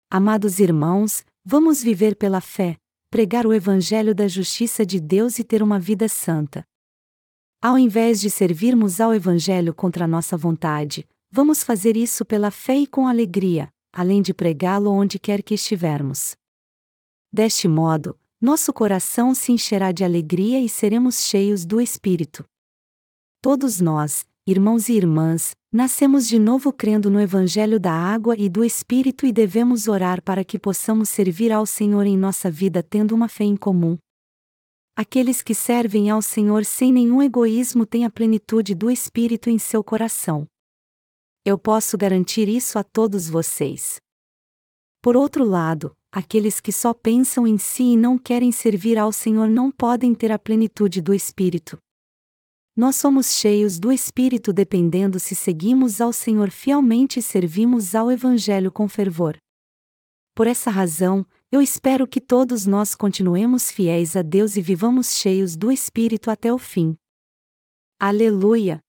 Amados 0.09 0.59
irmãos, 0.59 1.24
vamos 1.45 1.84
viver 1.84 2.15
pela 2.15 2.41
fé, 2.41 2.78
pregar 3.09 3.45
o 3.45 3.53
Evangelho 3.53 4.15
da 4.15 4.28
justiça 4.28 4.86
de 4.86 4.99
Deus 4.99 5.38
e 5.38 5.43
ter 5.43 5.61
uma 5.61 5.80
vida 5.80 6.07
santa. 6.07 6.65
Ao 7.61 7.78
invés 7.78 8.22
de 8.22 8.30
servirmos 8.30 9.01
ao 9.01 9.13
Evangelho 9.13 9.74
contra 9.74 10.07
nossa 10.07 10.38
vontade, 10.38 11.05
vamos 11.30 11.61
fazer 11.61 11.97
isso 11.97 12.24
pela 12.24 12.51
fé 12.51 12.78
e 12.78 12.88
com 12.88 13.07
alegria, 13.07 13.70
além 13.91 14.22
de 14.22 14.34
pregá-lo 14.34 14.89
onde 14.91 15.20
quer 15.20 15.43
que 15.43 15.53
estivermos. 15.53 16.36
Deste 17.32 17.67
modo, 17.67 18.17
nosso 18.41 18.71
coração 18.71 19.35
se 19.35 19.51
encherá 19.51 19.91
de 19.91 20.03
alegria 20.03 20.61
e 20.61 20.69
seremos 20.69 21.23
cheios 21.23 21.65
do 21.65 21.81
Espírito. 21.81 22.45
Todos 23.41 23.81
nós, 23.81 24.25
irmãos 24.47 24.87
e 24.87 24.93
irmãs, 24.93 25.51
nascemos 25.71 26.27
de 26.27 26.39
novo 26.39 26.71
crendo 26.71 27.09
no 27.09 27.19
Evangelho 27.19 27.79
da 27.79 27.91
água 27.91 28.35
e 28.37 28.47
do 28.47 28.63
Espírito 28.63 29.25
e 29.25 29.33
devemos 29.33 29.89
orar 29.89 30.21
para 30.23 30.45
que 30.45 30.57
possamos 30.57 31.09
servir 31.09 31.51
ao 31.51 31.65
Senhor 31.65 32.05
em 32.05 32.17
nossa 32.17 32.49
vida 32.49 32.81
tendo 32.81 33.13
uma 33.13 33.27
fé 33.27 33.43
em 33.43 33.57
comum. 33.57 33.97
Aqueles 34.95 35.41
que 35.41 35.53
servem 35.53 36.09
ao 36.09 36.21
Senhor 36.21 36.63
sem 36.63 36.91
nenhum 36.93 37.21
egoísmo 37.21 37.85
têm 37.85 38.05
a 38.05 38.09
plenitude 38.09 38.73
do 38.73 38.89
Espírito 38.89 39.49
em 39.49 39.59
seu 39.59 39.83
coração. 39.83 40.47
Eu 41.45 41.57
posso 41.57 41.97
garantir 41.97 42.47
isso 42.47 42.79
a 42.79 42.83
todos 42.83 43.29
vocês. 43.29 43.99
Por 45.01 45.15
outro 45.15 45.45
lado, 45.45 45.95
aqueles 46.12 46.60
que 46.60 46.72
só 46.72 46.93
pensam 46.93 47.45
em 47.45 47.57
si 47.57 47.84
e 47.84 47.97
não 47.97 48.18
querem 48.18 48.51
servir 48.51 48.97
ao 48.97 49.12
Senhor 49.12 49.47
não 49.47 49.72
podem 49.72 50.14
ter 50.14 50.32
a 50.32 50.39
plenitude 50.39 51.01
do 51.01 51.14
Espírito. 51.14 51.78
Nós 52.76 52.95
somos 52.95 53.34
cheios 53.38 53.78
do 53.78 53.91
Espírito 53.91 54.53
dependendo 54.53 55.20
se 55.20 55.36
seguimos 55.36 55.99
ao 55.99 56.14
Senhor 56.14 56.49
fielmente 56.49 57.20
e 57.20 57.22
servimos 57.22 57.93
ao 57.93 58.12
Evangelho 58.12 58.72
com 58.72 58.88
fervor. 58.88 59.38
Por 60.34 60.47
essa 60.47 60.70
razão, 60.70 61.26
eu 61.51 61.62
espero 61.62 62.07
que 62.07 62.22
todos 62.22 62.66
nós 62.66 62.95
continuemos 62.95 63.70
fiéis 63.70 64.16
a 64.16 64.22
Deus 64.22 64.55
e 64.55 64.62
vivamos 64.62 65.16
cheios 65.16 65.57
do 65.57 65.72
Espírito 65.72 66.32
até 66.32 66.53
o 66.53 66.57
fim. 66.57 66.95
Aleluia! 67.99 68.80